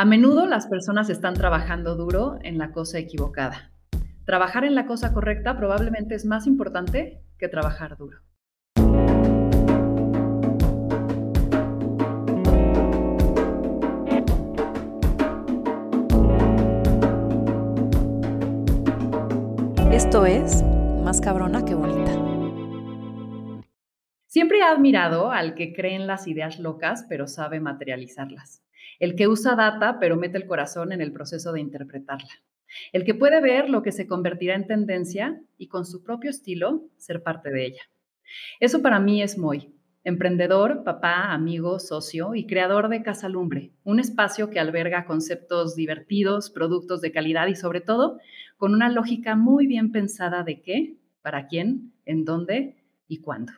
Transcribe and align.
A 0.00 0.04
menudo 0.04 0.46
las 0.46 0.68
personas 0.68 1.10
están 1.10 1.34
trabajando 1.34 1.96
duro 1.96 2.38
en 2.44 2.56
la 2.56 2.70
cosa 2.70 3.00
equivocada. 3.00 3.72
Trabajar 4.24 4.62
en 4.62 4.76
la 4.76 4.86
cosa 4.86 5.12
correcta 5.12 5.56
probablemente 5.56 6.14
es 6.14 6.24
más 6.24 6.46
importante 6.46 7.20
que 7.36 7.48
trabajar 7.48 7.96
duro. 7.96 8.18
Esto 19.90 20.26
es 20.26 20.62
Más 21.02 21.20
cabrona 21.20 21.64
que 21.64 21.74
bonita. 21.74 22.12
Siempre 24.28 24.58
he 24.58 24.62
admirado 24.62 25.32
al 25.32 25.56
que 25.56 25.72
cree 25.72 25.96
en 25.96 26.06
las 26.06 26.28
ideas 26.28 26.60
locas 26.60 27.04
pero 27.08 27.26
sabe 27.26 27.58
materializarlas 27.58 28.62
el 28.98 29.14
que 29.14 29.28
usa 29.28 29.54
data 29.54 29.98
pero 30.00 30.16
mete 30.16 30.38
el 30.38 30.46
corazón 30.46 30.92
en 30.92 31.00
el 31.00 31.12
proceso 31.12 31.52
de 31.52 31.60
interpretarla, 31.60 32.30
el 32.92 33.04
que 33.04 33.14
puede 33.14 33.40
ver 33.40 33.70
lo 33.70 33.82
que 33.82 33.92
se 33.92 34.06
convertirá 34.06 34.54
en 34.54 34.66
tendencia 34.66 35.40
y 35.56 35.68
con 35.68 35.86
su 35.86 36.02
propio 36.02 36.30
estilo 36.30 36.84
ser 36.96 37.22
parte 37.22 37.50
de 37.50 37.66
ella. 37.66 37.82
Eso 38.60 38.82
para 38.82 39.00
mí 39.00 39.22
es 39.22 39.38
Moy, 39.38 39.72
emprendedor, 40.04 40.84
papá, 40.84 41.32
amigo, 41.32 41.78
socio 41.78 42.34
y 42.34 42.46
creador 42.46 42.88
de 42.88 43.02
Casa 43.02 43.28
Lumbre, 43.28 43.72
un 43.84 44.00
espacio 44.00 44.50
que 44.50 44.60
alberga 44.60 45.04
conceptos 45.04 45.76
divertidos, 45.76 46.50
productos 46.50 47.00
de 47.00 47.12
calidad 47.12 47.46
y 47.48 47.54
sobre 47.54 47.80
todo 47.80 48.18
con 48.56 48.74
una 48.74 48.90
lógica 48.90 49.36
muy 49.36 49.66
bien 49.66 49.92
pensada 49.92 50.42
de 50.42 50.60
qué, 50.62 50.96
para 51.22 51.46
quién, 51.46 51.92
en 52.04 52.24
dónde 52.24 52.76
y 53.06 53.18
cuándo. 53.20 53.52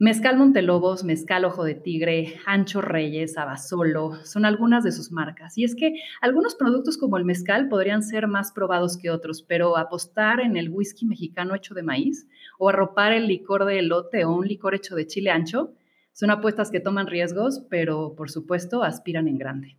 Mezcal 0.00 0.38
Montelobos, 0.38 1.02
Mezcal 1.02 1.44
Ojo 1.44 1.64
de 1.64 1.74
Tigre, 1.74 2.36
Ancho 2.46 2.80
Reyes, 2.80 3.36
Abasolo, 3.36 4.12
son 4.24 4.44
algunas 4.44 4.84
de 4.84 4.92
sus 4.92 5.10
marcas. 5.10 5.58
Y 5.58 5.64
es 5.64 5.74
que 5.74 5.92
algunos 6.20 6.54
productos 6.54 6.96
como 6.96 7.16
el 7.16 7.24
mezcal 7.24 7.68
podrían 7.68 8.04
ser 8.04 8.28
más 8.28 8.52
probados 8.52 8.96
que 8.96 9.10
otros, 9.10 9.42
pero 9.42 9.76
apostar 9.76 10.38
en 10.38 10.56
el 10.56 10.70
whisky 10.70 11.04
mexicano 11.04 11.56
hecho 11.56 11.74
de 11.74 11.82
maíz 11.82 12.28
o 12.60 12.68
arropar 12.68 13.12
el 13.12 13.26
licor 13.26 13.64
de 13.64 13.80
elote 13.80 14.24
o 14.24 14.36
un 14.36 14.46
licor 14.46 14.76
hecho 14.76 14.94
de 14.94 15.08
chile 15.08 15.30
ancho 15.30 15.74
son 16.12 16.30
apuestas 16.30 16.70
que 16.70 16.78
toman 16.78 17.08
riesgos, 17.08 17.66
pero 17.68 18.14
por 18.16 18.30
supuesto 18.30 18.84
aspiran 18.84 19.26
en 19.26 19.36
grande. 19.36 19.78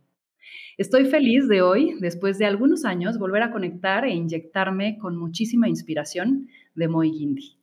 Estoy 0.76 1.06
feliz 1.06 1.48
de 1.48 1.62
hoy, 1.62 1.94
después 1.98 2.36
de 2.36 2.44
algunos 2.44 2.84
años, 2.84 3.18
volver 3.18 3.42
a 3.42 3.52
conectar 3.52 4.04
e 4.04 4.10
inyectarme 4.10 4.98
con 4.98 5.16
muchísima 5.16 5.66
inspiración 5.66 6.48
de 6.74 6.88
Moy 6.88 7.10
Guindy. 7.10 7.56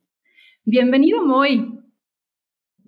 Bienvenido, 0.64 1.24
Moy. 1.24 1.87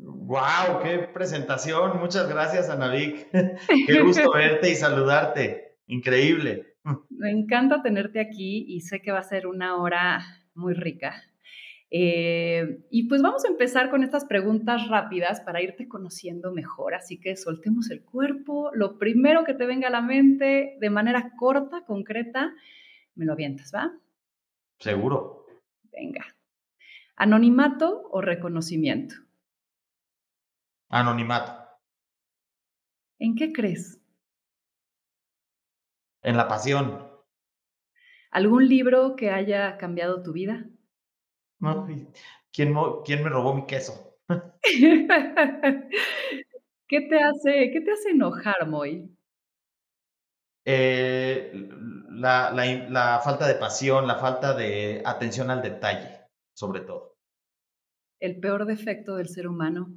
¡Wow! 0.02 0.82
¡Qué 0.82 0.98
presentación! 1.12 1.98
Muchas 1.98 2.28
gracias, 2.28 2.70
Anavik. 2.70 3.30
Qué 3.86 4.00
gusto 4.00 4.32
verte 4.32 4.70
y 4.70 4.74
saludarte. 4.74 5.76
Increíble. 5.86 6.76
Me 7.10 7.30
encanta 7.30 7.82
tenerte 7.82 8.20
aquí 8.20 8.64
y 8.68 8.80
sé 8.80 9.02
que 9.02 9.12
va 9.12 9.18
a 9.18 9.24
ser 9.24 9.46
una 9.46 9.76
hora 9.76 10.24
muy 10.54 10.72
rica. 10.72 11.22
Eh, 11.90 12.84
y 12.90 13.08
pues 13.08 13.20
vamos 13.20 13.44
a 13.44 13.48
empezar 13.48 13.90
con 13.90 14.04
estas 14.04 14.24
preguntas 14.24 14.88
rápidas 14.88 15.40
para 15.40 15.60
irte 15.60 15.88
conociendo 15.88 16.52
mejor. 16.52 16.94
Así 16.94 17.20
que 17.20 17.36
soltemos 17.36 17.90
el 17.90 18.02
cuerpo. 18.02 18.70
Lo 18.72 18.98
primero 18.98 19.44
que 19.44 19.54
te 19.54 19.66
venga 19.66 19.88
a 19.88 19.90
la 19.90 20.00
mente, 20.00 20.76
de 20.80 20.90
manera 20.90 21.32
corta, 21.36 21.84
concreta, 21.84 22.54
me 23.16 23.26
lo 23.26 23.32
avientas, 23.32 23.72
¿va? 23.74 23.92
Seguro. 24.78 25.44
Venga. 25.92 26.24
¿Anonimato 27.16 28.08
o 28.10 28.22
reconocimiento? 28.22 29.16
Anonimato. 30.90 31.52
¿En 33.20 33.36
qué 33.36 33.52
crees? 33.52 34.00
En 36.22 36.36
la 36.36 36.48
pasión. 36.48 37.08
¿Algún 38.32 38.68
libro 38.68 39.14
que 39.16 39.30
haya 39.30 39.78
cambiado 39.78 40.22
tu 40.22 40.32
vida? 40.32 40.66
No, 41.60 41.86
¿quién, 41.86 42.12
quién 43.04 43.22
me 43.22 43.28
robó 43.30 43.54
mi 43.54 43.66
queso? 43.66 44.16
¿Qué 46.88 47.00
te 47.08 47.22
hace, 47.22 47.70
qué 47.72 47.80
te 47.84 47.92
hace 47.92 48.10
enojar, 48.10 48.66
Moy? 48.66 49.16
Eh, 50.64 51.52
la, 52.10 52.50
la, 52.50 52.64
la 52.88 53.20
falta 53.22 53.46
de 53.46 53.54
pasión, 53.54 54.06
la 54.06 54.16
falta 54.16 54.54
de 54.54 55.02
atención 55.04 55.50
al 55.50 55.62
detalle, 55.62 56.26
sobre 56.52 56.80
todo. 56.80 57.16
¿El 58.18 58.40
peor 58.40 58.66
defecto 58.66 59.16
del 59.16 59.28
ser 59.28 59.46
humano? 59.46 59.94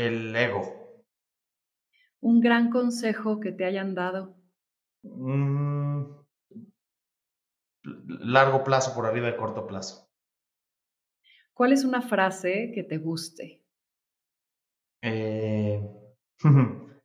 El 0.00 0.34
ego. 0.34 0.62
Un 2.22 2.40
gran 2.40 2.70
consejo 2.70 3.38
que 3.38 3.52
te 3.52 3.66
hayan 3.66 3.94
dado. 3.94 4.34
Mm, 5.02 6.04
largo 7.82 8.64
plazo 8.64 8.94
por 8.94 9.04
arriba 9.04 9.26
de 9.26 9.36
corto 9.36 9.66
plazo. 9.66 10.10
¿Cuál 11.52 11.74
es 11.74 11.84
una 11.84 12.00
frase 12.00 12.72
que 12.74 12.82
te 12.82 12.96
guste? 12.96 13.62
Eh, 15.02 15.86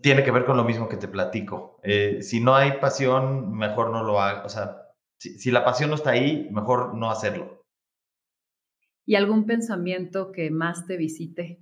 tiene 0.00 0.24
que 0.24 0.30
ver 0.30 0.46
con 0.46 0.56
lo 0.56 0.64
mismo 0.64 0.88
que 0.88 0.96
te 0.96 1.08
platico. 1.08 1.78
Eh, 1.82 2.22
si 2.22 2.40
no 2.40 2.54
hay 2.54 2.80
pasión, 2.80 3.52
mejor 3.54 3.90
no 3.90 4.02
lo 4.02 4.18
haga. 4.18 4.46
O 4.46 4.48
sea, 4.48 4.94
si 5.18 5.50
la 5.50 5.62
pasión 5.62 5.90
no 5.90 5.96
está 5.96 6.12
ahí, 6.12 6.48
mejor 6.50 6.94
no 6.94 7.10
hacerlo. 7.10 7.61
¿Y 9.04 9.16
algún 9.16 9.46
pensamiento 9.46 10.32
que 10.32 10.50
más 10.50 10.86
te 10.86 10.96
visite? 10.96 11.60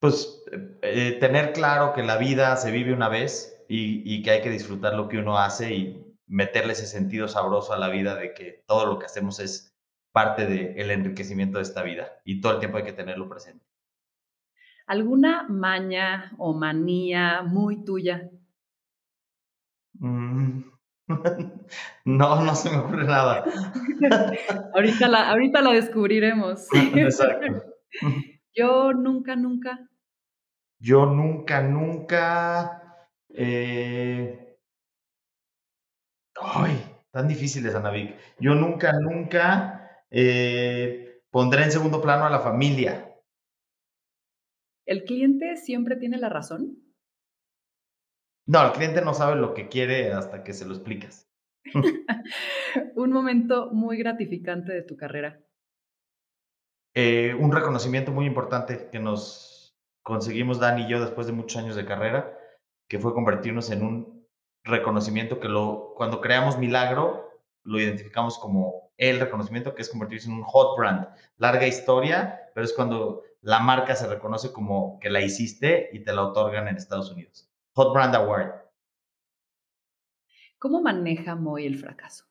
Pues 0.00 0.44
eh, 0.82 1.16
tener 1.20 1.52
claro 1.52 1.92
que 1.94 2.02
la 2.02 2.16
vida 2.16 2.56
se 2.56 2.70
vive 2.70 2.92
una 2.92 3.08
vez 3.08 3.64
y, 3.68 4.22
que 4.22 4.30
hay 4.30 4.42
que 4.42 4.50
disfrutar 4.50 4.94
lo 4.94 5.08
que 5.08 5.18
uno 5.18 5.38
hace 5.38 5.74
y 5.74 6.16
meterle 6.26 6.72
ese 6.72 6.86
sentido 6.86 7.28
sabroso 7.28 7.72
a 7.72 7.78
la 7.78 7.88
vida 7.88 8.14
de 8.14 8.34
que 8.34 8.64
todo 8.66 8.86
lo 8.86 8.98
que 8.98 9.06
hacemos 9.06 9.40
es 9.40 9.74
parte 10.12 10.46
del 10.46 10.90
enriquecimiento 10.90 11.58
de 11.58 11.64
esta 11.64 11.82
vida 11.82 12.08
y 12.24 12.40
todo 12.40 12.54
el 12.54 12.58
tiempo 12.58 12.78
hay 12.78 12.84
que 12.84 12.92
tenerlo 12.92 13.28
presente. 13.28 13.64
¿Alguna 14.86 15.46
maña 15.48 16.32
o 16.38 16.54
manía 16.54 17.42
muy 17.42 17.84
tuya? 17.84 18.30
Mm, 19.98 20.62
no, 22.04 22.42
no 22.42 22.54
se 22.54 22.70
me 22.70 22.78
ocurre 22.78 23.04
nada. 23.04 23.44
ahorita, 24.74 25.08
la, 25.08 25.30
ahorita 25.30 25.60
la 25.62 25.72
descubriremos. 25.72 26.66
Exacto. 26.94 27.62
Yo 28.54 28.92
nunca, 28.92 29.36
nunca. 29.36 29.88
Yo 30.78 31.06
nunca, 31.06 31.62
nunca. 31.62 32.98
Eh... 33.28 34.56
Ay, 36.40 36.76
tan 37.10 37.28
difíciles, 37.28 37.74
Anavik. 37.74 38.14
Yo 38.38 38.54
nunca, 38.54 38.92
nunca 39.00 40.02
eh, 40.10 41.22
pondré 41.30 41.64
en 41.64 41.72
segundo 41.72 42.02
plano 42.02 42.26
a 42.26 42.30
la 42.30 42.40
familia. 42.40 43.14
¿El 44.86 45.04
cliente 45.04 45.56
siempre 45.56 45.96
tiene 45.96 46.18
la 46.18 46.28
razón? 46.28 46.85
No, 48.46 48.64
el 48.64 48.72
cliente 48.72 49.02
no 49.02 49.12
sabe 49.12 49.36
lo 49.36 49.54
que 49.54 49.68
quiere 49.68 50.12
hasta 50.12 50.44
que 50.44 50.52
se 50.52 50.66
lo 50.66 50.74
explicas. 50.74 51.28
un 52.94 53.12
momento 53.12 53.70
muy 53.72 53.98
gratificante 53.98 54.72
de 54.72 54.82
tu 54.82 54.96
carrera. 54.96 55.40
Eh, 56.94 57.34
un 57.38 57.52
reconocimiento 57.52 58.12
muy 58.12 58.24
importante 58.24 58.88
que 58.90 59.00
nos 59.00 59.76
conseguimos 60.02 60.60
Dani 60.60 60.84
y 60.84 60.88
yo 60.88 61.00
después 61.00 61.26
de 61.26 61.32
muchos 61.32 61.60
años 61.60 61.74
de 61.74 61.84
carrera, 61.84 62.38
que 62.88 63.00
fue 63.00 63.12
convertirnos 63.12 63.70
en 63.70 63.82
un 63.82 64.26
reconocimiento 64.62 65.40
que 65.40 65.48
lo, 65.48 65.92
cuando 65.96 66.20
creamos 66.20 66.56
Milagro, 66.56 67.42
lo 67.64 67.80
identificamos 67.80 68.38
como 68.38 68.92
el 68.96 69.18
reconocimiento, 69.18 69.74
que 69.74 69.82
es 69.82 69.90
convertirse 69.90 70.28
en 70.28 70.36
un 70.36 70.44
hot 70.44 70.78
brand. 70.78 71.08
Larga 71.36 71.66
historia, 71.66 72.40
pero 72.54 72.64
es 72.64 72.72
cuando 72.72 73.24
la 73.42 73.58
marca 73.58 73.96
se 73.96 74.06
reconoce 74.06 74.52
como 74.52 74.98
que 75.00 75.10
la 75.10 75.20
hiciste 75.20 75.90
y 75.92 76.00
te 76.04 76.12
la 76.12 76.22
otorgan 76.22 76.68
en 76.68 76.76
Estados 76.76 77.10
Unidos. 77.10 77.50
Hot 77.76 77.92
Brand 77.92 78.14
Award. 78.14 78.54
¿Cómo 80.58 80.80
maneja 80.80 81.36
Moy 81.36 81.66
el 81.66 81.76
fracaso? 81.76 82.24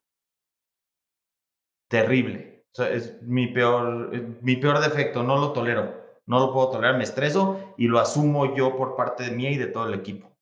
Terrible. 1.87 2.65
es 2.79 3.21
mi 3.21 3.53
peor, 3.53 4.11
mi 4.41 4.55
peor 4.55 4.79
defecto, 4.79 5.21
no 5.21 5.37
lo 5.37 5.53
tolero. 5.53 6.03
No 6.25 6.39
lo 6.39 6.51
puedo 6.51 6.71
tolerar, 6.71 6.97
me 6.97 7.03
estreso 7.03 7.75
y 7.77 7.87
lo 7.87 7.99
asumo 7.99 8.55
yo 8.55 8.75
por 8.75 8.95
parte 8.95 9.25
de 9.25 9.35
mí 9.35 9.45
y 9.45 9.57
de 9.57 9.67
todo 9.67 9.87
el 9.87 9.93
equipo. 9.93 10.35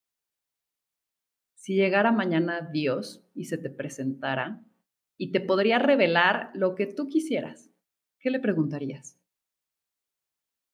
Si 1.55 1.75
llegara 1.75 2.13
mañana 2.13 2.61
Dios 2.71 3.29
y 3.35 3.45
se 3.45 3.57
te 3.57 3.69
presentara 3.69 4.63
y 5.17 5.33
te 5.33 5.41
podría 5.41 5.79
revelar 5.79 6.51
lo 6.53 6.75
que 6.75 6.87
tú 6.87 7.09
quisieras, 7.09 7.69
¿qué 8.19 8.29
le 8.29 8.39
preguntarías? 8.39 9.19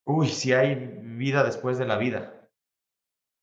Uy, 0.05 0.27
si 0.27 0.53
hay 0.53 0.75
vida 0.75 1.43
después 1.43 1.79
de 1.79 1.87
la 1.87 1.97
vida. 1.97 2.38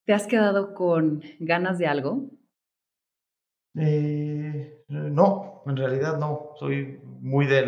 ¿Te 0.06 0.14
has 0.14 0.28
quedado 0.28 0.72
con 0.72 1.20
ganas 1.40 1.78
de 1.78 1.88
algo? 1.88 2.30
Eh, 3.76 4.84
no, 4.88 5.62
en 5.66 5.76
realidad 5.76 6.16
no. 6.18 6.52
Soy 6.54 7.00
muy 7.02 7.46
de... 7.46 7.64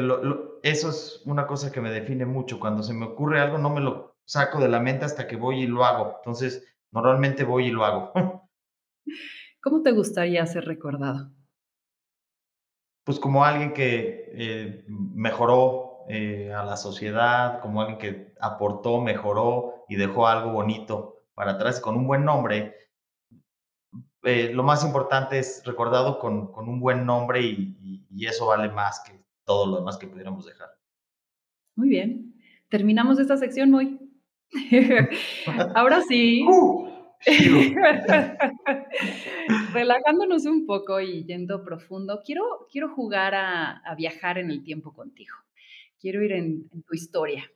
eso 0.62 0.88
es 0.88 1.20
una 1.26 1.48
cosa 1.48 1.72
que 1.72 1.80
me 1.80 1.90
define 1.90 2.26
mucho. 2.26 2.60
Cuando 2.60 2.84
se 2.84 2.94
me 2.94 3.06
ocurre 3.06 3.40
algo, 3.40 3.58
no 3.58 3.70
me 3.70 3.80
lo... 3.80 4.14
saco 4.24 4.60
de 4.60 4.68
la 4.68 4.78
mente 4.78 5.04
hasta 5.04 5.26
que 5.26 5.34
voy 5.34 5.62
y 5.62 5.66
lo 5.66 5.84
hago. 5.84 6.14
Entonces, 6.18 6.64
normalmente 6.92 7.42
voy 7.42 7.66
y 7.66 7.70
lo 7.72 7.84
hago. 7.84 8.12
¿Cómo 9.60 9.82
te 9.82 9.90
gustaría 9.90 10.46
ser 10.46 10.64
recordado? 10.64 11.32
Pues 13.02 13.18
como 13.18 13.44
alguien 13.44 13.72
que 13.72 14.30
eh, 14.32 14.84
mejoró 14.86 16.04
eh, 16.08 16.52
a 16.52 16.64
la 16.64 16.76
sociedad, 16.76 17.60
como 17.60 17.80
alguien 17.80 17.98
que 17.98 18.34
aportó, 18.40 19.00
mejoró 19.00 19.84
y 19.88 19.96
dejó 19.96 20.28
algo 20.28 20.52
bonito 20.52 21.17
para 21.38 21.52
atrás 21.52 21.80
con 21.80 21.96
un 21.96 22.08
buen 22.08 22.24
nombre. 22.24 22.74
Eh, 24.24 24.50
lo 24.52 24.64
más 24.64 24.84
importante 24.84 25.38
es 25.38 25.62
recordado 25.64 26.18
con, 26.18 26.50
con 26.50 26.68
un 26.68 26.80
buen 26.80 27.06
nombre 27.06 27.40
y, 27.40 28.04
y, 28.10 28.26
eso 28.26 28.46
vale 28.46 28.68
más 28.68 29.00
que 29.06 29.12
todo 29.44 29.70
lo 29.70 29.76
demás 29.76 29.96
que 29.96 30.08
pudiéramos 30.08 30.44
dejar. 30.46 30.68
Muy 31.76 31.90
bien. 31.90 32.34
Terminamos 32.68 33.20
esta 33.20 33.36
sección 33.36 33.70
muy. 33.70 34.00
Ahora 35.76 36.02
sí. 36.02 36.44
Uh, 36.44 36.88
Relajándonos 39.72 40.44
un 40.44 40.66
poco 40.66 41.00
y 41.00 41.24
yendo 41.24 41.62
profundo, 41.62 42.20
quiero, 42.24 42.66
quiero 42.72 42.88
jugar 42.88 43.36
a, 43.36 43.76
a 43.78 43.94
viajar 43.94 44.38
en 44.38 44.50
el 44.50 44.64
tiempo 44.64 44.92
contigo. 44.92 45.36
Quiero 46.00 46.20
ir 46.20 46.32
en, 46.32 46.68
en 46.72 46.82
tu 46.82 46.94
historia. 46.94 47.48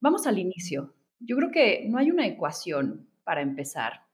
Vamos 0.00 0.26
al 0.26 0.38
inicio. 0.38 0.94
Yo 1.18 1.36
creo 1.36 1.50
que 1.50 1.84
no 1.86 1.98
hay 1.98 2.10
una 2.10 2.26
ecuación 2.26 3.09
para 3.24 3.42
empezar. 3.42 4.04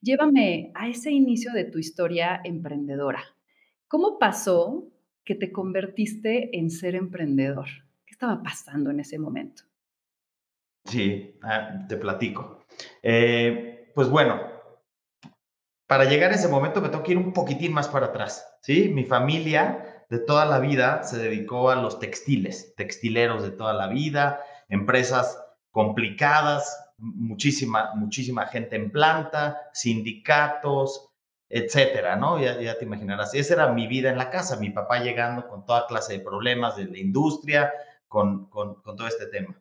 Llévame 0.00 0.70
a 0.74 0.88
ese 0.88 1.10
inicio 1.10 1.52
de 1.52 1.64
tu 1.64 1.78
historia 1.78 2.40
emprendedora. 2.44 3.24
¿Cómo 3.88 4.18
pasó 4.18 4.88
que 5.24 5.34
te 5.34 5.52
convertiste 5.52 6.58
en 6.58 6.70
ser 6.70 6.94
emprendedor? 6.94 7.66
¿Qué 8.04 8.12
estaba 8.12 8.42
pasando 8.42 8.90
en 8.90 9.00
ese 9.00 9.18
momento? 9.18 9.62
Sí, 10.84 11.38
ah, 11.42 11.86
te 11.88 11.96
platico. 11.96 12.64
Eh, 13.02 13.90
pues 13.94 14.08
bueno, 14.08 14.40
para 15.86 16.04
llegar 16.04 16.32
a 16.32 16.34
ese 16.34 16.48
momento 16.48 16.80
me 16.80 16.88
tengo 16.88 17.02
que 17.02 17.12
ir 17.12 17.18
un 17.18 17.32
poquitín 17.32 17.72
más 17.72 17.88
para 17.88 18.06
atrás. 18.06 18.46
¿sí? 18.60 18.88
Mi 18.88 19.04
familia 19.04 20.04
de 20.10 20.18
toda 20.18 20.44
la 20.44 20.58
vida 20.58 21.02
se 21.02 21.18
dedicó 21.18 21.70
a 21.70 21.76
los 21.76 21.98
textiles, 21.98 22.74
textileros 22.76 23.42
de 23.42 23.50
toda 23.50 23.72
la 23.72 23.88
vida, 23.88 24.40
empresas 24.68 25.40
complicadas, 25.70 26.83
muchísima, 26.98 27.92
muchísima 27.94 28.46
gente 28.46 28.76
en 28.76 28.90
planta, 28.90 29.70
sindicatos, 29.72 31.10
etcétera, 31.48 32.16
¿no? 32.16 32.40
Ya, 32.40 32.60
ya, 32.60 32.78
te 32.78 32.84
imaginarás. 32.84 33.34
Esa 33.34 33.54
era 33.54 33.72
mi 33.72 33.86
vida 33.86 34.10
en 34.10 34.18
la 34.18 34.30
casa, 34.30 34.56
mi 34.56 34.70
papá 34.70 35.00
llegando 35.00 35.46
con 35.48 35.64
toda 35.64 35.86
clase 35.86 36.14
de 36.14 36.24
problemas 36.24 36.76
de 36.76 36.86
la 36.86 36.98
industria, 36.98 37.72
con, 38.08 38.46
con, 38.46 38.82
todo 38.82 39.06
este 39.06 39.26
tema. 39.26 39.60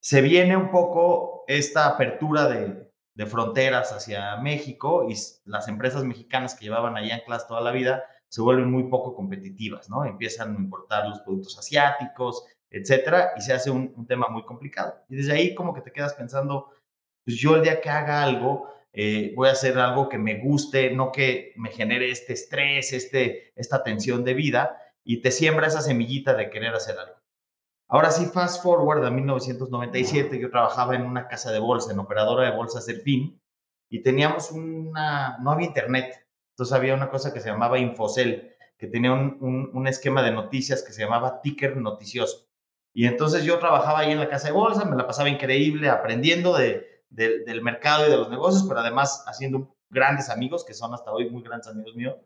Se 0.00 0.20
viene 0.22 0.56
un 0.56 0.70
poco 0.70 1.44
esta 1.48 1.86
apertura 1.88 2.48
de, 2.48 2.90
de, 3.14 3.26
fronteras 3.26 3.92
hacia 3.92 4.36
México 4.36 5.08
y 5.08 5.14
las 5.44 5.68
empresas 5.68 6.04
mexicanas 6.04 6.54
que 6.54 6.66
llevaban 6.66 6.96
allá 6.96 7.16
anclas 7.16 7.48
toda 7.48 7.60
la 7.60 7.72
vida 7.72 8.04
se 8.28 8.42
vuelven 8.42 8.70
muy 8.70 8.84
poco 8.84 9.14
competitivas, 9.14 9.88
¿no? 9.88 10.04
Empiezan 10.04 10.54
a 10.54 10.58
importar 10.58 11.08
los 11.08 11.20
productos 11.20 11.58
asiáticos, 11.58 12.44
etcétera, 12.70 13.32
y 13.36 13.40
se 13.40 13.52
hace 13.52 13.70
un, 13.70 14.06
tema 14.06 14.28
muy 14.28 14.44
complicado. 14.44 15.04
Y 15.08 15.16
desde 15.16 15.32
ahí 15.32 15.54
como 15.54 15.74
que 15.74 15.80
te 15.80 15.92
quedas 15.92 16.14
pensando, 16.14 16.70
pues 17.24 17.36
yo 17.36 17.56
el 17.56 17.62
día 17.62 17.80
que 17.80 17.90
haga 17.90 18.22
algo, 18.22 18.72
eh, 18.92 19.32
voy 19.36 19.48
a 19.48 19.52
hacer 19.52 19.78
algo 19.78 20.08
que 20.08 20.18
me 20.18 20.38
guste, 20.40 20.90
no 20.90 21.12
que 21.12 21.52
me 21.56 21.70
genere 21.70 22.10
este 22.10 22.32
estrés, 22.32 22.92
este, 22.92 23.52
esta 23.56 23.82
tensión 23.82 24.24
de 24.24 24.34
vida, 24.34 24.78
y 25.04 25.22
te 25.22 25.30
siembra 25.30 25.66
esa 25.66 25.82
semillita 25.82 26.34
de 26.34 26.50
querer 26.50 26.74
hacer 26.74 26.98
algo. 26.98 27.16
Ahora 27.88 28.10
sí, 28.10 28.26
fast 28.26 28.62
forward 28.62 29.04
a 29.04 29.10
1997, 29.10 30.38
yo 30.38 30.50
trabajaba 30.50 30.94
en 30.94 31.02
una 31.02 31.26
casa 31.26 31.50
de 31.52 31.58
bolsa, 31.58 31.92
en 31.92 31.98
operadora 31.98 32.50
de 32.50 32.56
bolsas 32.56 32.84
del 32.84 33.00
fin, 33.00 33.40
y 33.88 34.02
teníamos 34.02 34.50
una, 34.50 35.38
no 35.38 35.50
había 35.52 35.68
internet, 35.68 36.26
entonces 36.50 36.74
había 36.74 36.94
una 36.94 37.08
cosa 37.08 37.32
que 37.32 37.40
se 37.40 37.48
llamaba 37.48 37.78
Infocel, 37.78 38.54
que 38.76 38.88
tenía 38.88 39.12
un, 39.12 39.70
un 39.72 39.86
esquema 39.86 40.22
de 40.22 40.32
noticias 40.32 40.82
que 40.82 40.92
se 40.92 41.02
llamaba 41.02 41.40
ticker 41.40 41.76
noticioso. 41.78 42.47
Y 42.98 43.06
entonces 43.06 43.44
yo 43.44 43.60
trabajaba 43.60 44.00
ahí 44.00 44.10
en 44.10 44.18
la 44.18 44.28
casa 44.28 44.48
de 44.48 44.54
bolsa, 44.54 44.84
me 44.84 44.96
la 44.96 45.06
pasaba 45.06 45.28
increíble 45.28 45.88
aprendiendo 45.88 46.56
de, 46.56 47.04
de, 47.10 47.44
del 47.44 47.62
mercado 47.62 48.08
y 48.08 48.10
de 48.10 48.16
los 48.16 48.28
negocios, 48.28 48.64
pero 48.66 48.80
además 48.80 49.22
haciendo 49.28 49.72
grandes 49.88 50.30
amigos, 50.30 50.64
que 50.64 50.74
son 50.74 50.92
hasta 50.92 51.12
hoy 51.12 51.30
muy 51.30 51.44
grandes 51.44 51.68
amigos 51.68 51.94
míos. 51.94 52.16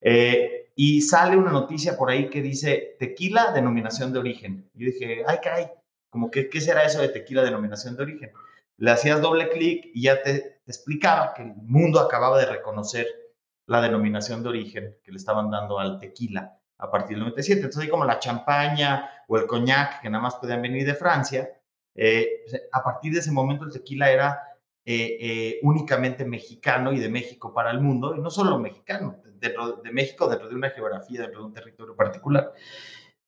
Eh, 0.00 0.70
y 0.74 1.02
sale 1.02 1.36
una 1.36 1.52
noticia 1.52 1.98
por 1.98 2.08
ahí 2.08 2.30
que 2.30 2.40
dice 2.40 2.96
tequila 2.98 3.52
denominación 3.52 4.10
de 4.14 4.20
origen. 4.20 4.70
Yo 4.72 4.86
dije, 4.86 5.24
ay, 5.26 5.40
caray, 5.42 5.66
como 6.08 6.30
que, 6.30 6.48
¿qué 6.48 6.62
será 6.62 6.84
eso 6.84 7.02
de 7.02 7.10
tequila 7.10 7.44
denominación 7.44 7.94
de 7.94 8.04
origen? 8.04 8.32
Le 8.78 8.90
hacías 8.90 9.20
doble 9.20 9.50
clic 9.50 9.90
y 9.92 10.04
ya 10.04 10.22
te 10.22 10.62
explicaba 10.66 11.34
que 11.34 11.42
el 11.42 11.54
mundo 11.54 12.00
acababa 12.00 12.38
de 12.38 12.46
reconocer 12.46 13.06
la 13.66 13.82
denominación 13.82 14.42
de 14.42 14.48
origen 14.48 14.96
que 15.04 15.12
le 15.12 15.18
estaban 15.18 15.50
dando 15.50 15.78
al 15.78 16.00
tequila 16.00 16.57
a 16.78 16.90
partir 16.90 17.16
del 17.16 17.20
97. 17.20 17.60
Entonces, 17.60 17.82
ahí 17.82 17.88
como 17.88 18.04
la 18.04 18.18
champaña 18.18 19.10
o 19.26 19.36
el 19.36 19.46
coñac, 19.46 20.00
que 20.00 20.10
nada 20.10 20.22
más 20.22 20.36
podían 20.36 20.62
venir 20.62 20.86
de 20.86 20.94
Francia, 20.94 21.50
eh, 21.94 22.42
pues, 22.44 22.62
a 22.72 22.82
partir 22.82 23.12
de 23.12 23.20
ese 23.20 23.32
momento 23.32 23.64
el 23.64 23.72
tequila 23.72 24.10
era 24.10 24.42
eh, 24.84 25.18
eh, 25.20 25.58
únicamente 25.62 26.24
mexicano 26.24 26.92
y 26.92 26.98
de 26.98 27.08
México 27.08 27.52
para 27.52 27.70
el 27.70 27.80
mundo, 27.80 28.14
y 28.16 28.20
no 28.20 28.30
solo 28.30 28.58
mexicano, 28.58 29.20
de 29.24 29.92
México, 29.92 30.28
dentro 30.28 30.48
de 30.48 30.54
una 30.54 30.70
geografía, 30.70 31.20
dentro 31.22 31.40
de 31.40 31.46
un 31.46 31.52
territorio 31.52 31.94
particular. 31.94 32.52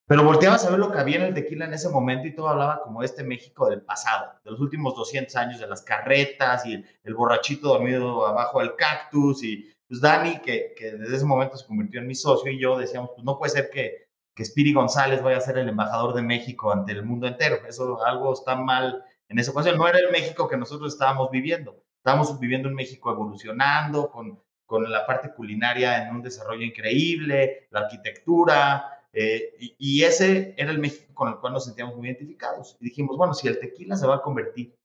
Pero 0.06 0.24
volteabas 0.24 0.64
a 0.64 0.70
ver 0.70 0.80
lo 0.80 0.90
que 0.90 0.98
había 0.98 1.18
en 1.18 1.22
el 1.22 1.34
tequila 1.34 1.66
en 1.66 1.74
ese 1.74 1.88
momento 1.88 2.26
y 2.26 2.34
todo 2.34 2.48
hablaba 2.48 2.82
como 2.82 3.04
este 3.04 3.22
México 3.22 3.70
del 3.70 3.82
pasado, 3.82 4.32
de 4.44 4.50
los 4.50 4.58
últimos 4.58 4.96
200 4.96 5.36
años, 5.36 5.60
de 5.60 5.68
las 5.68 5.82
carretas 5.82 6.66
y 6.66 6.74
el, 6.74 6.86
el 7.04 7.14
borrachito 7.14 7.68
dormido 7.68 8.26
abajo 8.26 8.58
del 8.58 8.74
cactus 8.74 9.44
y 9.44 9.70
pues 9.90 10.00
Dani, 10.00 10.38
que, 10.38 10.74
desde 10.78 11.16
ese 11.16 11.24
momento 11.24 11.56
se 11.56 11.66
convirtió 11.66 12.00
en 12.00 12.06
mi 12.06 12.14
socio, 12.14 12.52
y 12.52 12.60
yo 12.60 12.78
decíamos, 12.78 13.10
pues 13.12 13.24
no 13.24 13.36
puede 13.36 13.50
ser 13.50 13.70
que, 13.70 14.06
que 14.36 14.44
Spiri 14.44 14.72
González 14.72 15.20
vaya 15.20 15.38
a 15.38 15.40
ser 15.40 15.58
el 15.58 15.68
embajador 15.68 16.14
de 16.14 16.22
México 16.22 16.72
ante 16.72 16.92
el 16.92 17.04
mundo 17.04 17.26
entero. 17.26 17.56
Eso 17.68 18.00
algo 18.04 18.32
está 18.32 18.54
mal 18.54 19.04
en 19.28 19.40
esa 19.40 19.50
ocasión. 19.50 19.76
No 19.76 19.88
era 19.88 19.98
el 19.98 20.12
México 20.12 20.48
que 20.48 20.56
nosotros 20.56 20.92
estábamos 20.92 21.32
viviendo. 21.32 21.82
Estábamos 21.96 22.38
viviendo 22.38 22.68
un 22.68 22.76
México 22.76 23.10
evolucionando, 23.10 24.12
con, 24.12 24.40
con 24.64 24.88
la 24.88 25.04
parte 25.06 25.34
culinaria 25.34 26.06
en 26.06 26.14
un 26.14 26.22
desarrollo 26.22 26.64
increíble, 26.64 27.66
la 27.70 27.80
arquitectura, 27.80 29.00
eh, 29.12 29.54
y, 29.58 30.04
ese 30.04 30.54
era 30.56 30.70
el 30.70 30.78
México 30.78 31.12
con 31.14 31.28
el 31.28 31.38
cual 31.38 31.52
nos 31.54 31.64
sentíamos 31.64 31.96
muy 31.96 32.06
identificados. 32.06 32.76
Y 32.80 32.84
dijimos, 32.84 33.16
bueno, 33.16 33.34
si 33.34 33.48
el 33.48 33.58
tequila 33.58 33.96
se 33.96 34.06
va 34.06 34.16
a 34.16 34.22
convertir 34.22 34.76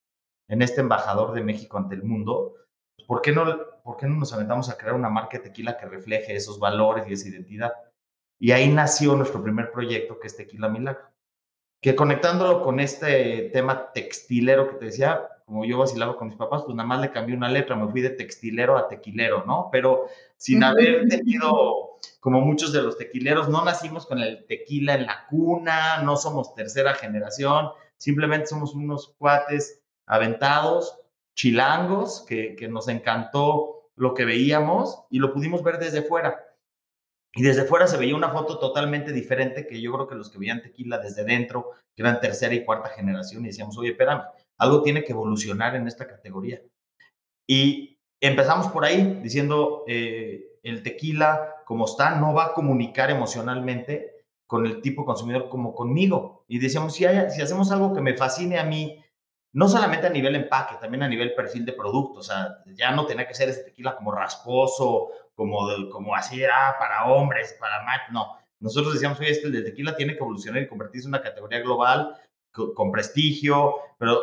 en 0.48 0.64
este 0.64 0.82
embajador 0.82 1.34
de 1.34 1.44
México 1.44 1.78
ante 1.78 1.96
el 1.96 2.04
mundo, 2.04 2.56
¿por 3.08 3.22
qué, 3.22 3.32
no, 3.32 3.75
¿por 3.86 3.98
qué 3.98 4.08
no 4.08 4.16
nos 4.16 4.34
aventamos 4.34 4.68
a 4.68 4.78
crear 4.78 4.96
una 4.96 5.10
marca 5.10 5.38
de 5.38 5.44
tequila 5.44 5.78
que 5.78 5.86
refleje 5.86 6.36
esos 6.36 6.58
valores 6.60 7.08
y 7.08 7.14
esa 7.14 7.30
identidad? 7.30 7.72
Y 8.40 8.52
ahí 8.52 8.68
nació 8.68 9.16
nuestro 9.16 9.44
primer 9.44 9.72
proyecto, 9.72 10.20
que 10.20 10.26
es 10.26 10.36
Tequila 10.36 10.68
Milagro. 10.68 11.08
Que 11.82 11.96
conectándolo 11.96 12.64
con 12.64 12.80
este 12.80 13.52
tema 13.54 13.92
textilero 13.94 14.68
que 14.68 14.78
te 14.78 14.86
decía, 14.86 15.30
como 15.46 15.66
yo 15.66 15.78
vacilaba 15.78 16.18
con 16.18 16.30
mis 16.30 16.36
papás, 16.38 16.64
pues 16.64 16.76
nada 16.76 16.88
más 16.88 17.00
le 17.00 17.12
cambié 17.12 17.38
una 17.38 17.48
letra, 17.48 17.76
me 17.76 17.88
fui 17.92 18.02
de 18.02 18.10
textilero 18.10 18.76
a 18.76 18.88
tequilero, 18.88 19.46
¿no? 19.46 19.70
Pero 19.72 20.08
sin 20.36 20.64
haber 20.64 21.08
tenido, 21.08 22.00
como 22.20 22.42
muchos 22.42 22.74
de 22.74 22.82
los 22.82 22.98
tequileros, 22.98 23.50
no 23.50 23.64
nacimos 23.64 24.08
con 24.08 24.18
el 24.18 24.48
tequila 24.48 24.96
en 24.96 25.06
la 25.06 25.28
cuna, 25.30 26.02
no 26.02 26.18
somos 26.18 26.56
tercera 26.56 26.96
generación, 26.96 27.70
simplemente 27.98 28.48
somos 28.48 28.74
unos 28.74 29.14
cuates 29.20 29.80
aventados 30.08 31.05
chilangos, 31.36 32.26
que, 32.28 32.56
nos 32.70 32.88
encantó 32.88 33.90
lo 33.96 34.14
que 34.14 34.26
veíamos 34.26 35.04
y 35.10 35.20
lo 35.20 35.34
pudimos 35.34 35.64
ver 35.64 35.78
desde 35.78 36.02
fuera. 36.02 36.44
Y 37.34 37.44
desde 37.44 37.66
fuera 37.66 37.88
se 37.88 37.98
veía 37.98 38.16
una 38.16 38.32
foto 38.32 38.58
totalmente 38.58 39.12
diferente 39.12 39.68
que 39.68 39.82
yo 39.82 39.92
creo 39.94 40.08
que 40.08 40.16
los 40.16 40.32
que 40.32 40.40
veían 40.40 40.62
tequila 40.62 40.98
desde 40.98 41.26
dentro, 41.26 41.72
que 41.94 42.02
eran 42.02 42.22
tercera 42.22 42.56
y 42.56 42.64
cuarta 42.64 42.90
generación, 42.90 43.44
y 43.44 43.48
decíamos, 43.48 43.78
oye, 43.78 43.92
espérame, 43.92 44.24
algo 44.58 44.82
tiene 44.82 45.04
que 45.04 45.12
evolucionar 45.12 45.76
en 45.76 45.88
esta 45.88 46.08
categoría. 46.08 46.62
Y 47.46 48.00
empezamos 48.22 48.68
por 48.70 48.86
ahí 48.86 49.20
diciendo, 49.22 49.84
eh, 49.88 50.60
el 50.64 50.82
tequila 50.82 51.56
como 51.66 51.86
está 51.86 52.16
no 52.16 52.34
va 52.34 52.46
a 52.46 52.54
comunicar 52.54 53.10
emocionalmente 53.10 54.16
con 54.48 54.66
el 54.66 54.82
tipo 54.82 55.06
consumidor 55.06 55.50
como 55.50 55.76
conmigo. 55.76 56.46
Y 56.48 56.60
decíamos, 56.60 56.96
si 56.96 57.06
hacemos 57.06 57.72
algo 57.72 57.94
que 57.94 58.02
me 58.02 58.16
fascine 58.16 58.60
a 58.60 58.64
mí, 58.64 59.04
no 59.56 59.70
solamente 59.70 60.06
a 60.06 60.10
nivel 60.10 60.36
empaque, 60.36 60.76
también 60.82 61.04
a 61.04 61.08
nivel 61.08 61.34
perfil 61.34 61.64
de 61.64 61.72
producto. 61.72 62.20
O 62.20 62.24
sea, 62.24 62.62
ya 62.74 62.92
no 62.92 63.06
tenía 63.06 63.26
que 63.26 63.34
ser 63.34 63.48
ese 63.48 63.64
tequila 63.64 63.96
como 63.96 64.12
rasposo, 64.12 65.08
como, 65.34 65.70
de, 65.70 65.90
como 65.90 66.14
así, 66.14 66.44
ah, 66.44 66.76
para 66.78 67.06
hombres, 67.06 67.56
para 67.58 67.82
machos. 67.84 68.12
No, 68.12 68.38
nosotros 68.60 68.94
decíamos, 68.94 69.18
oye, 69.18 69.32
este 69.32 69.48
el 69.48 69.64
tequila 69.64 69.96
tiene 69.96 70.12
que 70.12 70.20
evolucionar 70.20 70.62
y 70.62 70.68
convertirse 70.68 71.08
en 71.08 71.14
una 71.14 71.22
categoría 71.22 71.62
global 71.62 72.18
con, 72.52 72.74
con 72.74 72.92
prestigio. 72.92 73.76
Pero 73.98 74.20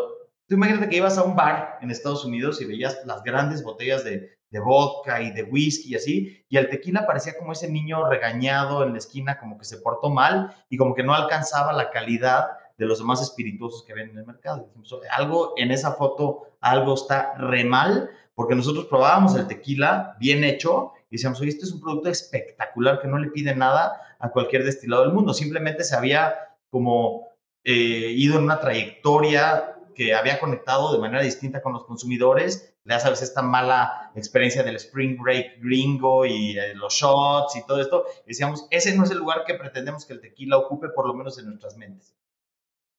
tú 0.46 0.56
imagínate 0.56 0.90
que 0.90 0.96
ibas 0.96 1.16
a 1.16 1.22
un 1.22 1.34
bar 1.34 1.78
en 1.80 1.90
Estados 1.90 2.26
Unidos 2.26 2.60
y 2.60 2.66
veías 2.66 3.00
las 3.06 3.22
grandes 3.22 3.64
botellas 3.64 4.04
de, 4.04 4.36
de 4.50 4.60
vodka 4.60 5.22
y 5.22 5.30
de 5.30 5.44
whisky 5.44 5.92
y 5.92 5.94
así, 5.94 6.44
y 6.50 6.58
el 6.58 6.68
tequila 6.68 7.06
parecía 7.06 7.38
como 7.38 7.52
ese 7.52 7.70
niño 7.70 8.06
regañado 8.06 8.82
en 8.84 8.92
la 8.92 8.98
esquina, 8.98 9.38
como 9.38 9.56
que 9.56 9.64
se 9.64 9.78
portó 9.78 10.10
mal 10.10 10.54
y 10.68 10.76
como 10.76 10.94
que 10.94 11.02
no 11.02 11.14
alcanzaba 11.14 11.72
la 11.72 11.90
calidad 11.90 12.48
de 12.78 12.86
los 12.86 12.98
demás 12.98 13.22
espirituosos 13.22 13.84
que 13.84 13.94
ven 13.94 14.10
en 14.10 14.18
el 14.18 14.26
mercado. 14.26 14.68
Algo 15.10 15.54
en 15.56 15.70
esa 15.70 15.92
foto, 15.92 16.48
algo 16.60 16.94
está 16.94 17.34
re 17.34 17.64
mal, 17.64 18.10
porque 18.34 18.54
nosotros 18.54 18.86
probábamos 18.86 19.36
el 19.36 19.46
tequila 19.46 20.16
bien 20.18 20.44
hecho 20.44 20.92
y 21.10 21.16
decíamos, 21.16 21.40
oye, 21.40 21.50
este 21.50 21.64
es 21.64 21.72
un 21.72 21.80
producto 21.80 22.08
espectacular 22.08 23.00
que 23.00 23.08
no 23.08 23.18
le 23.18 23.30
pide 23.30 23.54
nada 23.54 24.00
a 24.18 24.30
cualquier 24.30 24.64
destilado 24.64 25.02
del 25.02 25.12
mundo, 25.12 25.34
simplemente 25.34 25.84
se 25.84 25.94
había 25.94 26.34
como 26.70 27.28
eh, 27.64 28.14
ido 28.16 28.38
en 28.38 28.44
una 28.44 28.60
trayectoria 28.60 29.76
que 29.94 30.14
había 30.14 30.40
conectado 30.40 30.92
de 30.92 30.98
manera 30.98 31.22
distinta 31.22 31.60
con 31.60 31.72
los 31.72 31.84
consumidores. 31.84 32.74
Ya 32.84 32.98
sabes, 32.98 33.22
esta 33.22 33.42
mala 33.42 34.10
experiencia 34.16 34.62
del 34.62 34.76
Spring 34.76 35.16
Break 35.20 35.60
gringo 35.60 36.26
y 36.26 36.58
eh, 36.58 36.74
los 36.74 36.94
shots 36.94 37.56
y 37.56 37.66
todo 37.66 37.80
esto. 37.80 38.04
Decíamos, 38.26 38.66
ese 38.70 38.96
no 38.96 39.04
es 39.04 39.10
el 39.10 39.18
lugar 39.18 39.44
que 39.46 39.54
pretendemos 39.54 40.06
que 40.06 40.14
el 40.14 40.20
tequila 40.20 40.56
ocupe, 40.56 40.88
por 40.88 41.06
lo 41.06 41.14
menos 41.14 41.38
en 41.38 41.46
nuestras 41.46 41.76
mentes. 41.76 42.14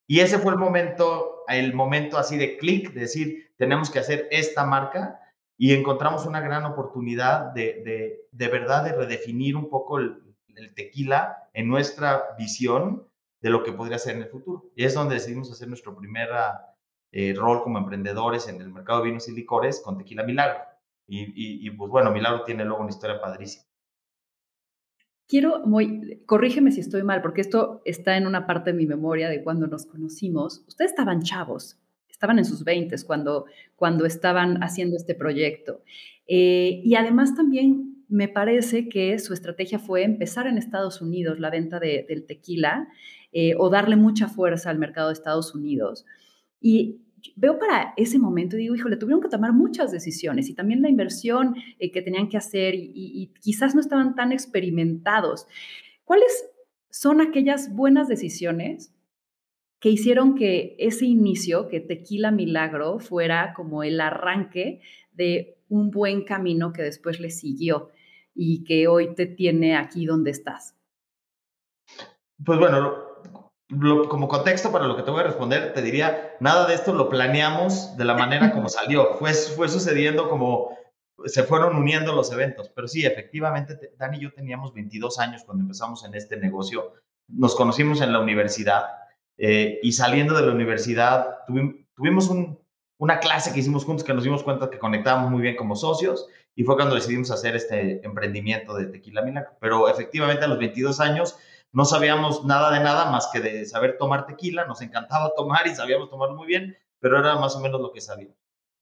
Y 0.07 0.19
ese 0.19 0.39
fue 0.39 0.53
el 0.53 0.59
momento, 0.59 1.43
el 1.47 1.73
momento 1.73 2.17
así 2.17 2.37
de 2.37 2.57
clic, 2.57 2.93
de 2.93 3.01
decir, 3.01 3.53
tenemos 3.57 3.89
que 3.89 3.99
hacer 3.99 4.27
esta 4.31 4.65
marca 4.65 5.19
y 5.57 5.73
encontramos 5.73 6.25
una 6.25 6.41
gran 6.41 6.65
oportunidad 6.65 7.53
de, 7.53 8.25
de, 8.31 8.47
verdad 8.47 8.83
de 8.83 8.93
redefinir 8.93 9.55
un 9.55 9.69
poco 9.69 9.99
el, 9.99 10.21
tequila 10.75 11.49
en 11.53 11.67
nuestra 11.67 12.35
visión 12.37 13.07
de 13.41 13.49
lo 13.49 13.63
que 13.63 13.71
podría 13.71 13.97
ser 13.97 14.15
en 14.15 14.23
el 14.23 14.29
futuro. 14.29 14.71
Y 14.75 14.83
es 14.83 14.93
donde 14.93 15.15
decidimos 15.15 15.51
hacer 15.51 15.67
nuestro 15.67 15.95
primer 15.95 16.29
eh, 17.11 17.33
rol 17.35 17.63
como 17.63 17.79
emprendedores 17.79 18.47
en 18.47 18.61
el 18.61 18.69
mercado 18.69 18.99
de 18.99 19.07
vinos 19.07 19.27
y 19.27 19.31
licores 19.31 19.81
con 19.83 19.97
Tequila 19.97 20.23
Milagro. 20.23 20.59
Y, 21.07 21.67
y, 21.67 21.69
pues 21.71 21.89
bueno, 21.89 22.11
Milagro 22.11 22.43
tiene 22.43 22.63
luego 22.63 22.81
una 22.81 22.91
historia 22.91 23.19
padrísima. 23.19 23.65
Quiero, 25.27 25.65
muy, 25.65 26.21
corrígeme 26.25 26.71
si 26.71 26.81
estoy 26.81 27.03
mal, 27.03 27.21
porque 27.21 27.41
esto 27.41 27.81
está 27.85 28.17
en 28.17 28.27
una 28.27 28.45
parte 28.45 28.71
de 28.71 28.77
mi 28.77 28.85
memoria 28.85 29.29
de 29.29 29.43
cuando 29.43 29.67
nos 29.67 29.85
conocimos. 29.85 30.63
Ustedes 30.67 30.91
estaban 30.91 31.21
chavos, 31.21 31.79
estaban 32.09 32.39
en 32.39 32.45
sus 32.45 32.63
20 32.63 32.95
cuando, 33.05 33.45
cuando 33.75 34.05
estaban 34.05 34.61
haciendo 34.63 34.95
este 34.97 35.15
proyecto. 35.15 35.81
Eh, 36.27 36.81
y 36.83 36.95
además 36.95 37.35
también 37.35 38.05
me 38.09 38.27
parece 38.27 38.89
que 38.89 39.17
su 39.19 39.33
estrategia 39.33 39.79
fue 39.79 40.03
empezar 40.03 40.45
en 40.47 40.57
Estados 40.57 41.01
Unidos 41.01 41.39
la 41.39 41.49
venta 41.49 41.79
del 41.79 42.25
tequila 42.25 42.87
eh, 43.31 43.55
o 43.57 43.69
darle 43.69 43.95
mucha 43.95 44.27
fuerza 44.27 44.69
al 44.69 44.77
mercado 44.77 45.07
de 45.07 45.13
Estados 45.13 45.55
Unidos. 45.55 46.05
Y 46.61 47.01
veo 47.35 47.57
para 47.59 47.93
ese 47.97 48.19
momento 48.19 48.55
y 48.55 48.61
digo, 48.61 48.75
híjole, 48.75 48.97
tuvieron 48.97 49.21
que 49.21 49.29
tomar 49.29 49.53
muchas 49.53 49.91
decisiones 49.91 50.49
y 50.49 50.53
también 50.53 50.81
la 50.81 50.89
inversión 50.89 51.55
eh, 51.79 51.91
que 51.91 52.01
tenían 52.01 52.29
que 52.29 52.37
hacer 52.37 52.75
y, 52.75 53.31
quizás 53.39 53.75
no 53.75 53.81
estaban 53.81 54.15
tan 54.15 54.31
experimentados. 54.31 55.47
¿Cuáles 56.03 56.49
son 56.89 57.21
aquellas 57.21 57.73
buenas 57.73 58.07
decisiones 58.07 58.93
que 59.79 59.89
hicieron 59.89 60.35
que 60.35 60.75
ese 60.79 61.05
inicio, 61.05 61.67
que 61.67 61.79
Tequila 61.79 62.31
Milagro, 62.31 62.99
fuera 62.99 63.53
como 63.53 63.83
el 63.83 63.99
arranque 63.99 64.81
de 65.11 65.57
un 65.69 65.91
buen 65.91 66.23
camino 66.23 66.71
que 66.71 66.83
después 66.83 67.19
le 67.19 67.29
siguió 67.29 67.89
y 68.33 68.63
que 68.63 68.87
hoy 68.87 69.13
te 69.15 69.25
tiene 69.25 69.75
aquí 69.75 70.05
donde 70.05 70.31
estás? 70.31 70.75
Pues 72.43 72.59
bueno, 72.59 73.12
como 74.09 74.27
contexto 74.27 74.71
para 74.71 74.87
lo 74.87 74.95
que 74.95 75.03
te 75.03 75.11
voy 75.11 75.21
a 75.21 75.23
responder, 75.23 75.73
te 75.73 75.81
diría, 75.81 76.35
nada 76.39 76.67
de 76.67 76.75
esto 76.75 76.93
lo 76.93 77.09
planeamos 77.09 77.97
de 77.97 78.05
la 78.05 78.13
manera 78.13 78.51
como 78.51 78.69
salió. 78.69 79.15
Fue, 79.15 79.33
fue 79.33 79.69
sucediendo 79.69 80.29
como 80.29 80.77
se 81.25 81.43
fueron 81.43 81.75
uniendo 81.75 82.13
los 82.13 82.31
eventos. 82.31 82.69
Pero 82.69 82.87
sí, 82.87 83.05
efectivamente, 83.05 83.77
Dan 83.97 84.15
y 84.15 84.19
yo 84.19 84.33
teníamos 84.33 84.73
22 84.73 85.19
años 85.19 85.43
cuando 85.45 85.63
empezamos 85.63 86.03
en 86.05 86.15
este 86.15 86.37
negocio. 86.37 86.93
Nos 87.27 87.55
conocimos 87.55 88.01
en 88.01 88.11
la 88.11 88.19
universidad 88.19 88.85
eh, 89.37 89.79
y 89.81 89.91
saliendo 89.93 90.35
de 90.35 90.45
la 90.45 90.51
universidad 90.51 91.39
tuvimos, 91.95 92.29
una 92.97 93.19
clase 93.19 93.53
que 93.53 93.59
hicimos 93.59 93.85
juntos 93.85 94.05
que 94.05 94.13
nos 94.13 94.23
dimos 94.23 94.43
cuenta 94.43 94.69
que 94.69 94.79
conectábamos 94.79 95.31
muy 95.31 95.41
bien 95.41 95.55
como 95.55 95.75
socios 95.75 96.27
y 96.55 96.63
fue 96.63 96.75
cuando 96.75 96.95
decidimos 96.95 97.31
hacer 97.31 97.55
este 97.55 98.05
emprendimiento 98.05 98.75
de 98.75 98.85
Tequila 98.85 99.23
Milagro. 99.23 99.51
Pero 99.59 99.89
efectivamente 99.89 100.45
a 100.45 100.47
los 100.47 100.59
22 100.59 100.99
años 100.99 101.37
no 101.73 101.85
sabíamos 101.85 102.45
nada 102.45 102.71
de 102.71 102.79
nada 102.79 103.09
más 103.11 103.29
que 103.33 103.39
de 103.39 103.65
saber 103.65 103.97
tomar 103.97 104.25
tequila, 104.27 104.65
nos 104.65 104.81
encantaba 104.81 105.33
tomar 105.35 105.67
y 105.67 105.75
sabíamos 105.75 106.09
tomar 106.09 106.29
muy 106.31 106.47
bien, 106.47 106.77
pero 106.99 107.19
era 107.19 107.35
más 107.35 107.55
o 107.55 107.59
menos 107.59 107.81
lo 107.81 107.91
que 107.91 107.99
sabíamos. 107.99 108.37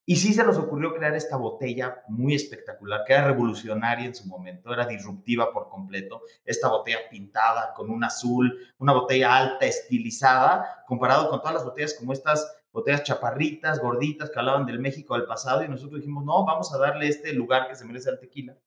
Y 0.05 0.17
sí 0.17 0.33
se 0.33 0.43
nos 0.43 0.57
ocurrió 0.57 0.93
crear 0.93 1.15
esta 1.15 1.37
botella 1.37 2.03
muy 2.09 2.35
espectacular, 2.35 3.03
que 3.05 3.13
era 3.13 3.27
revolucionaria 3.27 4.05
en 4.05 4.15
su 4.15 4.27
momento, 4.27 4.73
era 4.73 4.85
disruptiva 4.85 5.53
por 5.53 5.69
completo. 5.69 6.21
Esta 6.43 6.67
botella 6.69 6.99
pintada 7.09 7.73
con 7.73 7.89
un 7.89 8.03
azul, 8.03 8.57
una 8.79 8.91
botella 8.91 9.37
alta, 9.37 9.65
estilizada, 9.65 10.83
comparado 10.85 11.29
con 11.29 11.39
todas 11.39 11.53
las 11.53 11.63
botellas 11.63 11.95
como 11.97 12.11
estas 12.11 12.57
botellas 12.73 13.03
chaparritas, 13.03 13.79
gorditas, 13.79 14.29
que 14.29 14.39
hablaban 14.39 14.65
del 14.65 14.79
México 14.79 15.15
del 15.15 15.27
pasado. 15.27 15.63
Y 15.63 15.69
nosotros 15.69 16.01
dijimos, 16.01 16.25
no, 16.25 16.45
vamos 16.45 16.73
a 16.73 16.77
darle 16.77 17.07
este 17.07 17.31
lugar 17.31 17.69
que 17.69 17.75
se 17.75 17.85
merece 17.85 18.09
al 18.09 18.19
tequila. 18.19 18.57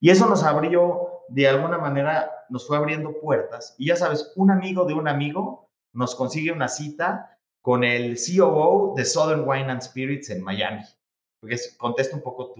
Y 0.00 0.10
eso 0.10 0.28
nos 0.28 0.42
abrió, 0.42 1.21
de 1.32 1.48
alguna 1.48 1.78
manera, 1.78 2.30
nos 2.50 2.66
fue 2.66 2.76
abriendo 2.76 3.18
puertas. 3.20 3.74
Y 3.78 3.86
ya 3.86 3.96
sabes, 3.96 4.32
un 4.36 4.50
amigo 4.50 4.84
de 4.84 4.94
un 4.94 5.08
amigo 5.08 5.70
nos 5.94 6.14
consigue 6.14 6.52
una 6.52 6.68
cita 6.68 7.38
con 7.62 7.84
el 7.84 8.16
COO 8.16 8.94
de 8.96 9.04
Southern 9.04 9.48
Wine 9.48 9.70
and 9.70 9.82
Spirits 9.82 10.30
en 10.30 10.42
Miami. 10.42 10.82
Porque 11.40 11.56
contesto 11.78 12.16
un 12.16 12.22
poco 12.22 12.54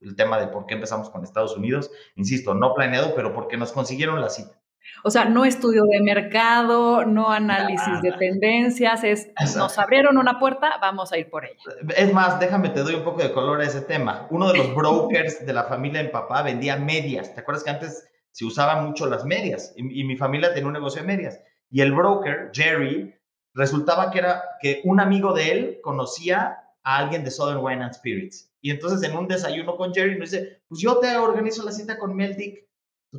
el 0.00 0.16
tema 0.16 0.38
de 0.38 0.48
por 0.48 0.66
qué 0.66 0.74
empezamos 0.74 1.10
con 1.10 1.22
Estados 1.22 1.56
Unidos. 1.56 1.90
Insisto, 2.16 2.54
no 2.54 2.74
planeado, 2.74 3.14
pero 3.14 3.32
porque 3.32 3.56
nos 3.56 3.72
consiguieron 3.72 4.20
la 4.20 4.30
cita. 4.30 4.60
O 5.04 5.10
sea, 5.10 5.26
no 5.26 5.44
estudio 5.44 5.84
de 5.84 6.00
mercado, 6.00 7.04
no 7.04 7.30
análisis 7.30 8.02
de 8.02 8.12
tendencias, 8.12 9.04
es 9.04 9.28
nos 9.56 9.78
abrieron 9.78 10.18
una 10.18 10.38
puerta, 10.38 10.72
vamos 10.80 11.12
a 11.12 11.18
ir 11.18 11.30
por 11.30 11.44
ella. 11.44 11.56
Es 11.96 12.12
más, 12.12 12.40
déjame 12.40 12.70
te 12.70 12.80
doy 12.80 12.94
un 12.94 13.04
poco 13.04 13.22
de 13.22 13.32
color 13.32 13.60
a 13.60 13.64
ese 13.64 13.80
tema. 13.82 14.26
Uno 14.30 14.50
de 14.52 14.58
los 14.58 14.74
brokers 14.74 15.44
de 15.44 15.52
la 15.52 15.64
familia 15.64 16.00
en 16.00 16.10
papá 16.10 16.42
vendía 16.42 16.76
medias. 16.76 17.34
¿Te 17.34 17.40
acuerdas 17.40 17.64
que 17.64 17.70
antes 17.70 18.08
se 18.32 18.44
usaban 18.44 18.84
mucho 18.84 19.06
las 19.06 19.24
medias? 19.24 19.72
Y, 19.76 20.00
y, 20.00 20.04
mi 20.04 20.16
familia 20.16 20.52
tenía 20.52 20.66
un 20.66 20.72
negocio 20.72 21.02
de 21.02 21.06
medias. 21.06 21.40
Y 21.70 21.80
el 21.80 21.92
broker, 21.92 22.50
Jerry, 22.52 23.14
resultaba 23.54 24.10
que 24.10 24.18
era 24.18 24.42
que 24.60 24.80
un 24.84 25.00
amigo 25.00 25.32
de 25.32 25.52
él 25.52 25.78
conocía 25.82 26.58
a 26.82 26.96
alguien 26.96 27.24
de 27.24 27.30
Southern 27.30 27.60
Wine 27.62 27.84
and 27.84 27.94
Spirits. 27.94 28.52
Y 28.60 28.70
entonces 28.70 29.08
en 29.08 29.16
un 29.16 29.28
desayuno 29.28 29.76
con 29.76 29.92
Jerry 29.92 30.18
nos 30.18 30.30
dice, 30.30 30.62
pues 30.68 30.80
yo 30.80 30.98
te 30.98 31.16
organizo 31.16 31.64
la 31.64 31.72
cita 31.72 31.98
con 31.98 32.14
Mel 32.14 32.36
Dick 32.36 32.67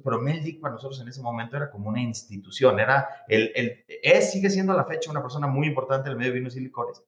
pero 0.03 0.22
Meldick 0.22 0.62
para 0.62 0.75
nosotros 0.75 1.01
en 1.01 1.08
ese 1.08 1.22
momento 1.22 1.58
era 1.58 1.72
como 1.72 1.89
una 1.89 2.01
institución, 2.01 2.79
era 2.79 3.08
el, 3.27 3.51
el, 3.55 3.86
es, 3.88 4.31
sigue 4.31 4.50
siendo 4.50 4.74
a 4.74 4.75
la 4.75 4.86
fecha 4.86 5.12
una 5.12 5.22
persona 5.22 5.48
muy 5.48 5.67
importante 5.67 6.08
en 6.08 6.13
el 6.13 6.17
medio 6.17 6.31
de 6.31 6.39
vinos 6.39 6.55
y 6.55 6.62
licores. 6.62 7.03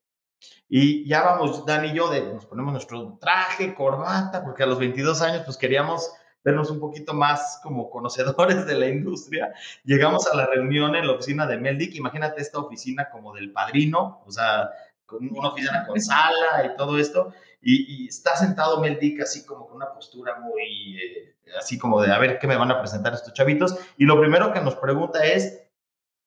Y 0.67 1.07
ya 1.07 1.21
vamos, 1.21 1.65
Dan 1.65 1.85
y 1.85 1.93
yo, 1.93 2.09
de, 2.09 2.33
nos 2.33 2.45
ponemos 2.47 2.73
nuestro 2.73 3.17
traje, 3.19 3.75
corbata, 3.75 4.43
porque 4.43 4.63
a 4.63 4.65
los 4.65 4.79
22 4.79 5.21
años 5.21 5.43
pues 5.45 5.57
queríamos 5.57 6.11
vernos 6.43 6.71
un 6.71 6.79
poquito 6.79 7.13
más 7.13 7.59
como 7.61 7.89
conocedores 7.89 8.65
de 8.65 8.75
la 8.75 8.88
industria. 8.88 9.53
Llegamos 9.83 10.27
a 10.27 10.35
la 10.35 10.47
reunión 10.47 10.95
en 10.95 11.05
la 11.05 11.13
oficina 11.13 11.45
de 11.45 11.57
Meldick, 11.57 11.95
imagínate 11.95 12.41
esta 12.41 12.59
oficina 12.59 13.09
como 13.11 13.33
del 13.33 13.51
padrino, 13.51 14.23
o 14.25 14.31
sea, 14.31 14.71
con 15.12 15.30
una 15.30 15.50
oficina 15.50 15.86
con 15.86 16.00
sala 16.00 16.65
y 16.65 16.77
todo 16.77 16.98
esto, 16.98 17.34
y, 17.62 18.08
está 18.08 18.36
sentado 18.36 18.80
Mel 18.80 18.98
Dick 18.98 19.22
así 19.22 19.46
como 19.46 19.68
con 19.68 19.75
una 19.75 19.94
postura 19.94 20.39
muy, 20.39 20.98
eh, 20.98 21.36
así 21.60 21.77
como 21.77 22.01
de 22.01 22.12
a 22.12 22.18
ver 22.18 22.39
qué 22.39 22.48
me 22.48 22.56
van 22.56 22.72
a 22.72 22.80
presentar 22.80 23.13
estos 23.13 23.34
chavitos. 23.34 23.75
Y 23.98 24.06
lo 24.06 24.20
primero 24.20 24.51
que 24.53 24.62
nos 24.62 24.75
pregunta 24.75 25.24
es, 25.24 25.62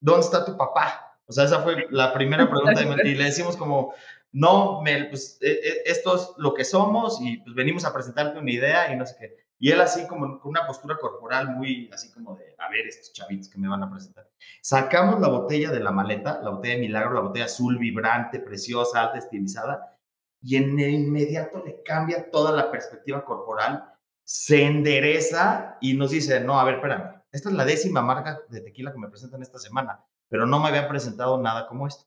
¿dónde 0.01 0.27
está 0.27 0.45
tu 0.45 0.57
papá? 0.57 1.19
O 1.27 1.33
sea, 1.33 1.45
esa 1.45 1.63
fue 1.63 1.87
la 1.91 2.13
primera 2.13 2.49
pregunta 2.49 2.79
de 2.79 2.87
Mel 2.87 3.07
Y 3.07 3.15
le 3.15 3.25
decimos 3.25 3.57
como, 3.57 3.95
no, 4.33 4.83
Mel, 4.83 5.09
pues 5.09 5.39
e, 5.41 5.51
e, 5.51 5.83
esto 5.87 6.15
es 6.15 6.31
lo 6.37 6.55
que 6.55 6.65
somos 6.65 7.19
y 7.21 7.39
pues 7.39 7.57
venimos 7.57 7.85
a 7.85 7.93
presentarte 7.93 8.39
una 8.39 8.51
idea 8.51 8.93
y 8.93 8.97
no 8.97 9.07
sé 9.07 9.17
qué. 9.19 9.44
Y 9.65 9.71
él 9.71 9.81
así 9.81 10.07
como 10.07 10.39
con 10.41 10.51
una 10.51 10.67
postura 10.67 10.99
corporal 10.99 11.57
muy 11.57 11.89
así 11.91 12.13
como 12.13 12.37
de, 12.37 12.55
a 12.59 12.69
ver, 12.69 12.87
estos 12.87 13.15
chavitos 13.15 13.49
que 13.49 13.57
me 13.57 13.67
van 13.67 13.83
a 13.83 13.91
presentar. 13.91 14.29
Sacamos 14.61 15.19
la 15.21 15.29
botella 15.29 15.71
de 15.71 15.81
la 15.81 15.91
maleta, 15.91 16.39
la 16.43 16.51
botella 16.51 16.75
de 16.75 16.81
Milagro, 16.81 17.15
la 17.15 17.21
botella 17.23 17.47
azul, 17.47 17.79
vibrante, 17.79 18.41
preciosa, 18.41 19.01
alta, 19.01 19.17
estilizada, 19.17 19.99
y 20.43 20.57
en 20.57 20.79
el 20.79 20.91
inmediato 20.91 21.63
le 21.65 21.83
cambia 21.83 22.31
toda 22.31 22.53
la 22.53 22.71
perspectiva 22.71 23.25
corporal, 23.25 23.91
se 24.23 24.65
endereza 24.65 25.79
y 25.81 25.95
nos 25.95 26.11
dice, 26.11 26.41
no, 26.41 26.61
a 26.61 26.65
ver, 26.65 26.75
espérame, 26.75 27.23
esta 27.33 27.49
es 27.49 27.55
la 27.55 27.65
décima 27.65 28.03
marca 28.03 28.43
de 28.51 28.61
tequila 28.61 28.93
que 28.93 28.99
me 28.99 29.09
presentan 29.09 29.41
esta 29.41 29.59
semana, 29.59 30.05
pero 30.29 30.45
no 30.45 30.61
me 30.61 30.69
habían 30.69 30.89
presentado 30.89 31.41
nada 31.41 31.69
como 31.69 31.87
esto. 31.87 32.05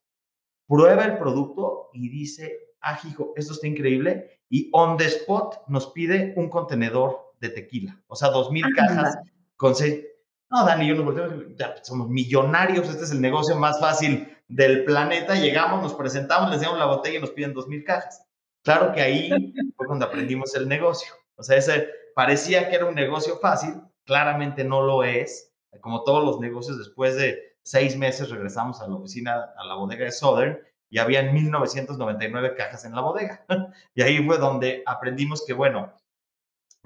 Prueba 0.67 1.05
el 1.05 1.17
producto 1.17 1.89
y 1.91 2.07
dice, 2.09 2.75
ah, 2.81 2.99
hijo, 3.03 3.33
esto 3.35 3.53
está 3.53 3.65
increíble, 3.65 4.41
y 4.47 4.69
on 4.73 4.95
the 4.97 5.05
spot 5.05 5.67
nos 5.67 5.87
pide 5.87 6.35
un 6.37 6.51
contenedor 6.51 7.26
de 7.39 7.49
tequila, 7.49 8.01
o 8.07 8.15
sea, 8.15 8.29
dos 8.29 8.51
mil 8.51 8.65
ah, 8.65 8.69
cajas 8.75 9.17
con 9.55 9.75
seis. 9.75 10.03
No, 10.49 10.65
Dani, 10.65 10.87
yo 10.87 10.95
nos 10.95 11.05
volteamos, 11.05 11.79
somos 11.83 12.09
millonarios, 12.09 12.87
este 12.87 13.03
es 13.03 13.11
el 13.11 13.21
negocio 13.21 13.55
más 13.57 13.79
fácil 13.79 14.33
del 14.47 14.85
planeta. 14.85 15.35
Llegamos, 15.35 15.81
nos 15.81 15.93
presentamos, 15.93 16.51
les 16.51 16.61
damos 16.61 16.79
la 16.79 16.85
botella 16.85 17.17
y 17.17 17.21
nos 17.21 17.31
piden 17.31 17.53
dos 17.53 17.67
mil 17.67 17.83
cajas. 17.83 18.25
Claro 18.63 18.93
que 18.93 19.01
ahí 19.01 19.29
fue 19.75 19.87
cuando 19.87 20.05
aprendimos 20.05 20.55
el 20.55 20.67
negocio. 20.67 21.13
O 21.35 21.43
sea, 21.43 21.57
ese 21.57 21.89
parecía 22.15 22.69
que 22.69 22.75
era 22.75 22.85
un 22.85 22.95
negocio 22.95 23.37
fácil, 23.39 23.81
claramente 24.05 24.63
no 24.63 24.81
lo 24.81 25.03
es. 25.03 25.53
Como 25.81 26.03
todos 26.03 26.23
los 26.23 26.39
negocios, 26.39 26.77
después 26.77 27.15
de 27.17 27.57
seis 27.61 27.97
meses 27.97 28.29
regresamos 28.29 28.81
a 28.81 28.87
la 28.87 28.95
oficina, 28.95 29.51
a 29.57 29.65
la 29.65 29.75
bodega 29.75 30.05
de 30.05 30.11
Southern, 30.11 30.59
y 30.89 30.99
habían 30.99 31.33
1999 31.33 32.55
cajas 32.55 32.85
en 32.85 32.95
la 32.95 33.01
bodega. 33.01 33.45
y 33.93 34.01
ahí 34.01 34.25
fue 34.25 34.37
donde 34.37 34.83
aprendimos 34.85 35.43
que, 35.45 35.53
bueno, 35.53 35.93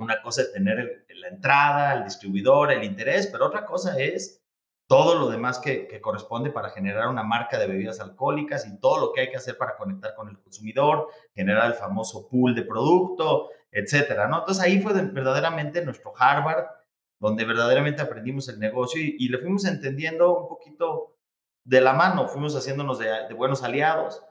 una 0.01 0.22
cosa 0.22 0.41
es 0.41 0.51
tener 0.51 1.05
la 1.10 1.27
entrada, 1.27 1.93
el 1.93 2.03
distribuidor, 2.03 2.72
el 2.72 2.84
interés, 2.84 3.27
pero 3.27 3.46
otra 3.46 3.65
cosa 3.65 4.00
es 4.00 4.41
todo 4.88 5.17
lo 5.17 5.29
demás 5.29 5.60
que, 5.60 6.01
corresponde 6.01 6.50
para 6.50 6.70
generar 6.70 7.08
una 7.08 7.24
marca 7.24 7.58
de 7.58 7.67
bebidas 7.67 8.01
alcohólicas 8.01 8.67
y 8.67 8.77
todo 8.79 9.00
lo 9.00 9.13
que 9.13 9.22
hay 9.22 9.29
que 9.29 9.38
hacer 9.38 9.58
para 9.58 9.77
conectar 9.77 10.13
con 10.15 10.27
el 10.27 10.38
consumidor, 10.39 11.08
generar 11.34 11.67
el 11.67 11.75
famoso 11.75 12.27
pool 12.27 12.55
de 12.55 12.63
producto, 12.63 13.50
etcétera, 13.72 14.27
¿no? 14.27 14.39
Entonces 14.39 14.62
ahí 14.62 14.81
fue 14.81 14.91
verdaderamente 14.93 15.86
nuestro 15.86 16.12
Harvard, 16.17 16.65
donde 17.20 17.46
verdaderamente 17.46 18.01
aprendimos 18.01 18.50
el 18.50 18.60
negocio 18.60 19.01
y, 19.01 19.29
le 19.29 19.38
fuimos 19.38 19.63
entendiendo 19.63 20.36
un 20.36 20.50
poquito 20.50 21.15
de 21.63 21.79
la 21.79 21.93
mano, 21.93 22.27
fuimos 22.27 22.55
haciéndonos 22.55 23.00
de, 23.00 23.34
buenos 23.34 23.63
aliados. 23.63 24.22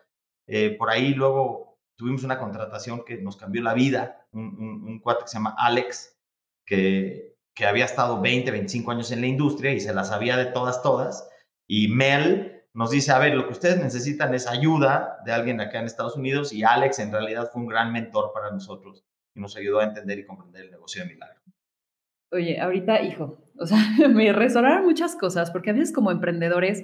Eh, 0.46 0.76
por 0.76 0.90
ahí 0.90 1.14
luego 1.14 1.69
tuvimos 2.00 2.24
una 2.24 2.38
contratación 2.38 3.04
que 3.04 3.18
nos 3.18 3.36
cambió 3.36 3.62
la 3.62 3.74
vida, 3.74 4.26
un, 4.32 4.82
un, 4.86 5.00
cuate 5.00 5.24
que 5.24 5.28
se 5.28 5.36
llama 5.36 5.54
Alex, 5.58 6.18
que, 6.64 7.36
que 7.54 7.66
había 7.66 7.84
estado 7.84 8.22
20, 8.22 8.50
25 8.50 8.90
años 8.90 9.12
en 9.12 9.20
la 9.20 9.26
industria 9.26 9.74
y 9.74 9.80
se 9.80 9.92
la 9.92 10.04
sabía 10.04 10.38
de 10.38 10.46
todas, 10.46 10.82
todas. 10.82 11.28
Y 11.68 11.88
Mel 11.88 12.62
nos 12.72 12.90
dice, 12.90 13.12
a 13.12 13.18
ver, 13.18 13.34
lo 13.34 13.44
que 13.44 13.52
ustedes 13.52 13.82
necesitan 13.82 14.32
es 14.32 14.46
ayuda 14.46 15.18
de 15.26 15.32
alguien 15.32 15.60
acá 15.60 15.78
en 15.78 15.84
Estados 15.84 16.16
Unidos 16.16 16.54
y 16.54 16.64
Alex 16.64 17.00
en 17.00 17.12
realidad 17.12 17.50
fue 17.52 17.60
un 17.60 17.68
gran 17.68 17.92
mentor 17.92 18.32
para 18.32 18.50
nosotros 18.50 19.04
y 19.34 19.40
nos 19.40 19.54
ayudó 19.58 19.80
a 19.80 19.84
entender 19.84 20.20
y 20.20 20.24
comprender 20.24 20.64
el 20.64 20.70
negocio 20.70 21.02
de 21.02 21.10
Milagro. 21.10 21.38
Oye, 22.32 22.58
ahorita, 22.58 23.02
hijo, 23.02 23.44
o 23.58 23.66
sea, 23.66 23.76
me 24.08 24.32
resonaron 24.32 24.86
muchas 24.86 25.16
cosas, 25.16 25.50
porque 25.50 25.68
a 25.68 25.74
veces 25.74 25.92
como 25.92 26.10
emprendedores 26.10 26.82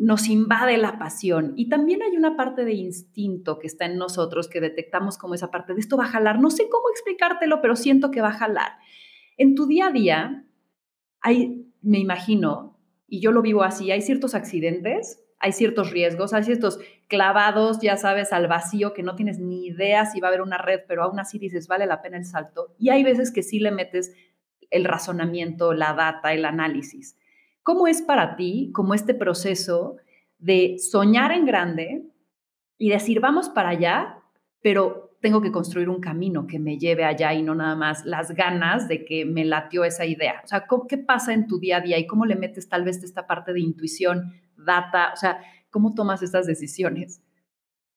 nos 0.00 0.28
invade 0.28 0.78
la 0.78 0.98
pasión 0.98 1.52
y 1.56 1.68
también 1.68 2.02
hay 2.02 2.16
una 2.16 2.34
parte 2.34 2.64
de 2.64 2.72
instinto 2.72 3.58
que 3.58 3.66
está 3.66 3.84
en 3.84 3.98
nosotros 3.98 4.48
que 4.48 4.60
detectamos 4.60 5.18
como 5.18 5.34
esa 5.34 5.50
parte 5.50 5.74
de 5.74 5.80
esto 5.80 5.98
va 5.98 6.04
a 6.04 6.08
jalar. 6.08 6.40
No 6.40 6.50
sé 6.50 6.68
cómo 6.70 6.88
explicártelo, 6.90 7.60
pero 7.60 7.76
siento 7.76 8.10
que 8.10 8.22
va 8.22 8.30
a 8.30 8.38
jalar. 8.38 8.72
En 9.36 9.54
tu 9.54 9.66
día 9.66 9.88
a 9.88 9.92
día, 9.92 10.46
hay, 11.20 11.66
me 11.82 11.98
imagino, 11.98 12.80
y 13.06 13.20
yo 13.20 13.30
lo 13.30 13.42
vivo 13.42 13.62
así, 13.62 13.90
hay 13.90 14.00
ciertos 14.00 14.34
accidentes 14.34 15.22
hay 15.40 15.52
ciertos 15.52 15.90
riesgos, 15.90 16.34
hay 16.34 16.44
ciertos 16.44 16.78
clavados, 17.08 17.80
ya 17.80 17.96
sabes, 17.96 18.32
al 18.32 18.46
vacío 18.46 18.92
que 18.92 19.02
no 19.02 19.16
tienes 19.16 19.38
ni 19.38 19.66
idea 19.66 20.04
si 20.04 20.20
va 20.20 20.28
a 20.28 20.30
haber 20.30 20.42
una 20.42 20.58
red, 20.58 20.80
pero 20.86 21.02
aún 21.02 21.18
así 21.18 21.38
dices, 21.38 21.66
vale 21.66 21.86
la 21.86 22.02
pena 22.02 22.18
el 22.18 22.26
salto. 22.26 22.74
Y 22.78 22.90
hay 22.90 23.02
veces 23.02 23.32
que 23.32 23.42
sí 23.42 23.58
le 23.58 23.70
metes 23.70 24.14
el 24.68 24.84
razonamiento, 24.84 25.72
la 25.72 25.94
data, 25.94 26.34
el 26.34 26.44
análisis. 26.44 27.16
¿Cómo 27.62 27.86
es 27.86 28.02
para 28.02 28.36
ti, 28.36 28.70
como 28.72 28.94
este 28.94 29.14
proceso 29.14 29.96
de 30.38 30.76
soñar 30.78 31.32
en 31.32 31.44
grande 31.44 32.02
y 32.78 32.90
decir, 32.90 33.20
vamos 33.20 33.48
para 33.50 33.70
allá, 33.70 34.18
pero 34.62 35.10
tengo 35.20 35.42
que 35.42 35.52
construir 35.52 35.88
un 35.88 36.00
camino 36.00 36.46
que 36.46 36.58
me 36.58 36.78
lleve 36.78 37.04
allá 37.04 37.34
y 37.34 37.42
no 37.42 37.54
nada 37.54 37.76
más 37.76 38.04
las 38.06 38.32
ganas 38.32 38.88
de 38.88 39.04
que 39.04 39.24
me 39.24 39.44
latió 39.44 39.84
esa 39.84 40.06
idea. 40.06 40.40
O 40.44 40.48
sea, 40.48 40.66
¿qué 40.88 40.98
pasa 40.98 41.34
en 41.34 41.46
tu 41.46 41.58
día 41.58 41.76
a 41.76 41.80
día 41.80 41.98
y 41.98 42.06
cómo 42.06 42.24
le 42.24 42.36
metes 42.36 42.68
tal 42.68 42.84
vez 42.84 43.02
esta 43.02 43.26
parte 43.26 43.52
de 43.52 43.60
intuición 43.60 44.32
data? 44.56 45.10
O 45.12 45.16
sea, 45.16 45.40
¿cómo 45.70 45.94
tomas 45.94 46.22
estas 46.22 46.46
decisiones? 46.46 47.22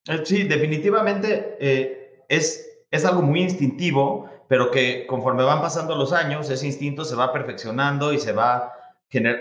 Eh, 0.09 0.21
sí, 0.25 0.43
definitivamente 0.43 1.55
eh, 1.59 2.25
es, 2.27 2.85
es 2.91 3.05
algo 3.05 3.21
muy 3.21 3.41
instintivo, 3.41 4.29
pero 4.49 4.69
que 4.69 5.07
conforme 5.07 5.43
van 5.43 5.61
pasando 5.61 5.95
los 5.95 6.11
años, 6.11 6.49
ese 6.49 6.67
instinto 6.67 7.05
se 7.05 7.15
va 7.15 7.31
perfeccionando 7.31 8.11
y 8.11 8.19
se 8.19 8.33
va, 8.33 8.73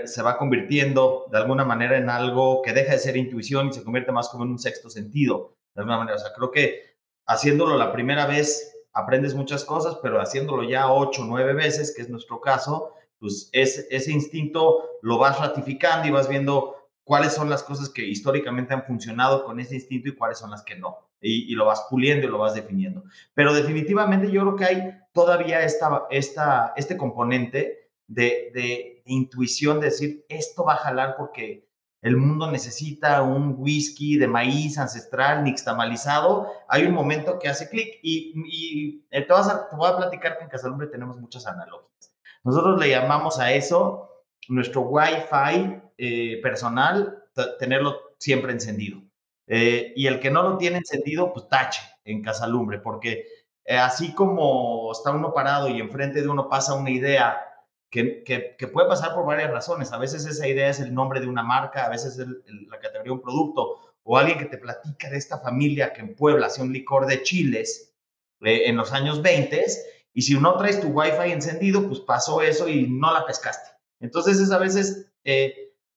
se 0.05 0.23
va 0.23 0.37
convirtiendo 0.37 1.27
de 1.31 1.39
alguna 1.39 1.65
manera 1.65 1.97
en 1.97 2.11
algo 2.11 2.61
que 2.63 2.73
deja 2.73 2.93
de 2.93 2.99
ser 2.99 3.17
intuición 3.17 3.69
y 3.69 3.73
se 3.73 3.83
convierte 3.83 4.13
más 4.13 4.29
como 4.29 4.45
en 4.45 4.51
un 4.51 4.59
sexto 4.59 4.91
sentido, 4.91 5.57
de 5.75 5.81
alguna 5.81 5.99
manera. 5.99 6.17
O 6.17 6.19
sea, 6.19 6.33
creo 6.35 6.51
que 6.51 6.97
haciéndolo 7.27 7.79
la 7.79 7.93
primera 7.93 8.27
vez 8.27 8.75
aprendes 8.93 9.35
muchas 9.35 9.65
cosas, 9.65 9.99
pero 10.03 10.21
haciéndolo 10.21 10.63
ya 10.69 10.93
ocho, 10.93 11.25
nueve 11.27 11.55
veces, 11.55 11.95
que 11.95 12.03
es 12.03 12.11
nuestro 12.11 12.41
caso, 12.41 12.93
pues 13.19 13.49
ese 13.53 14.13
instinto 14.13 14.85
lo 15.01 15.17
vas 15.17 15.39
ratificando 15.39 16.09
y 16.09 16.11
vas 16.11 16.29
viendo 16.29 16.77
cuáles 17.05 17.33
son 17.33 17.49
las 17.49 17.63
cosas 17.63 17.89
que 17.89 18.05
históricamente 18.05 18.75
han 18.75 18.85
funcionado 18.85 19.45
con 19.45 19.61
ese 19.61 19.77
instinto 19.77 20.09
y 20.09 20.17
cuáles 20.17 20.39
son 20.39 20.51
las 20.51 20.63
que 20.63 20.77
no. 20.77 20.99
Y, 21.21 21.55
lo 21.55 21.67
vas 21.67 21.87
puliendo 21.89 22.27
y 22.27 22.31
lo 22.31 22.39
vas 22.39 22.55
definiendo. 22.55 23.05
Pero 23.35 23.55
definitivamente 23.55 24.31
yo 24.31 24.41
creo 24.41 24.57
que 24.57 24.65
hay 24.65 24.95
todavía 25.13 25.63
esta, 25.63 26.07
esta, 26.11 26.73
este 26.77 26.97
componente 26.97 27.82
de, 28.15 29.03
intuición, 29.05 29.81
de 29.81 29.87
decir, 29.87 30.25
esto 30.29 30.65
va 30.65 30.75
a 30.75 30.79
jalar 30.79 31.17
porque 31.17 31.67
el 32.03 32.17
mundo 32.17 32.51
necesita 32.51 33.23
un 33.23 33.55
whisky 33.59 34.17
de 34.17 34.27
maíz 34.27 34.77
ancestral, 34.79 35.45
nixtamalizado. 35.45 36.51
Hay 36.69 36.85
un 36.85 36.95
momento 36.95 37.39
que 37.39 37.49
hace 37.49 37.69
clic 37.69 38.01
y, 38.03 38.33
y 38.47 39.07
eh, 39.11 39.23
te, 39.23 39.33
vas 39.33 39.49
a, 39.49 39.69
te 39.69 39.77
voy 39.77 39.89
a 39.89 39.97
platicar 39.97 40.37
que 40.37 40.45
en 40.45 40.51
Casalumbre 40.51 40.89
tenemos 40.89 41.17
muchas 41.19 41.47
analogías. 41.47 42.13
Nosotros 42.43 42.81
le 42.81 42.91
llamamos 42.91 43.39
a 43.39 43.53
eso 43.53 44.25
nuestro 44.49 44.83
Wi-Fi 44.83 45.81
eh, 45.97 46.41
personal, 46.43 47.23
tenerlo 47.61 47.97
siempre 48.19 48.53
encendido. 48.53 49.01
Eh, 49.47 49.93
y 49.95 50.07
el 50.07 50.19
que 50.19 50.31
no 50.31 50.43
lo 50.43 50.59
tiene 50.59 50.79
encendido, 50.79 51.33
pues 51.33 51.49
tache 51.49 51.83
en 52.05 52.23
Casalumbre, 52.23 52.81
porque 52.81 53.27
así 53.69 54.13
como 54.13 54.91
está 54.91 55.13
uno 55.13 55.33
parado 55.33 55.69
y 55.69 55.79
enfrente 55.79 56.21
de 56.21 56.29
uno 56.29 56.49
pasa 56.49 56.75
una 56.75 56.91
idea 56.91 57.52
que, 57.93 58.71
puede 58.73 58.89
pasar 58.89 59.15
por 59.15 59.27
varias 59.27 59.51
razones. 59.51 59.93
A 59.93 59.99
veces 59.99 60.25
esa 60.25 60.49
idea 60.49 60.71
es 60.71 60.81
el 60.81 60.95
nombre 60.95 61.21
de 61.21 61.27
una 61.27 61.43
marca, 61.43 61.85
a 61.85 61.91
veces 61.91 62.19
es 62.19 62.27
la 62.69 62.79
categoría 62.79 63.11
de 63.11 63.11
un 63.11 63.23
producto, 63.23 63.81
o 64.03 64.17
alguien 64.17 64.39
que 64.39 64.47
te 64.47 64.57
platica 64.57 65.11
de 65.11 65.19
esta 65.19 65.39
familia 65.39 65.93
que 65.93 66.01
en 66.01 66.17
Puebla 66.17 66.47
hacía 66.47 66.65
un 66.65 66.73
licor 66.73 67.07
de 67.07 67.23
chiles 67.23 67.95
en 68.41 68.77
los 68.77 68.93
años 68.93 69.21
20, 69.21 69.67
y 70.15 70.23
si 70.23 70.35
no 70.39 70.57
traes 70.57 70.81
tu 70.81 70.89
Wi-Fi 70.89 71.31
encendido, 71.31 71.87
pues 71.87 72.01
pasó 72.01 72.41
eso 72.41 72.67
y 72.67 72.89
no 72.89 73.13
la 73.13 73.27
pescaste. 73.27 73.71
Entonces 74.01 74.41
es 74.41 74.51
a 74.51 74.59
veces 74.59 75.13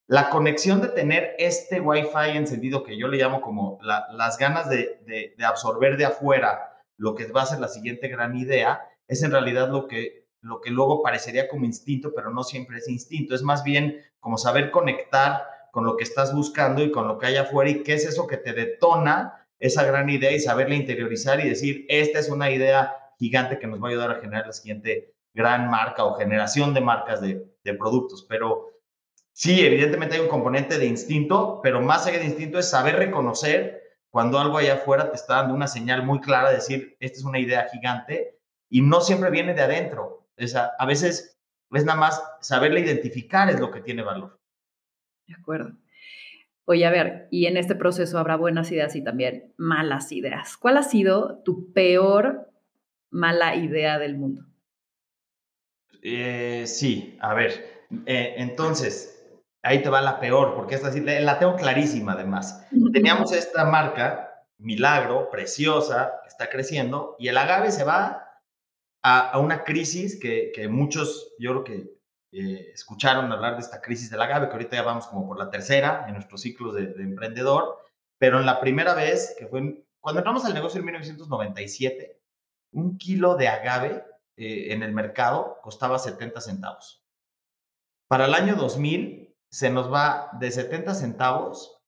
la 0.07 0.29
conexión 0.29 0.81
de 0.81 0.89
tener 0.89 1.33
este 1.39 1.79
Wi-Fi 1.79 2.35
encendido, 2.35 2.83
que 2.83 2.97
yo 2.97 3.07
le 3.07 3.17
llamo 3.17 3.39
como 3.39 3.79
las 3.81 4.37
ganas 4.37 4.69
de, 4.69 5.33
absorber 5.45 5.95
de 5.95 6.05
afuera 6.05 6.73
lo 6.97 7.15
que 7.15 7.25
va 7.27 7.43
a 7.43 7.45
ser 7.45 7.59
la 7.59 7.69
siguiente 7.69 8.09
gran 8.09 8.35
idea, 8.35 8.81
es 9.07 9.23
en 9.23 9.31
realidad 9.31 9.69
lo 9.69 9.87
que, 9.87 10.24
lo 10.45 10.61
que 10.61 10.69
luego 10.69 11.01
parecería 11.01 11.47
como 11.47 11.65
instinto, 11.65 12.13
pero 12.15 12.29
no 12.29 12.43
siempre 12.43 12.77
es 12.77 12.87
instinto. 12.87 13.33
Es 13.33 13.41
más 13.41 13.63
bien 13.63 14.01
como 14.19 14.37
saber 14.37 14.71
conectar 14.71 15.43
con 15.71 15.85
lo 15.85 15.97
que 15.97 16.03
estás 16.03 16.33
buscando 16.33 16.83
y 16.83 16.91
con 16.91 17.07
lo 17.07 17.17
que 17.17 17.25
hay 17.25 17.37
afuera 17.37 17.69
y 17.69 17.83
qué 17.83 17.95
es 17.95 18.05
eso 18.05 18.27
que 18.27 18.37
te 18.37 18.53
detona 18.53 19.47
esa 19.59 19.83
gran 19.83 20.09
idea 20.09 20.31
y 20.31 20.39
saberla 20.39 20.75
interiorizar 20.75 21.39
y 21.39 21.49
decir, 21.49 21.85
esta 21.89 22.19
es 22.19 22.29
una 22.29 22.51
idea 22.51 22.95
gigante 23.17 23.57
que 23.57 23.67
nos 23.67 23.81
va 23.81 23.87
a 23.87 23.89
ayudar 23.91 24.11
a 24.11 24.21
generar 24.21 24.45
la 24.45 24.53
siguiente 24.53 25.15
gran 25.33 25.69
marca 25.69 26.05
o 26.05 26.15
generación 26.15 26.73
de 26.73 26.81
marcas 26.81 27.21
de, 27.21 27.45
de 27.63 27.73
productos. 27.73 28.25
Pero 28.29 28.69
sí, 29.33 29.65
evidentemente 29.65 30.15
hay 30.15 30.21
un 30.21 30.27
componente 30.27 30.77
de 30.77 30.85
instinto, 30.85 31.59
pero 31.63 31.81
más 31.81 32.05
allá 32.05 32.19
de 32.19 32.25
instinto 32.25 32.59
es 32.59 32.69
saber 32.69 32.97
reconocer 32.97 33.81
cuando 34.11 34.39
algo 34.39 34.59
allá 34.59 34.75
afuera 34.75 35.09
te 35.09 35.15
está 35.17 35.37
dando 35.37 35.55
una 35.55 35.67
señal 35.67 36.03
muy 36.03 36.21
clara 36.21 36.49
de 36.49 36.55
decir, 36.55 36.95
esta 36.99 37.17
es 37.17 37.25
una 37.25 37.39
idea 37.39 37.67
gigante 37.69 38.39
y 38.69 38.81
no 38.81 39.01
siempre 39.01 39.29
viene 39.31 39.53
de 39.53 39.61
adentro. 39.61 40.24
A 40.77 40.85
veces 40.85 41.35
es 41.71 41.85
nada 41.85 41.99
más 41.99 42.23
saberla 42.41 42.79
identificar 42.79 43.49
es 43.49 43.59
lo 43.59 43.71
que 43.71 43.81
tiene 43.81 44.03
valor. 44.03 44.39
De 45.27 45.33
acuerdo. 45.33 45.73
Oye, 46.65 46.85
a 46.85 46.89
ver, 46.89 47.27
y 47.29 47.45
en 47.45 47.57
este 47.57 47.75
proceso 47.75 48.17
habrá 48.17 48.37
buenas 48.37 48.71
ideas 48.71 48.95
y 48.95 49.03
también 49.03 49.53
malas 49.57 50.11
ideas. 50.11 50.57
¿Cuál 50.57 50.77
ha 50.77 50.83
sido 50.83 51.41
tu 51.43 51.71
peor 51.73 52.49
mala 53.11 53.55
idea 53.55 53.99
del 53.99 54.17
mundo? 54.17 54.45
Eh, 56.01 56.63
sí, 56.65 57.17
a 57.21 57.33
ver, 57.33 57.85
eh, 58.05 58.35
entonces, 58.37 59.23
ahí 59.61 59.81
te 59.81 59.89
va 59.89 60.01
la 60.01 60.19
peor, 60.19 60.55
porque 60.55 60.75
esta 60.75 60.91
sí 60.91 61.01
la 61.01 61.39
tengo 61.39 61.55
clarísima 61.55 62.13
además. 62.13 62.67
Teníamos 62.93 63.31
esta 63.31 63.65
marca, 63.65 64.43
Milagro, 64.57 65.29
preciosa, 65.29 66.19
que 66.23 66.29
está 66.29 66.49
creciendo, 66.49 67.15
y 67.19 67.27
el 67.27 67.37
agave 67.37 67.71
se 67.71 67.83
va 67.83 68.24
a, 69.07 69.37
una 69.37 69.63
crisis 69.63 70.19
que, 70.19 70.67
muchos, 70.67 71.35
yo 71.37 71.51
creo 71.51 71.63
que 71.63 71.95
eh, 72.31 72.71
escucharon 72.73 73.31
hablar 73.31 73.53
de 73.53 73.61
esta 73.61 73.79
crisis 73.79 74.09
del 74.09 74.21
agave, 74.21 74.47
que 74.47 74.53
ahorita 74.53 74.77
ya 74.77 74.81
vamos 74.81 75.05
como 75.05 75.27
por 75.27 75.37
la 75.37 75.51
tercera 75.51 76.05
en 76.07 76.15
nuestros 76.15 76.41
ciclos 76.41 76.73
de, 76.73 76.85
emprendedor, 76.97 77.77
pero 78.17 78.39
en 78.39 78.47
la 78.47 78.59
primera 78.59 78.95
vez, 78.95 79.35
que 79.37 79.45
fue 79.45 79.85
cuando 79.99 80.21
entramos 80.21 80.43
al 80.45 80.55
negocio 80.55 80.79
en 80.79 80.85
1997, 80.85 82.19
un 82.71 82.97
kilo 82.97 83.35
de 83.35 83.47
agave 83.47 84.03
eh, 84.37 84.73
en 84.73 84.81
el 84.81 84.91
mercado 84.91 85.59
costaba 85.61 85.99
70 85.99 86.41
centavos. 86.41 87.05
Para 88.07 88.25
el 88.25 88.33
año 88.33 88.55
2000 88.55 89.35
se 89.51 89.69
nos 89.69 89.93
va 89.93 90.31
de 90.39 90.49
70 90.49 90.95
centavos 90.95 91.79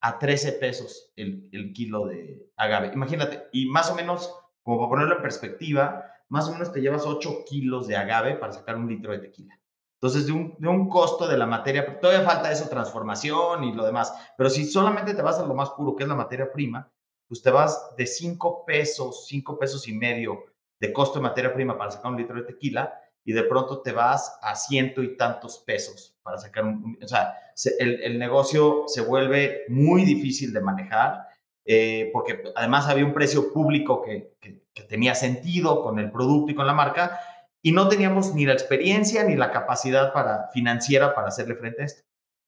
a 0.00 0.18
13 0.18 0.52
pesos 0.52 1.12
el, 1.16 1.72
kilo 1.74 2.06
de 2.06 2.50
agave. 2.56 2.92
Imagínate, 2.94 3.46
y 3.52 3.66
más 3.66 3.90
o 3.90 3.94
menos, 3.94 4.34
como 4.62 4.78
para 4.78 4.88
ponerlo 4.88 5.16
en 5.16 5.22
perspectiva, 5.22 6.11
más 6.32 6.48
o 6.48 6.52
menos 6.52 6.72
te 6.72 6.80
llevas 6.80 7.04
8 7.04 7.44
kilos 7.44 7.86
de 7.86 7.94
agave 7.94 8.36
para 8.36 8.54
sacar 8.54 8.76
un 8.76 8.88
litro 8.88 9.12
de 9.12 9.18
tequila. 9.18 9.60
Entonces, 10.00 10.24
de 10.24 10.32
un, 10.32 10.56
de 10.58 10.66
un 10.66 10.88
costo 10.88 11.28
de 11.28 11.36
la 11.36 11.44
materia, 11.44 12.00
todavía 12.00 12.24
falta 12.24 12.50
eso, 12.50 12.70
transformación 12.70 13.64
y 13.64 13.74
lo 13.74 13.84
demás, 13.84 14.14
pero 14.38 14.48
si 14.48 14.64
solamente 14.64 15.12
te 15.12 15.20
vas 15.20 15.38
a 15.38 15.44
lo 15.44 15.52
más 15.52 15.68
puro, 15.70 15.94
que 15.94 16.04
es 16.04 16.08
la 16.08 16.14
materia 16.14 16.50
prima, 16.50 16.90
pues 17.28 17.42
te 17.42 17.50
vas 17.50 17.94
de 17.98 18.06
5 18.06 18.64
pesos, 18.64 19.26
5 19.26 19.58
pesos 19.58 19.86
y 19.86 19.92
medio 19.92 20.46
de 20.80 20.90
costo 20.90 21.18
de 21.18 21.24
materia 21.24 21.52
prima 21.52 21.76
para 21.76 21.90
sacar 21.90 22.10
un 22.10 22.16
litro 22.16 22.36
de 22.36 22.44
tequila 22.44 22.98
y 23.26 23.34
de 23.34 23.42
pronto 23.42 23.82
te 23.82 23.92
vas 23.92 24.38
a 24.40 24.54
ciento 24.56 25.02
y 25.02 25.18
tantos 25.18 25.58
pesos 25.58 26.16
para 26.22 26.38
sacar 26.38 26.64
un, 26.64 26.98
o 27.00 27.06
sea, 27.06 27.34
el, 27.78 28.02
el, 28.02 28.18
negocio 28.18 28.84
se 28.86 29.02
vuelve 29.02 29.64
muy 29.68 30.06
difícil 30.06 30.54
de 30.54 30.60
manejar 30.62 31.28
eh, 31.64 32.10
porque 32.12 32.42
además 32.56 32.88
había 32.88 33.04
un 33.04 33.12
precio 33.12 33.52
público 33.52 34.02
que, 34.02 34.34
que, 34.40 34.61
que, 34.74 34.82
tenía 34.82 35.14
sentido 35.14 35.82
con 35.82 35.98
el 35.98 36.10
producto 36.10 36.52
y 36.52 36.54
con 36.54 36.66
la 36.66 36.72
marca 36.72 37.20
y 37.62 37.72
no 37.72 37.88
teníamos 37.88 38.34
ni 38.34 38.44
la 38.44 38.52
experiencia 38.52 39.24
ni 39.24 39.36
la 39.36 39.50
capacidad 39.50 40.12
para, 40.12 40.48
financiera 40.52 41.14
para 41.14 41.28
hacerle 41.28 41.56
frente 41.56 41.82
a 41.82 41.86
esto. 41.86 42.02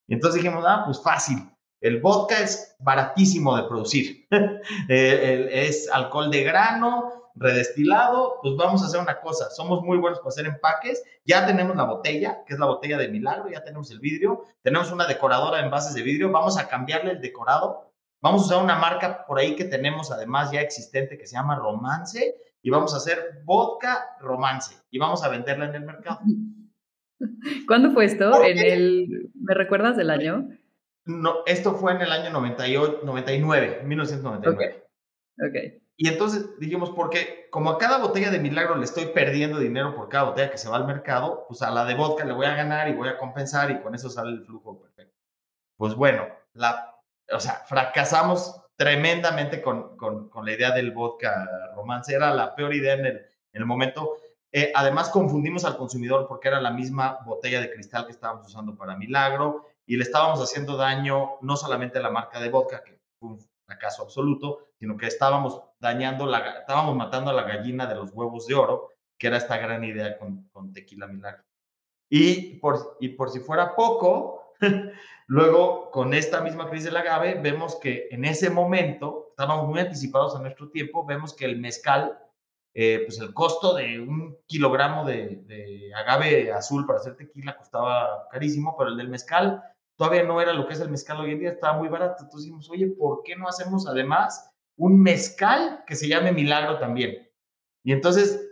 Y 0.09 0.15
entonces 0.15 0.43
dijimos, 0.43 0.65
ah, 0.67 0.83
pues 0.85 1.01
fácil, 1.03 1.51
el 1.81 2.01
vodka 2.01 2.41
es 2.41 2.77
baratísimo 2.79 3.57
de 3.57 3.65
producir, 3.65 4.27
eh, 4.89 5.49
es 5.53 5.89
alcohol 5.91 6.31
de 6.31 6.43
grano, 6.43 7.25
redestilado, 7.35 8.39
pues 8.43 8.55
vamos 8.57 8.83
a 8.83 8.87
hacer 8.87 9.01
una 9.01 9.21
cosa, 9.21 9.51
somos 9.51 9.83
muy 9.83 9.99
buenos 9.99 10.21
para 10.21 10.29
hacer 10.29 10.47
empaques, 10.47 11.03
ya 11.25 11.47
tenemos 11.47 11.77
la 11.77 11.85
botella, 11.85 12.45
que 12.47 12.55
es 12.55 12.61
la 12.61 12.67
botella 12.67 12.97
de 12.97 13.09
milagro, 13.09 13.51
ya 13.51 13.65
tenemos 13.65 13.91
el 13.91 13.99
vidrio, 13.99 14.45
tenemos 14.63 14.93
una 14.93 15.07
decoradora 15.07 15.61
en 15.61 15.71
bases 15.71 15.95
de 15.95 16.03
vidrio, 16.03 16.31
vamos 16.31 16.57
a 16.59 16.69
cambiarle 16.69 17.13
el 17.13 17.21
decorado, 17.21 17.91
vamos 18.25 18.43
a 18.43 18.47
usar 18.47 18.65
una 18.65 18.79
marca 18.79 19.27
por 19.27 19.39
ahí 19.39 19.55
que 19.55 19.67
tenemos 19.67 20.11
además 20.11 20.51
ya 20.51 20.63
existente 20.63 21.19
que 21.19 21.27
se 21.27 21.37
llama 21.37 21.57
Romance 21.57 22.35
y 22.63 22.71
vamos 22.71 22.95
a 22.95 22.97
hacer 22.97 23.43
vodka 23.45 24.17
Romance 24.19 24.75
y 24.91 24.99
vamos 24.99 25.23
a 25.23 25.29
venderla 25.29 25.67
en 25.67 25.75
el 25.75 25.85
mercado. 25.85 26.21
¿Cuándo 27.69 27.91
fue 27.91 28.07
esto? 28.07 28.43
¿En 28.43 28.59
el, 28.59 29.31
¿Me 29.35 29.53
recuerdas 29.53 29.99
del 29.99 30.09
año? 30.09 30.49
No, 31.05 31.45
esto 31.45 31.75
fue 31.75 31.93
en 31.93 32.01
el 32.01 32.11
año 32.11 32.31
98, 32.31 33.01
99, 33.05 33.83
1999. 33.85 34.87
Ok. 35.37 35.49
okay. 35.49 35.83
Y 35.99 36.09
entonces 36.09 36.59
dijimos, 36.59 36.93
porque 36.97 37.49
como 37.51 37.69
a 37.69 37.79
cada 37.79 37.99
botella 37.99 38.31
de 38.31 38.41
milagro 38.41 38.77
le 38.77 38.85
estoy 38.85 39.07
perdiendo 39.07 39.59
dinero 39.59 39.95
por 39.95 40.09
cada 40.09 40.25
botella 40.25 40.51
que 40.51 40.57
se 40.57 40.71
va 40.71 40.77
al 40.77 40.87
mercado, 40.87 41.45
pues 41.47 41.61
a 41.61 41.71
la 41.71 41.85
de 41.85 41.95
vodka 41.95 42.25
le 42.25 42.33
voy 42.33 42.47
a 42.47 42.57
ganar 42.57 42.89
y 42.89 42.95
voy 42.95 43.09
a 43.09 43.19
compensar 43.19 43.71
y 43.71 43.83
con 43.83 43.95
eso 43.95 44.09
sale 44.09 44.31
el 44.31 44.47
flujo 44.47 44.81
perfecto. 44.81 45.15
Pues 45.77 45.95
bueno, 45.95 46.27
la, 46.55 46.94
o 47.33 47.41
sea, 47.41 47.63
fracasamos 47.67 48.61
tremendamente 48.77 49.63
con, 49.63 49.97
con, 49.97 50.29
con 50.29 50.45
la 50.45 50.53
idea 50.53 50.71
del 50.73 50.93
vodka 50.93 51.73
romance. 51.75 52.15
Era 52.15 52.35
la 52.35 52.55
peor 52.55 52.75
idea 52.75 52.95
en 52.95 53.07
el, 53.07 53.17
en 53.17 53.63
el 53.63 53.67
momento. 53.67 54.17
Eh, 54.53 54.73
además, 54.75 55.11
confundimos 55.11 55.65
al 55.65 55.77
consumidor 55.77 56.27
porque 56.29 56.49
era 56.49 56.61
la 56.61 56.71
misma 56.71 57.19
botella 57.25 57.61
de 57.61 57.73
cristal 57.73 58.07
que 58.07 58.13
estábamos 58.13 58.47
usando 58.47 58.77
para 58.77 58.97
Milagro 58.97 59.67
y 59.87 59.97
le 59.97 60.05
estábamos 60.05 60.41
haciendo 60.41 60.77
daño 60.77 61.37
no 61.41 61.57
solamente 61.57 61.99
a 61.99 62.03
la 62.03 62.11
marca 62.11 62.41
de 62.41 62.51
vodka, 62.51 62.83
que 62.83 62.99
fue 63.19 63.31
un 63.31 63.41
fracaso 63.67 64.03
absoluto, 64.03 64.69
sino 64.79 64.97
que 64.97 65.07
estábamos 65.07 65.63
dañando, 65.81 66.27
la, 66.27 66.61
estábamos 66.61 66.95
matando 66.97 67.31
a 67.31 67.35
la 67.35 67.43
gallina 67.43 67.87
de 67.87 67.95
los 67.95 68.11
huevos 68.13 68.47
de 68.47 68.55
oro, 68.55 68.91
que 69.19 69.27
era 69.29 69.37
esta 69.37 69.57
gran 69.59 69.85
idea 69.85 70.19
con, 70.19 70.49
con 70.53 70.73
Tequila 70.73 71.07
Milagro. 71.07 71.45
Y 72.09 72.59
por, 72.59 72.97
y 73.01 73.11
por 73.11 73.31
si 73.31 73.41
fuera 73.41 73.75
poco, 73.75 74.53
luego 75.27 75.91
con 75.91 76.15
esta 76.15 76.41
misma 76.41 76.69
crisis 76.69 76.87
del 76.87 76.97
agave, 76.97 77.41
vemos 77.41 77.77
que 77.77 78.09
en 78.11 78.25
ese 78.25 78.51
momento, 78.51 79.29
estábamos 79.31 79.69
muy 79.69 79.81
anticipados 79.81 80.37
a 80.37 80.41
nuestro 80.41 80.71
tiempo, 80.71 81.05
vemos 81.05 81.35
que 81.35 81.45
el 81.45 81.59
mezcal, 81.59 82.19
eh, 82.75 83.03
pues 83.07 83.19
el 83.21 83.33
costo 83.33 83.75
de 83.75 84.01
un 84.01 84.37
kilogramo 84.47 85.05
de, 85.05 85.43
de 85.47 85.93
agave 85.95 86.53
azul 86.53 86.87
para 86.87 86.99
hacer 86.99 87.17
tequila 87.17 87.57
costaba 87.57 88.29
carísimo, 88.31 88.77
pero 88.77 88.91
el 88.91 88.97
del 88.97 89.09
mezcal 89.09 89.63
todavía 89.97 90.25
no 90.25 90.41
era 90.41 90.53
lo 90.53 90.67
que 90.67 90.75
es 90.75 90.81
el 90.81 90.91
mezcal 90.91 91.21
hoy 91.21 91.33
en 91.33 91.41
día, 91.41 91.51
estaba 91.51 91.79
muy 91.79 91.89
barato. 91.89 92.25
Entonces 92.25 92.47
dijimos, 92.47 92.71
oye, 92.71 92.89
¿por 92.89 93.23
qué 93.23 93.37
no 93.37 93.49
hacemos 93.49 93.87
además 93.87 94.51
un 94.77 95.01
mezcal 95.01 95.85
que 95.87 95.95
se 95.95 96.09
llame 96.09 96.33
Milagro 96.33 96.79
también? 96.79 97.29
Y 97.85 97.93
entonces, 97.93 98.51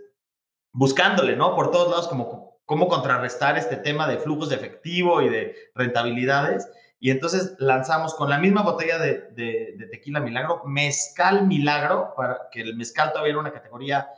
buscándole, 0.72 1.36
¿no? 1.36 1.54
Por 1.54 1.70
todos 1.70 1.90
lados, 1.90 2.08
como 2.08 2.28
cómo 2.72 2.88
contrarrestar 2.88 3.58
este 3.58 3.76
tema 3.76 4.08
de 4.08 4.16
flujos 4.16 4.48
de 4.48 4.56
efectivo 4.56 5.20
y 5.20 5.28
de 5.28 5.54
rentabilidades. 5.74 6.66
Y 6.98 7.10
entonces 7.10 7.54
lanzamos 7.58 8.14
con 8.14 8.30
la 8.30 8.38
misma 8.38 8.62
botella 8.62 8.96
de, 8.96 9.28
de, 9.32 9.74
de 9.76 9.86
tequila 9.88 10.20
Milagro, 10.20 10.62
mezcal 10.64 11.46
Milagro, 11.46 12.14
para 12.16 12.48
que 12.50 12.62
el 12.62 12.74
mezcal 12.74 13.10
todavía 13.10 13.32
era 13.32 13.40
una 13.40 13.52
categoría 13.52 14.08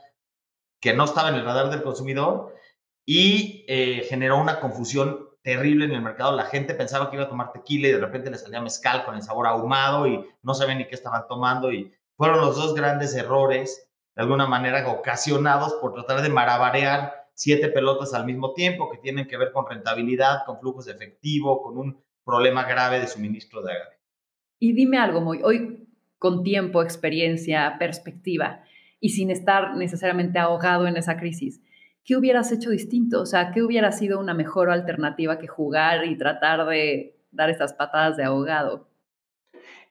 que 0.79 0.93
no 0.93 1.03
estaba 1.03 1.27
en 1.27 1.35
el 1.35 1.43
radar 1.43 1.69
del 1.69 1.83
consumidor 1.83 2.55
y 3.05 3.65
eh, 3.67 4.05
generó 4.07 4.37
una 4.37 4.61
confusión 4.61 5.27
terrible 5.41 5.83
en 5.83 5.91
el 5.91 6.01
mercado. 6.01 6.33
La 6.33 6.45
gente 6.45 6.75
pensaba 6.75 7.09
que 7.09 7.17
iba 7.17 7.25
a 7.25 7.29
tomar 7.29 7.51
tequila 7.51 7.89
y 7.89 7.91
de 7.91 7.99
repente 7.99 8.31
le 8.31 8.37
salía 8.37 8.61
mezcal 8.61 9.03
con 9.03 9.15
el 9.15 9.21
sabor 9.21 9.47
ahumado 9.47 10.07
y 10.07 10.25
no 10.43 10.53
sabían 10.53 10.77
ni 10.77 10.87
qué 10.87 10.95
estaban 10.95 11.27
tomando. 11.27 11.73
Y 11.73 11.93
fueron 12.15 12.39
los 12.39 12.55
dos 12.55 12.73
grandes 12.73 13.15
errores, 13.15 13.89
de 14.15 14.21
alguna 14.21 14.47
manera 14.47 14.87
ocasionados 14.89 15.73
por 15.73 15.93
tratar 15.93 16.21
de 16.21 16.29
marabarear 16.29 17.24
siete 17.35 17.69
pelotas 17.69 18.13
al 18.13 18.25
mismo 18.25 18.53
tiempo 18.53 18.89
que 18.89 18.97
tienen 18.97 19.27
que 19.27 19.37
ver 19.37 19.51
con 19.51 19.67
rentabilidad, 19.69 20.45
con 20.45 20.59
flujos 20.59 20.85
de 20.85 20.93
efectivo, 20.93 21.61
con 21.61 21.77
un 21.77 22.03
problema 22.23 22.63
grave 22.63 22.99
de 22.99 23.07
suministro 23.07 23.61
de 23.61 23.73
agave. 23.73 23.95
Y 24.57 24.73
dime 24.73 24.97
algo, 24.97 25.21
Moy, 25.21 25.41
hoy 25.43 25.87
con 26.17 26.43
tiempo, 26.43 26.81
experiencia, 26.81 27.75
perspectiva 27.77 28.63
y 28.99 29.09
sin 29.09 29.29
estar 29.29 29.75
necesariamente 29.75 30.39
ahogado 30.39 30.87
en 30.87 30.97
esa 30.97 31.17
crisis, 31.17 31.61
¿qué 32.03 32.15
hubieras 32.15 32.51
hecho 32.51 32.69
distinto? 32.71 33.21
O 33.21 33.25
sea, 33.25 33.51
¿qué 33.51 33.61
hubiera 33.61 33.91
sido 33.91 34.19
una 34.19 34.33
mejor 34.33 34.71
alternativa 34.71 35.37
que 35.37 35.47
jugar 35.47 36.05
y 36.05 36.17
tratar 36.17 36.65
de 36.65 37.15
dar 37.31 37.49
estas 37.49 37.73
patadas 37.73 38.17
de 38.17 38.23
ahogado? 38.23 38.87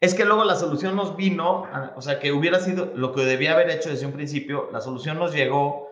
Es 0.01 0.15
que 0.15 0.25
luego 0.25 0.45
la 0.45 0.57
solución 0.57 0.97
nos 0.97 1.17
vino, 1.17 1.67
o 1.95 2.03
sea, 2.03 2.19
que 2.19 2.33
hubiera 2.33 2.59
sido 2.59 2.93
lo 2.95 3.13
que 3.13 3.23
debía 3.23 3.53
haber 3.53 3.71
hecho 3.71 3.91
desde 3.91 4.07
un 4.07 4.13
principio, 4.13 4.69
la 4.73 4.81
solución 4.81 5.19
nos 5.19 5.33
llegó, 5.35 5.84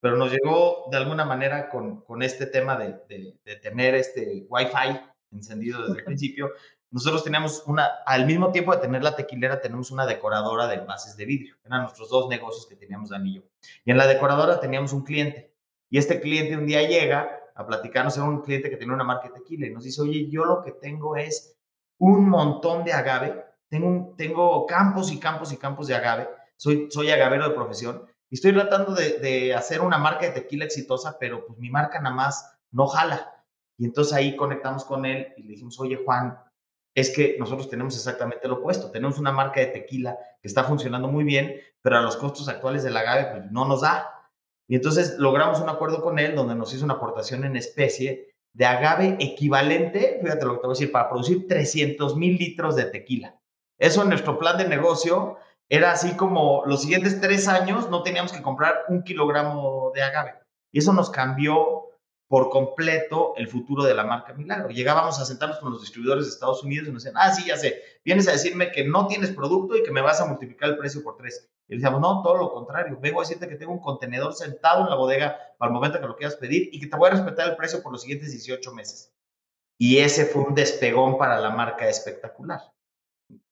pero 0.00 0.16
nos 0.16 0.32
llegó 0.32 0.86
de 0.90 0.96
alguna 0.96 1.24
manera 1.24 1.68
con, 1.68 2.00
con 2.02 2.22
este 2.22 2.46
tema 2.46 2.76
de, 2.76 2.98
de, 3.08 3.36
de 3.44 3.56
tener 3.56 3.94
este 3.94 4.46
Wi-Fi 4.48 5.00
encendido 5.30 5.82
desde 5.82 5.98
el 5.98 6.04
principio. 6.04 6.50
Nosotros 6.90 7.22
teníamos 7.22 7.62
una, 7.66 7.86
al 8.04 8.26
mismo 8.26 8.50
tiempo 8.50 8.74
de 8.74 8.80
tener 8.80 9.02
la 9.04 9.14
tequilera, 9.14 9.60
tenemos 9.60 9.90
una 9.92 10.06
decoradora 10.06 10.66
de 10.66 10.76
envases 10.76 11.16
de 11.16 11.24
vidrio. 11.24 11.54
Eran 11.64 11.82
nuestros 11.82 12.08
dos 12.08 12.28
negocios 12.28 12.66
que 12.66 12.74
teníamos 12.74 13.10
de 13.10 13.16
anillo. 13.16 13.42
Y 13.84 13.92
en 13.92 13.98
la 13.98 14.06
decoradora 14.06 14.58
teníamos 14.58 14.92
un 14.92 15.04
cliente 15.04 15.54
y 15.90 15.98
este 15.98 16.20
cliente 16.20 16.56
un 16.56 16.66
día 16.66 16.82
llega 16.82 17.36
a 17.54 17.66
platicarnos, 17.66 18.16
era 18.16 18.24
un 18.24 18.42
cliente 18.42 18.70
que 18.70 18.76
tenía 18.76 18.94
una 18.94 19.04
marca 19.04 19.28
de 19.28 19.34
tequila 19.34 19.66
y 19.66 19.70
nos 19.70 19.84
dice, 19.84 20.00
oye, 20.00 20.28
yo 20.30 20.44
lo 20.44 20.62
que 20.62 20.72
tengo 20.72 21.16
es 21.16 21.56
un 21.98 22.28
montón 22.28 22.84
de 22.84 22.92
agave, 22.92 23.44
tengo, 23.68 24.14
tengo 24.16 24.66
campos 24.66 25.12
y 25.12 25.20
campos 25.20 25.52
y 25.52 25.58
campos 25.58 25.88
de 25.88 25.94
agave, 25.94 26.28
soy, 26.56 26.88
soy 26.90 27.10
agavero 27.10 27.48
de 27.48 27.54
profesión 27.54 28.09
y 28.30 28.36
estoy 28.36 28.52
tratando 28.52 28.94
de, 28.94 29.18
de 29.18 29.54
hacer 29.54 29.80
una 29.80 29.98
marca 29.98 30.26
de 30.26 30.32
tequila 30.32 30.64
exitosa, 30.64 31.18
pero 31.18 31.44
pues 31.44 31.58
mi 31.58 31.68
marca 31.68 32.00
nada 32.00 32.14
más 32.14 32.56
no 32.70 32.86
jala. 32.86 33.44
Y 33.76 33.84
entonces 33.84 34.14
ahí 34.14 34.36
conectamos 34.36 34.84
con 34.84 35.04
él 35.04 35.34
y 35.36 35.42
le 35.42 35.52
dijimos, 35.52 35.80
oye 35.80 36.00
Juan, 36.04 36.38
es 36.94 37.10
que 37.10 37.36
nosotros 37.38 37.68
tenemos 37.68 37.94
exactamente 37.96 38.46
lo 38.46 38.56
opuesto. 38.56 38.90
Tenemos 38.90 39.18
una 39.18 39.32
marca 39.32 39.60
de 39.60 39.66
tequila 39.66 40.16
que 40.40 40.48
está 40.48 40.64
funcionando 40.64 41.08
muy 41.08 41.24
bien, 41.24 41.56
pero 41.82 41.98
a 41.98 42.02
los 42.02 42.16
costos 42.16 42.48
actuales 42.48 42.82
del 42.82 42.96
agave 42.96 43.30
pues, 43.32 43.50
no 43.50 43.64
nos 43.64 43.80
da. 43.80 44.08
Y 44.68 44.76
entonces 44.76 45.16
logramos 45.18 45.60
un 45.60 45.68
acuerdo 45.68 46.00
con 46.00 46.18
él 46.18 46.34
donde 46.34 46.54
nos 46.54 46.72
hizo 46.72 46.84
una 46.84 46.94
aportación 46.94 47.44
en 47.44 47.56
especie 47.56 48.34
de 48.52 48.66
agave 48.66 49.16
equivalente, 49.20 50.18
fíjate 50.22 50.44
lo 50.44 50.54
que 50.54 50.58
te 50.58 50.66
voy 50.66 50.72
a 50.72 50.78
decir, 50.78 50.92
para 50.92 51.08
producir 51.08 51.46
300 51.48 52.16
mil 52.16 52.36
litros 52.36 52.76
de 52.76 52.84
tequila. 52.84 53.36
Eso 53.78 54.02
en 54.02 54.10
nuestro 54.10 54.38
plan 54.38 54.58
de 54.58 54.68
negocio 54.68 55.38
era 55.72 55.92
así 55.92 56.16
como 56.16 56.64
los 56.66 56.82
siguientes 56.82 57.20
tres 57.20 57.46
años 57.46 57.88
no 57.90 58.02
teníamos 58.02 58.32
que 58.32 58.42
comprar 58.42 58.86
un 58.88 59.04
kilogramo 59.04 59.92
de 59.94 60.02
agave. 60.02 60.34
Y 60.72 60.80
eso 60.80 60.92
nos 60.92 61.10
cambió 61.10 61.90
por 62.28 62.50
completo 62.50 63.34
el 63.36 63.46
futuro 63.46 63.84
de 63.84 63.94
la 63.94 64.02
marca 64.02 64.32
Milagro. 64.32 64.70
Llegábamos 64.70 65.20
a 65.20 65.24
sentarnos 65.24 65.60
con 65.60 65.70
los 65.70 65.80
distribuidores 65.80 66.24
de 66.24 66.30
Estados 66.30 66.64
Unidos 66.64 66.88
y 66.88 66.92
nos 66.92 67.04
decían, 67.04 67.20
ah, 67.22 67.32
sí, 67.32 67.44
ya 67.46 67.56
sé, 67.56 67.82
vienes 68.04 68.26
a 68.26 68.32
decirme 68.32 68.72
que 68.72 68.84
no 68.84 69.06
tienes 69.06 69.30
producto 69.30 69.76
y 69.76 69.84
que 69.84 69.92
me 69.92 70.00
vas 70.00 70.20
a 70.20 70.26
multiplicar 70.26 70.70
el 70.70 70.78
precio 70.78 71.04
por 71.04 71.16
tres. 71.16 71.48
Y 71.68 71.76
decíamos, 71.76 72.00
no, 72.00 72.20
todo 72.22 72.36
lo 72.36 72.52
contrario, 72.52 72.98
vengo 73.00 73.20
a 73.20 73.22
decirte 73.22 73.48
que 73.48 73.54
tengo 73.54 73.72
un 73.72 73.80
contenedor 73.80 74.34
sentado 74.34 74.82
en 74.82 74.90
la 74.90 74.96
bodega 74.96 75.38
para 75.56 75.70
el 75.70 75.74
momento 75.74 76.00
que 76.00 76.06
lo 76.08 76.16
quieras 76.16 76.34
pedir 76.34 76.68
y 76.72 76.80
que 76.80 76.88
te 76.88 76.96
voy 76.96 77.08
a 77.08 77.12
respetar 77.12 77.48
el 77.48 77.56
precio 77.56 77.80
por 77.80 77.92
los 77.92 78.02
siguientes 78.02 78.32
18 78.32 78.72
meses. 78.74 79.12
Y 79.78 79.98
ese 79.98 80.26
fue 80.26 80.42
un 80.42 80.56
despegón 80.56 81.16
para 81.16 81.38
la 81.38 81.50
marca 81.50 81.88
espectacular. 81.88 82.60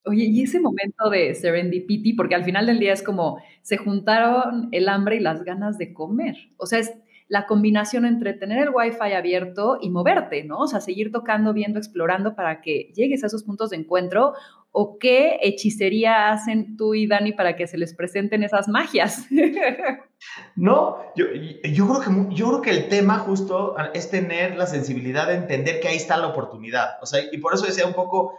Oye, 0.04 0.24
y 0.24 0.42
ese 0.42 0.60
momento 0.60 1.10
de 1.10 1.34
serendipity, 1.34 2.14
porque 2.14 2.34
al 2.34 2.44
final 2.44 2.66
del 2.66 2.78
día 2.78 2.92
es 2.92 3.02
como 3.02 3.42
se 3.62 3.76
juntaron 3.76 4.68
el 4.72 4.88
hambre 4.88 5.16
y 5.16 5.20
las 5.20 5.44
ganas 5.44 5.76
de 5.76 5.92
comer. 5.92 6.34
O 6.56 6.66
sea, 6.66 6.78
es 6.78 6.94
la 7.28 7.46
combinación 7.46 8.06
entre 8.06 8.32
tener 8.32 8.58
el 8.58 8.70
Wi-Fi 8.74 9.12
abierto 9.12 9.78
y 9.80 9.90
moverte, 9.90 10.44
¿no? 10.44 10.60
O 10.60 10.66
sea, 10.66 10.80
seguir 10.80 11.12
tocando, 11.12 11.52
viendo, 11.52 11.78
explorando 11.78 12.34
para 12.34 12.62
que 12.62 12.90
llegues 12.94 13.22
a 13.22 13.26
esos 13.26 13.44
puntos 13.44 13.70
de 13.70 13.76
encuentro. 13.76 14.32
¿O 14.70 14.98
qué 14.98 15.38
hechicería 15.42 16.30
hacen 16.30 16.76
tú 16.76 16.94
y 16.94 17.06
Dani 17.06 17.32
para 17.32 17.56
que 17.56 17.66
se 17.66 17.78
les 17.78 17.94
presenten 17.94 18.42
esas 18.42 18.68
magias? 18.68 19.26
No, 20.56 20.96
yo, 21.14 21.26
yo, 21.62 21.86
creo 21.86 22.00
que, 22.00 22.34
yo 22.34 22.48
creo 22.48 22.60
que 22.60 22.70
el 22.70 22.88
tema 22.88 23.20
justo 23.20 23.76
es 23.94 24.10
tener 24.10 24.56
la 24.56 24.66
sensibilidad 24.66 25.28
de 25.28 25.34
entender 25.34 25.78
que 25.78 25.86
ahí 25.86 25.96
está 25.96 26.16
la 26.16 26.26
oportunidad. 26.26 27.00
O 27.00 27.06
sea, 27.06 27.20
y 27.30 27.38
por 27.38 27.54
eso 27.54 27.66
decía 27.66 27.86
un 27.86 27.94
poco, 27.94 28.34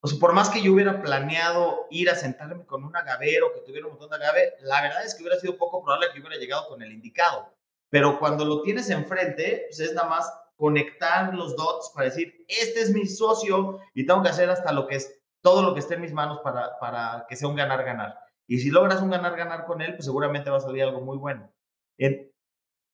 o 0.00 0.06
sea, 0.06 0.18
por 0.18 0.32
más 0.32 0.50
que 0.50 0.62
yo 0.62 0.72
hubiera 0.72 1.02
planeado 1.02 1.86
ir 1.90 2.08
a 2.10 2.14
sentarme 2.14 2.64
con 2.66 2.84
un 2.84 2.96
agavero 2.96 3.52
que 3.52 3.60
tuviera 3.60 3.86
un 3.86 3.92
montón 3.92 4.10
de 4.10 4.16
agave, 4.16 4.54
la 4.60 4.82
verdad 4.82 5.04
es 5.04 5.14
que 5.14 5.22
hubiera 5.22 5.40
sido 5.40 5.56
poco 5.56 5.82
probable 5.82 6.08
que 6.12 6.20
hubiera 6.20 6.36
llegado 6.36 6.68
con 6.68 6.82
el 6.82 6.92
indicado. 6.92 7.52
Pero 7.90 8.18
cuando 8.18 8.44
lo 8.44 8.62
tienes 8.62 8.90
enfrente, 8.90 9.66
pues 9.68 9.80
es 9.80 9.94
nada 9.94 10.08
más 10.08 10.32
conectar 10.56 11.34
los 11.34 11.56
dots 11.56 11.90
para 11.94 12.06
decir, 12.06 12.44
este 12.48 12.80
es 12.80 12.92
mi 12.92 13.06
socio 13.06 13.80
y 13.94 14.06
tengo 14.06 14.22
que 14.22 14.28
hacer 14.28 14.50
hasta 14.50 14.72
lo 14.72 14.86
que 14.86 14.96
es, 14.96 15.20
todo 15.40 15.62
lo 15.62 15.72
que 15.72 15.80
esté 15.80 15.94
en 15.94 16.02
mis 16.02 16.12
manos 16.12 16.40
para, 16.44 16.78
para 16.78 17.26
que 17.28 17.36
sea 17.36 17.48
un 17.48 17.56
ganar-ganar. 17.56 18.18
Y 18.46 18.58
si 18.58 18.70
logras 18.70 19.02
un 19.02 19.10
ganar-ganar 19.10 19.66
con 19.66 19.82
él, 19.82 19.94
pues 19.94 20.04
seguramente 20.04 20.50
va 20.50 20.58
a 20.58 20.60
salir 20.60 20.82
algo 20.82 21.00
muy 21.00 21.16
bueno. 21.16 21.52
E, 21.98 22.32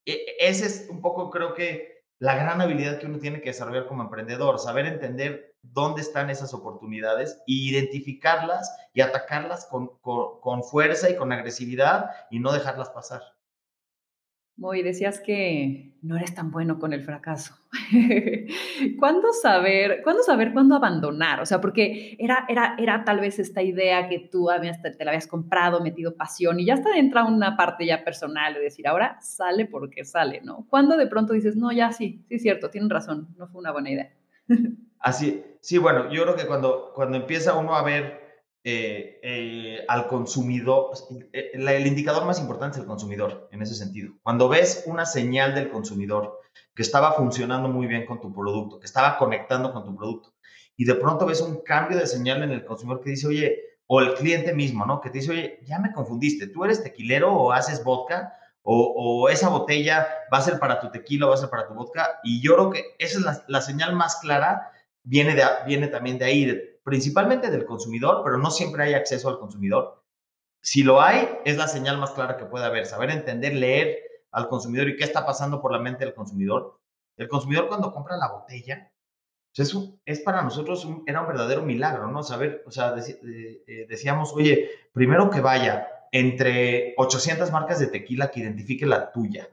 ese 0.05 0.67
es 0.67 0.89
un 0.91 1.01
poco, 1.01 1.31
creo 1.31 1.55
que, 1.55 1.95
la 2.21 2.37
gran 2.37 2.61
habilidad 2.61 2.99
que 2.99 3.07
uno 3.07 3.19
tiene 3.19 3.41
que 3.41 3.51
desarrollar 3.51 3.87
como 3.87 4.03
emprendedor, 4.03 4.59
saber 4.59 4.87
entender 4.87 5.54
dónde 5.73 6.03
están 6.03 6.31
esas 6.31 6.55
oportunidades 6.55 7.39
e 7.47 7.53
identificarlas 7.53 8.75
y 8.93 9.01
atacarlas 9.01 9.67
con, 9.67 9.99
con 10.01 10.63
fuerza 10.63 11.11
y 11.11 11.17
con 11.17 11.33
agresividad 11.33 12.11
y 12.31 12.41
no 12.41 12.53
dejarlas 12.53 12.91
pasar. 12.91 13.23
Muy, 14.57 14.83
decías 14.83 15.19
que 15.19 15.97
no 16.01 16.17
eres 16.17 16.33
tan 16.33 16.53
bueno 16.53 16.79
con 16.79 16.93
el 16.93 17.03
fracaso. 17.03 17.57
¿Cuándo 19.01 19.33
saber, 19.33 20.01
cuándo 20.05 20.23
saber 20.23 20.53
cuándo 20.53 20.77
abandonar? 20.77 21.41
O 21.41 21.47
sea, 21.47 21.61
porque 21.61 22.17
era, 22.21 22.45
era, 22.49 22.77
era 22.79 23.03
tal 23.05 23.19
vez 23.19 23.41
esta 23.41 23.63
idea 23.63 24.09
que 24.09 24.21
tú 24.21 24.51
habías, 24.51 24.81
te, 24.81 25.05
la 25.05 25.11
habías 25.11 25.27
comprado, 25.27 25.81
metido 25.81 26.15
pasión 26.15 26.61
y 26.61 26.67
ya 26.67 26.75
está 26.75 26.97
entra 26.97 27.25
una 27.25 27.57
parte 27.57 27.85
ya 27.85 28.05
personal 28.05 28.55
de 28.55 28.61
decir, 28.61 28.87
ahora 28.87 29.19
sale 29.21 29.67
porque 29.67 30.05
sale, 30.05 30.41
¿no? 30.45 30.67
¿Cuándo 30.71 30.97
de 30.97 31.09
pronto 31.09 31.33
dices, 31.33 31.57
no, 31.57 31.73
ya 31.73 31.91
sí, 31.91 32.25
sí 32.29 32.37
es 32.37 32.43
cierto, 32.43 32.71
tienen 32.71 32.91
razón, 32.91 33.35
no 33.37 33.49
fue 33.49 33.61
una 33.61 33.73
buena 33.73 33.91
idea? 33.91 34.13
Así, 35.01 35.45
sí, 35.61 35.79
bueno, 35.79 36.11
yo 36.11 36.23
creo 36.23 36.37
que 36.37 36.47
cuando, 36.47 36.93
cuando 36.95 37.17
empieza 37.17 37.55
uno 37.55 37.75
a 37.75 37.83
ver 37.83 38.25
eh, 38.67 39.21
eh, 39.23 39.85
al 39.89 40.07
consumidor, 40.07 40.93
eh, 41.35 41.51
el 41.53 41.87
indicador 41.87 42.25
más 42.25 42.41
importante 42.41 42.79
es 42.79 42.83
el 42.83 42.87
consumidor 42.87 43.49
en 43.53 43.61
ese 43.61 43.75
sentido. 43.75 44.15
Cuando 44.23 44.49
ves 44.49 44.85
una 44.87 45.05
señal 45.05 45.55
del 45.55 45.69
consumidor 45.69 46.41
que 46.75 46.83
estaba 46.83 47.13
funcionando 47.13 47.69
muy 47.69 47.87
bien 47.87 48.07
con 48.07 48.23
tu 48.23 48.33
producto, 48.33 48.81
que 48.81 48.87
estaba 48.87 49.19
conectando 49.19 49.71
con 49.73 49.85
tu 49.85 49.95
producto, 49.95 50.33
y 50.77 50.87
de 50.87 50.95
pronto 50.95 51.27
ves 51.27 51.43
un 51.43 51.63
cambio 51.63 51.99
de 51.99 52.07
señal 52.07 52.43
en 52.43 52.53
el 52.53 52.65
consumidor 52.65 53.03
que 53.03 53.11
dice, 53.11 53.27
oye, 53.27 53.61
o 53.87 54.01
el 54.01 54.15
cliente 54.15 54.55
mismo, 54.55 54.87
¿no? 54.87 55.01
Que 55.01 55.11
te 55.11 55.19
dice, 55.19 55.33
oye, 55.33 55.61
ya 55.67 55.79
me 55.79 55.93
confundiste, 55.93 56.47
tú 56.47 56.65
eres 56.65 56.83
tequilero 56.83 57.33
o 57.35 57.53
haces 57.53 57.85
vodka, 57.85 58.35
o, 58.63 59.29
esa 59.29 59.51
botella 59.51 60.09
va 60.33 60.39
a 60.39 60.41
ser 60.41 60.59
para 60.59 60.81
tu 60.81 60.91
tequila 60.91 61.27
o 61.27 61.29
va 61.29 61.35
a 61.35 61.39
ser 61.39 61.51
para 61.51 61.69
tu 61.69 61.75
vodka, 61.75 62.19
y 62.25 62.41
yo 62.41 62.55
creo 62.55 62.71
que 62.71 62.85
esa 62.99 63.19
es 63.19 63.25
la, 63.25 63.45
la 63.47 63.61
señal 63.61 63.95
más 63.95 64.17
clara, 64.17 64.73
viene, 65.05 65.35
de, 65.35 65.45
viene 65.67 65.89
también 65.89 66.19
de 66.19 66.25
ahí, 66.25 66.79
principalmente 66.83 67.51
del 67.51 67.65
consumidor, 67.65 68.23
pero 68.25 68.39
no 68.39 68.51
siempre 68.51 68.85
hay 68.85 68.95
acceso 68.95 69.29
al 69.29 69.39
consumidor. 69.39 70.03
Si 70.63 70.83
lo 70.83 71.01
hay, 71.01 71.29
es 71.45 71.57
la 71.57 71.69
señal 71.69 71.99
más 71.99 72.13
clara 72.13 72.37
que 72.37 72.47
puede 72.47 72.65
haber, 72.65 72.87
saber 72.87 73.11
entender, 73.11 73.55
leer 73.55 73.99
al 74.33 74.49
consumidor 74.49 74.89
y 74.89 74.97
qué 74.97 75.05
está 75.05 75.25
pasando 75.25 75.61
por 75.61 75.71
la 75.71 75.79
mente 75.79 76.05
del 76.05 76.15
consumidor. 76.15 76.81
El 77.17 77.29
consumidor 77.29 77.69
cuando 77.69 77.93
compra 77.93 78.17
la 78.17 78.33
botella, 78.33 78.91
pues 79.55 79.69
es, 79.69 79.77
es 80.05 80.21
para 80.21 80.43
nosotros 80.43 80.85
un, 80.85 81.05
era 81.07 81.21
un 81.21 81.29
verdadero 81.29 81.63
milagro, 81.63 82.09
¿no? 82.11 82.23
Saber, 82.23 82.65
o 82.67 82.71
sea, 82.71 82.95
eh, 82.97 83.87
decíamos, 83.89 84.33
oye, 84.33 84.71
primero 84.93 85.31
que 85.31 85.41
vaya 85.41 85.87
entre 86.11 86.95
800 86.97 87.51
marcas 87.53 87.79
de 87.79 87.87
tequila 87.89 88.31
que 88.31 88.41
identifique 88.41 88.87
la 88.87 89.13
tuya. 89.13 89.49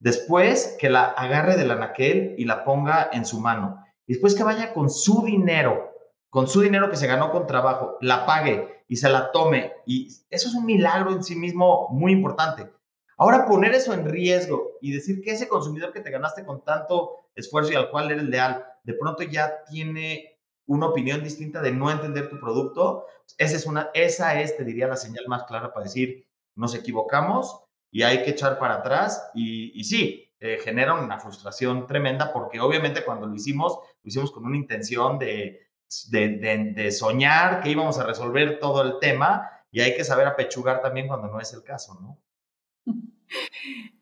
Después 0.00 0.76
que 0.78 0.90
la 0.90 1.04
agarre 1.04 1.56
del 1.56 1.70
anaquel 1.70 2.34
y 2.38 2.44
la 2.44 2.64
ponga 2.64 3.10
en 3.12 3.24
su 3.24 3.40
mano. 3.40 3.77
Después 4.08 4.34
que 4.34 4.42
vaya 4.42 4.74
con 4.74 4.90
su 4.90 5.24
dinero 5.24 5.88
con 6.30 6.46
su 6.48 6.60
dinero 6.60 6.90
que 6.90 6.96
se 6.96 7.06
ganó 7.06 7.32
con 7.32 7.46
trabajo, 7.46 7.96
la 8.00 8.26
pague 8.26 8.84
y 8.88 8.96
se 8.96 9.08
la 9.08 9.32
tome. 9.32 9.72
Y 9.86 10.08
eso 10.30 10.48
es 10.48 10.54
un 10.54 10.66
milagro 10.66 11.12
en 11.12 11.24
sí 11.24 11.36
mismo 11.36 11.88
muy 11.90 12.12
importante. 12.12 12.70
Ahora 13.16 13.46
poner 13.46 13.74
eso 13.74 13.92
en 13.92 14.08
riesgo 14.08 14.72
y 14.80 14.92
decir 14.92 15.22
que 15.22 15.32
ese 15.32 15.48
consumidor 15.48 15.92
que 15.92 16.00
te 16.00 16.10
ganaste 16.10 16.44
con 16.44 16.62
tanto 16.62 17.30
esfuerzo 17.34 17.72
y 17.72 17.76
al 17.76 17.90
cual 17.90 18.10
eres 18.10 18.24
leal, 18.24 18.64
de 18.84 18.94
pronto 18.94 19.22
ya 19.22 19.64
tiene 19.64 20.38
una 20.66 20.86
opinión 20.86 21.24
distinta 21.24 21.60
de 21.62 21.72
no 21.72 21.90
entender 21.90 22.28
tu 22.28 22.38
producto, 22.38 23.06
esa 23.38 23.56
es, 23.56 23.66
una, 23.66 23.90
esa 23.94 24.38
es 24.40 24.56
te 24.56 24.64
diría, 24.64 24.86
la 24.86 24.96
señal 24.96 25.24
más 25.26 25.44
clara 25.44 25.72
para 25.72 25.84
decir, 25.84 26.26
nos 26.54 26.74
equivocamos 26.74 27.64
y 27.90 28.02
hay 28.02 28.22
que 28.22 28.30
echar 28.30 28.58
para 28.58 28.76
atrás. 28.76 29.30
Y, 29.34 29.82
sí, 29.84 30.30
eh, 30.40 30.58
genera 30.62 30.94
una 30.94 31.18
frustración 31.18 31.86
tremenda 31.86 32.32
porque 32.32 32.60
obviamente 32.60 33.04
cuando 33.04 33.26
lo 33.26 33.34
hicimos, 33.34 33.78
hicimos 34.08 34.32
con 34.32 34.44
una 34.44 34.56
intención 34.56 35.18
de, 35.18 35.68
de, 36.10 36.92
soñar 36.92 37.62
que 37.62 37.70
íbamos 37.70 37.98
a 37.98 38.06
resolver 38.06 38.58
todo 38.58 38.82
el 38.82 38.98
tema 39.00 39.48
y 39.70 39.80
hay 39.80 39.94
que 39.96 40.04
saber 40.04 40.26
apechugar 40.26 40.82
también 40.82 41.06
cuando 41.06 41.28
no 41.28 41.40
es 41.40 41.52
el 41.52 41.62
caso, 41.62 41.98
¿no? 42.00 42.18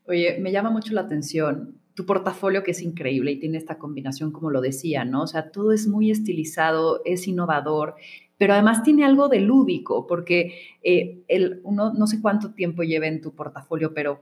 Oye, 0.07 0.39
me 0.39 0.53
llama 0.53 0.71
mucho 0.71 0.93
la 0.95 1.03
atención 1.03 1.81
tu 1.95 2.05
portafolio 2.05 2.63
que 2.63 2.73
es 2.73 2.83
increíble 2.83 3.33
y 3.33 3.41
tiene 3.41 3.57
esta 3.57 3.79
combinación, 3.79 4.31
como 4.31 4.51
lo 4.51 4.61
decía, 4.61 5.05
¿no? 5.05 5.23
O 5.23 5.27
sea, 5.27 5.51
todo 5.51 5.73
es 5.73 5.89
muy 5.89 6.11
estilizado, 6.11 7.01
es 7.07 7.27
innovador, 7.27 7.95
pero 8.37 8.53
además 8.53 8.83
tiene 8.83 9.05
algo 9.05 9.29
de 9.29 9.41
lúdico, 9.41 10.07
porque 10.07 10.61
eh, 10.83 11.25
el, 11.27 11.61
uno, 11.65 11.95
no 11.95 12.07
sé 12.07 12.21
cuánto 12.21 12.53
tiempo 12.53 12.83
lleva 12.83 13.07
en 13.07 13.23
tu 13.23 13.35
portafolio, 13.35 13.95
pero 13.95 14.21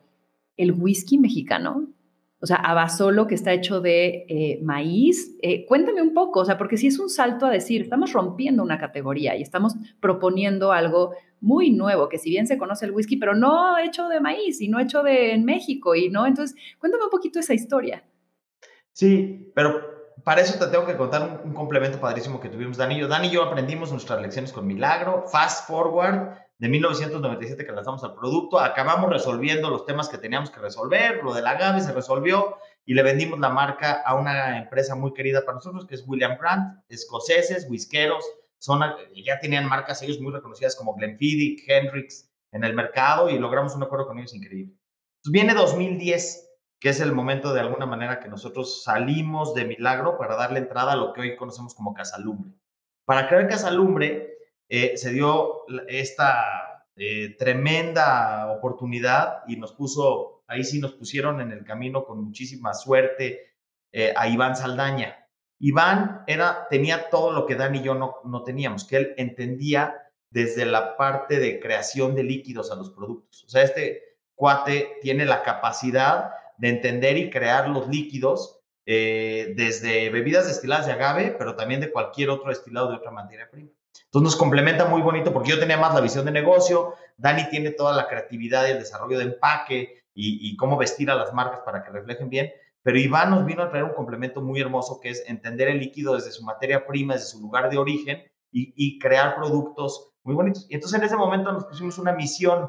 el 0.57 0.71
whisky 0.71 1.19
mexicano 1.19 1.89
o 2.45 2.47
sea, 2.47 2.57
Abasolo, 2.57 3.27
que 3.27 3.35
está 3.35 3.55
hecho 3.55 3.81
de 3.81 4.27
eh, 4.29 4.61
maíz. 4.63 5.35
Eh, 5.41 5.65
cuéntame 5.65 6.03
un 6.03 6.13
poco, 6.13 6.41
o 6.41 6.45
sea, 6.45 6.59
porque 6.59 6.77
si 6.77 6.89
es 6.89 6.99
un 6.99 7.09
salto 7.09 7.47
a 7.47 7.51
decir, 7.51 7.81
estamos 7.81 8.13
rompiendo 8.13 8.63
una 8.63 8.79
categoría 8.79 9.35
y 9.35 9.41
estamos 9.41 9.75
proponiendo 9.99 10.71
algo 10.71 11.15
muy 11.41 11.71
nuevo, 11.71 12.11
que 12.11 12.19
si 12.19 12.29
bien 12.29 12.47
se 12.47 12.59
conoce 12.59 12.85
el 12.85 12.91
whisky, 12.93 13.17
pero 13.17 13.35
no 13.35 13.79
hecho 13.79 14.09
de 14.09 14.21
maíz 14.21 14.61
y 14.61 14.69
no 14.69 14.79
hecho 14.79 15.03
de 15.03 15.33
en 15.33 15.47
México 15.47 15.95
y 15.95 16.11
no, 16.11 16.27
entonces 16.27 16.55
cuéntame 16.79 17.05
un 17.05 17.11
poquito 17.11 17.39
esa 17.39 17.55
historia. 17.55 18.05
Sí, 18.93 19.51
pero 19.55 19.81
para 20.23 20.43
eso 20.43 20.59
te 20.59 20.71
tengo 20.71 20.85
que 20.85 20.99
contar 20.99 21.23
un, 21.23 21.49
un 21.49 21.55
complemento 21.55 21.99
padrísimo 21.99 22.41
que 22.41 22.51
tuvimos 22.51 22.77
Dani 22.77 22.97
y 22.97 23.01
yo. 23.01 23.09
Dani 23.09 23.29
y 23.29 23.31
yo 23.31 23.43
aprendimos 23.43 23.91
nuestras 23.91 24.21
lecciones 24.21 24.53
con 24.53 24.67
Milagro, 24.67 25.25
Fast 25.29 25.67
Forward, 25.67 26.44
de 26.59 26.69
1997 26.69 27.67
que 27.67 27.73
lanzamos 27.73 28.05
al 28.05 28.15
producto, 28.15 28.61
acabamos 28.61 29.11
resolviendo 29.11 29.71
los 29.71 29.87
temas 29.87 30.09
que 30.09 30.19
teníamos 30.19 30.51
que 30.51 30.61
resolver, 30.61 31.23
lo 31.23 31.35
del 31.35 31.47
agave 31.47 31.81
se 31.81 31.93
resolvió 31.93 32.57
y 32.85 32.95
le 32.95 33.03
vendimos 33.03 33.41
la 33.41 33.49
marca 33.49 34.03
a 34.05 34.15
una 34.15 34.59
empresa 34.59 34.95
muy 34.95 35.13
querida 35.13 35.45
para 35.45 35.57
nosotros 35.57 35.87
que 35.87 35.97
es 35.97 36.05
William 36.07 36.39
Brandt, 36.39 36.85
escoceses, 36.89 37.67
whiskeros, 37.69 38.25
son, 38.59 38.81
ya 39.15 39.39
tenían 39.41 39.69
marcas 39.69 40.01
ellos 40.03 40.21
muy 40.21 40.33
reconocidas 40.33 40.77
como 40.77 40.95
Glenfiddich, 40.95 41.69
Hendrix 41.69 42.31
en 42.53 42.65
el 42.65 42.73
mercado 42.73 43.29
y 43.29 43.39
logramos 43.39 43.75
un 43.75 43.83
acuerdo 43.83 44.07
con 44.07 44.19
ellos 44.19 44.35
increíble. 44.35 44.75
Entonces 45.17 45.33
viene 45.33 45.55
2010, 45.55 46.51
que 46.79 46.89
es 46.89 47.01
el 47.01 47.13
momento 47.13 47.53
de 47.53 47.61
alguna 47.61 47.85
manera 47.85 48.21
que 48.21 48.29
nosotros 48.29 48.83
salimos 48.85 49.55
de 49.55 49.65
Milagro 49.65 50.17
para 50.17 50.37
darle 50.37 50.61
entrada 50.61 50.93
a 50.93 50.97
lo 50.97 51.13
que 51.13 51.21
hoy 51.21 51.37
conocemos 51.37 51.75
como 51.75 51.95
Casalumbre. 51.95 52.53
Para 53.05 53.29
crear 53.29 53.49
Casalumbre, 53.49 54.34
eh, 54.69 54.97
se 54.97 55.11
dio 55.11 55.65
esta 55.89 56.85
eh, 56.97 57.37
tremenda 57.39 58.51
oportunidad 58.51 59.43
y 59.47 59.57
nos 59.57 59.73
puso, 59.73 60.43
ahí 60.47 60.65
sí 60.65 60.81
nos 60.81 60.95
pusieron 60.95 61.41
en 61.41 61.53
el 61.53 61.65
camino 61.65 62.05
con 62.05 62.25
muchísima 62.25 62.73
suerte 62.73 63.55
eh, 63.93 64.15
a 64.17 64.29
Iván 64.29 64.57
Saldaña. 64.57 65.29
Iván 65.59 66.25
era, 66.27 66.67
tenía 66.69 67.09
todo 67.11 67.33
lo 67.33 67.47
que 67.47 67.55
Dan 67.55 67.75
y 67.75 67.83
yo 67.83 67.95
no, 67.95 68.17
no 68.25 68.43
teníamos, 68.43 68.85
que 68.85 68.97
él 68.97 69.15
entendía 69.17 69.95
desde 70.31 70.67
la 70.67 70.97
parte 70.97 71.39
de 71.39 71.61
creación 71.61 72.15
de 72.15 72.25
líquidos 72.25 72.73
a 72.73 72.77
los 72.77 72.91
productos. 72.91 73.45
O 73.45 73.49
sea, 73.49 73.63
este 73.63 74.03
cuate 74.35 74.99
tiene 75.01 75.25
la 75.25 75.43
capacidad 75.43 76.33
de 76.59 76.71
entender 76.71 77.17
y 77.17 77.31
crear 77.31 77.69
los 77.69 77.89
líquidos 77.89 78.61
desde 78.85 80.11
bebidas 80.11 80.47
destiladas 80.47 80.87
de 80.87 80.93
agave, 80.93 81.35
pero 81.39 81.55
también 81.57 81.81
de 81.81 81.91
cualquier 81.91 82.31
otro 82.31 82.51
destilado 82.51 82.91
de 82.91 82.97
otra 82.97 83.13
materia 83.13 83.49
prima. 83.51 83.71
Entonces 84.05 84.25
nos 84.25 84.37
complementa 84.37 84.87
muy 84.87 85.03
bonito 85.03 85.33
porque 85.33 85.51
yo 85.51 85.59
tenía 85.59 85.77
más 85.77 85.95
la 85.95 86.01
visión 86.01 86.25
de 86.25 86.31
negocio, 86.31 86.95
Dani 87.17 87.49
tiene 87.49 87.71
toda 87.71 87.95
la 87.95 88.09
creatividad 88.09 88.67
y 88.67 88.73
el 88.73 88.79
desarrollo 88.79 89.19
de 89.19 89.25
empaque 89.25 90.05
y, 90.15 90.57
cómo 90.57 90.77
vestir 90.77 91.11
a 91.11 91.17
las 91.17 91.33
marcas 91.33 91.61
para 91.65 91.83
que 91.83 91.91
reflejen 91.91 92.31
bien, 92.31 92.53
pero 92.83 92.99
Iván 92.99 93.31
nos 93.31 93.45
vino 93.45 93.63
a 93.63 93.71
traer 93.71 93.85
un 93.85 93.95
complemento 93.95 94.41
muy 94.41 94.61
hermoso 94.61 95.01
que 95.01 95.11
es 95.11 95.25
entender 95.27 95.69
el 95.69 95.81
líquido 95.81 96.15
desde 96.15 96.31
su 96.31 96.45
materia 96.45 96.87
prima, 96.87 97.15
desde 97.15 97.27
su 97.27 97.41
lugar 97.41 97.71
de 97.71 97.79
origen 97.79 98.23
y, 98.53 99.01
crear 99.01 99.35
productos 99.35 100.13
muy 100.23 100.37
bonitos. 100.37 100.67
Y 100.71 100.75
entonces 100.75 100.97
en 100.97 101.05
ese 101.05 101.17
momento 101.17 101.51
nos 101.51 101.65
pusimos 101.65 101.99
una 101.99 102.13
misión 102.13 102.69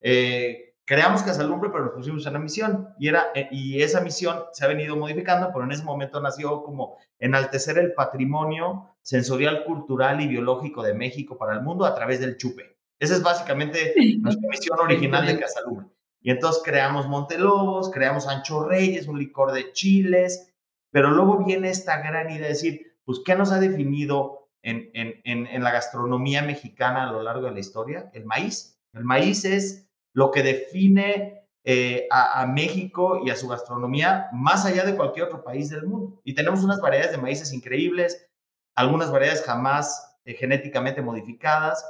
eh, 0.00 0.75
creamos 0.86 1.22
Casalumbre, 1.22 1.68
pero 1.70 1.84
nos 1.84 1.94
pusimos 1.94 2.24
una 2.26 2.38
misión 2.38 2.94
y, 2.98 3.08
era, 3.08 3.26
eh, 3.34 3.48
y 3.50 3.82
esa 3.82 4.00
misión 4.00 4.44
se 4.52 4.64
ha 4.64 4.68
venido 4.68 4.96
modificando, 4.96 5.50
pero 5.52 5.64
en 5.64 5.72
ese 5.72 5.84
momento 5.84 6.20
nació 6.20 6.62
como 6.62 6.96
enaltecer 7.18 7.76
el 7.76 7.92
patrimonio 7.92 8.96
sensorial, 9.02 9.64
cultural 9.64 10.20
y 10.20 10.28
biológico 10.28 10.82
de 10.82 10.94
México 10.94 11.36
para 11.36 11.54
el 11.54 11.62
mundo 11.62 11.84
a 11.84 11.94
través 11.94 12.20
del 12.20 12.36
chupe. 12.36 12.78
Esa 12.98 13.14
es 13.14 13.22
básicamente 13.22 13.94
nuestra 14.20 14.48
misión 14.48 14.78
original 14.80 15.26
de 15.26 15.38
Casalumbre. 15.38 15.88
Y 16.22 16.30
entonces 16.30 16.62
creamos 16.64 17.08
Montelobos, 17.08 17.90
creamos 17.90 18.26
Ancho 18.26 18.64
Reyes, 18.66 19.06
un 19.06 19.18
licor 19.18 19.52
de 19.52 19.72
chiles, 19.72 20.52
pero 20.90 21.10
luego 21.10 21.44
viene 21.44 21.68
esta 21.68 21.98
gran 21.98 22.30
idea 22.30 22.42
de 22.42 22.48
decir, 22.48 22.96
pues, 23.04 23.20
¿qué 23.24 23.34
nos 23.34 23.52
ha 23.52 23.60
definido 23.60 24.48
en, 24.62 24.90
en, 24.94 25.46
en, 25.46 25.62
la 25.62 25.70
gastronomía 25.70 26.42
mexicana 26.42 27.08
a 27.08 27.12
lo 27.12 27.22
largo 27.22 27.46
de 27.46 27.52
la 27.52 27.60
historia? 27.60 28.10
El 28.12 28.24
maíz. 28.24 28.80
El 28.92 29.04
maíz 29.04 29.44
es 29.44 29.85
lo 30.16 30.30
que 30.30 30.42
define 30.42 31.46
eh, 31.62 32.08
a, 32.10 32.46
México 32.46 33.20
y 33.22 33.28
a 33.28 33.36
su 33.36 33.48
gastronomía 33.48 34.30
más 34.32 34.64
allá 34.64 34.82
de 34.82 34.96
cualquier 34.96 35.26
otro 35.26 35.44
país 35.44 35.68
del 35.68 35.86
mundo. 35.86 36.22
Y 36.24 36.34
tenemos 36.34 36.64
unas 36.64 36.80
variedades 36.80 37.12
de 37.12 37.18
maíces 37.18 37.52
increíbles, 37.52 38.26
algunas 38.74 39.12
variedades 39.12 39.44
jamás 39.44 40.16
eh, 40.24 40.32
genéticamente 40.32 41.02
modificadas, 41.02 41.84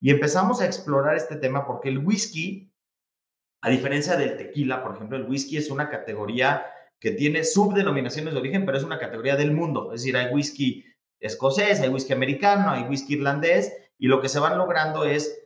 y 0.00 0.10
empezamos 0.10 0.60
a 0.60 0.66
explorar 0.66 1.16
este 1.16 1.34
tema 1.34 1.66
porque 1.66 1.88
el 1.88 1.98
whisky, 1.98 2.72
a 3.62 3.70
diferencia 3.70 4.14
del 4.14 4.36
tequila, 4.36 4.84
por 4.84 4.94
ejemplo, 4.94 5.16
el 5.16 5.28
whisky 5.28 5.56
es 5.56 5.68
una 5.68 5.90
categoría 5.90 6.64
que 7.00 7.10
tiene 7.10 7.42
subdenominaciones 7.42 8.32
de 8.32 8.38
origen, 8.38 8.64
pero 8.64 8.78
es 8.78 8.84
una 8.84 9.00
categoría 9.00 9.34
del 9.34 9.50
mundo. 9.50 9.92
Es 9.92 10.02
decir, 10.02 10.16
hay 10.16 10.32
whisky 10.32 10.84
escocés, 11.18 11.80
hay 11.80 11.88
whisky 11.88 12.12
americano, 12.12 12.70
hay 12.70 12.84
whisky 12.84 13.14
irlandés, 13.14 13.72
y 13.98 14.06
lo 14.06 14.20
que 14.20 14.28
se 14.28 14.38
van 14.38 14.56
logrando 14.56 15.04
es 15.04 15.41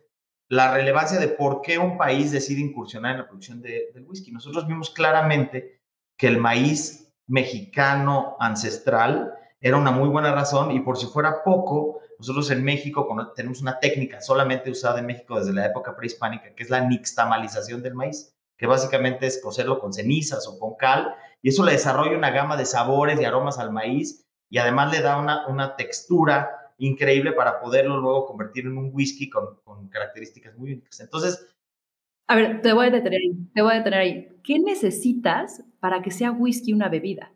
la 0.48 0.72
relevancia 0.72 1.18
de 1.18 1.28
por 1.28 1.62
qué 1.62 1.78
un 1.78 1.98
país 1.98 2.30
decide 2.30 2.60
incursionar 2.60 3.12
en 3.12 3.18
la 3.18 3.26
producción 3.26 3.60
de, 3.60 3.90
del 3.94 4.04
whisky. 4.04 4.30
Nosotros 4.30 4.66
vimos 4.66 4.90
claramente 4.90 5.80
que 6.16 6.28
el 6.28 6.38
maíz 6.38 7.12
mexicano 7.26 8.36
ancestral 8.38 9.34
era 9.60 9.76
una 9.76 9.90
muy 9.90 10.08
buena 10.08 10.32
razón 10.32 10.70
y 10.70 10.80
por 10.80 10.96
si 10.96 11.06
fuera 11.06 11.42
poco, 11.42 12.00
nosotros 12.18 12.50
en 12.50 12.62
México 12.62 13.08
tenemos 13.34 13.60
una 13.60 13.78
técnica 13.78 14.20
solamente 14.20 14.70
usada 14.70 15.00
en 15.00 15.06
México 15.06 15.38
desde 15.38 15.52
la 15.52 15.66
época 15.66 15.96
prehispánica, 15.96 16.54
que 16.54 16.62
es 16.62 16.70
la 16.70 16.82
nixtamalización 16.82 17.82
del 17.82 17.94
maíz, 17.94 18.34
que 18.56 18.66
básicamente 18.66 19.26
es 19.26 19.40
cocerlo 19.42 19.80
con 19.80 19.92
cenizas 19.92 20.46
o 20.46 20.58
con 20.58 20.76
cal, 20.76 21.14
y 21.42 21.48
eso 21.48 21.64
le 21.64 21.72
desarrolla 21.72 22.16
una 22.16 22.30
gama 22.30 22.56
de 22.56 22.64
sabores 22.64 23.20
y 23.20 23.24
aromas 23.24 23.58
al 23.58 23.72
maíz 23.72 24.26
y 24.48 24.58
además 24.58 24.92
le 24.92 25.00
da 25.00 25.18
una, 25.18 25.46
una 25.48 25.76
textura 25.76 26.65
increíble 26.78 27.32
para 27.32 27.60
poderlo 27.60 28.00
luego 28.00 28.26
convertir 28.26 28.66
en 28.66 28.76
un 28.76 28.90
whisky 28.92 29.30
con, 29.30 29.60
con 29.64 29.88
características 29.88 30.56
muy 30.56 30.72
únicas. 30.72 31.00
Entonces... 31.00 31.54
A 32.28 32.34
ver, 32.34 32.60
te 32.60 32.72
voy 32.72 32.86
a 32.86 32.90
detener 32.90 33.20
ahí, 33.20 33.36
te 33.54 33.62
voy 33.62 33.72
a 33.72 33.76
detener 33.76 34.00
ahí. 34.00 34.28
¿Qué 34.42 34.58
necesitas 34.58 35.64
para 35.80 36.02
que 36.02 36.10
sea 36.10 36.32
whisky 36.32 36.72
una 36.72 36.88
bebida? 36.88 37.32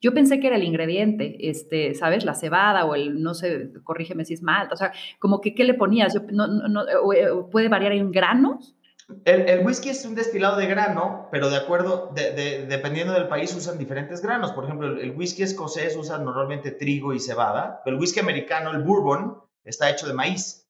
Yo 0.00 0.12
pensé 0.12 0.40
que 0.40 0.46
era 0.48 0.56
el 0.56 0.62
ingrediente, 0.62 1.48
este, 1.48 1.94
¿sabes? 1.94 2.24
La 2.24 2.34
cebada 2.34 2.84
o 2.84 2.94
el, 2.94 3.22
no 3.22 3.32
sé, 3.32 3.72
corrígeme 3.82 4.26
si 4.26 4.34
es 4.34 4.42
mal, 4.42 4.68
o 4.70 4.76
sea, 4.76 4.92
como 5.18 5.40
que, 5.40 5.54
¿qué 5.54 5.64
le 5.64 5.72
ponías? 5.72 6.14
no, 6.30 6.46
no, 6.46 6.84
eh, 7.12 7.28
¿Puede 7.50 7.68
variar 7.68 7.92
en 7.92 8.12
granos? 8.12 8.75
El, 9.24 9.64
whisky 9.64 9.90
es 9.90 10.04
un 10.04 10.16
destilado 10.16 10.56
de 10.56 10.66
grano, 10.66 11.28
pero 11.30 11.48
de 11.48 11.56
acuerdo, 11.56 12.10
de, 12.14 12.66
dependiendo 12.68 13.12
del 13.12 13.28
país 13.28 13.54
usan 13.54 13.78
diferentes 13.78 14.20
granos. 14.20 14.52
Por 14.52 14.64
ejemplo, 14.64 14.88
el, 15.00 15.10
whisky 15.12 15.44
escocés 15.44 15.96
usa 15.96 16.18
normalmente 16.18 16.72
trigo 16.72 17.12
y 17.12 17.20
cebada, 17.20 17.82
pero 17.84 17.96
el 17.96 18.00
whisky 18.00 18.18
americano, 18.18 18.72
el 18.72 18.82
bourbon, 18.82 19.40
está 19.64 19.90
hecho 19.90 20.08
de 20.08 20.14
maíz. 20.14 20.68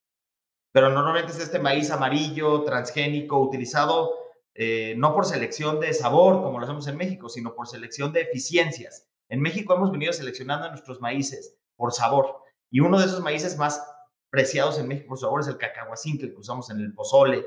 Pero 0.72 0.90
normalmente 0.90 1.32
es 1.32 1.40
este 1.40 1.58
maíz 1.58 1.90
amarillo, 1.90 2.62
transgénico, 2.64 3.38
utilizado 3.38 4.12
eh, 4.54 4.94
no 4.96 5.14
por 5.14 5.24
selección 5.24 5.80
de 5.80 5.94
sabor, 5.94 6.42
como 6.42 6.58
lo 6.58 6.64
hacemos 6.64 6.86
en 6.88 6.96
México, 6.96 7.30
sino 7.30 7.54
por 7.54 7.66
selección 7.66 8.12
de 8.12 8.22
eficiencias. 8.22 9.06
En 9.30 9.40
México 9.40 9.74
hemos 9.74 9.90
venido 9.90 10.12
seleccionando 10.12 10.68
nuestros 10.68 11.00
maíces 11.00 11.56
por 11.76 11.92
sabor. 11.92 12.42
Y 12.70 12.80
uno 12.80 12.98
de 12.98 13.06
esos 13.06 13.20
maíces 13.20 13.56
más 13.56 13.82
preciados 14.30 14.78
en 14.78 14.88
México 14.88 15.08
por 15.08 15.18
sabor 15.18 15.40
es 15.40 15.48
el 15.48 15.56
cacahuacintle 15.56 16.32
que 16.32 16.40
usamos 16.40 16.70
en 16.70 16.80
el 16.80 16.92
pozole. 16.92 17.46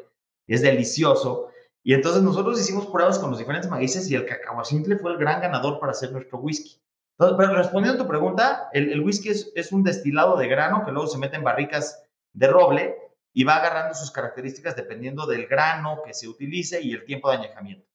Es 0.49 0.61
delicioso. 0.61 1.49
Y 1.83 1.93
entonces 1.93 2.21
nosotros 2.21 2.59
hicimos 2.59 2.87
pruebas 2.87 3.19
con 3.19 3.29
los 3.29 3.39
diferentes 3.39 3.69
maíces 3.69 4.09
y 4.09 4.15
el 4.15 4.25
cacahuacintle 4.25 4.97
fue 4.97 5.11
el 5.11 5.17
gran 5.17 5.41
ganador 5.41 5.79
para 5.79 5.91
hacer 5.91 6.11
nuestro 6.11 6.39
whisky. 6.39 6.81
pero 7.17 7.53
respondiendo 7.55 8.01
a 8.01 8.03
tu 8.03 8.09
pregunta, 8.09 8.69
el, 8.73 8.99
whisky 9.01 9.29
es, 9.29 9.71
un 9.71 9.83
destilado 9.83 10.37
de 10.37 10.47
grano 10.47 10.83
que 10.85 10.91
luego 10.91 11.07
se 11.07 11.17
mete 11.17 11.37
en 11.37 11.43
barricas 11.43 12.03
de 12.33 12.47
roble 12.47 12.95
y 13.33 13.43
va 13.43 13.57
agarrando 13.57 13.93
sus 13.93 14.11
características 14.11 14.75
dependiendo 14.75 15.25
del 15.25 15.47
grano 15.47 16.01
que 16.05 16.13
se 16.13 16.27
utilice 16.27 16.81
y 16.81 16.93
el 16.93 17.05
tiempo 17.05 17.29
de 17.29 17.37
añejamiento. 17.37 17.87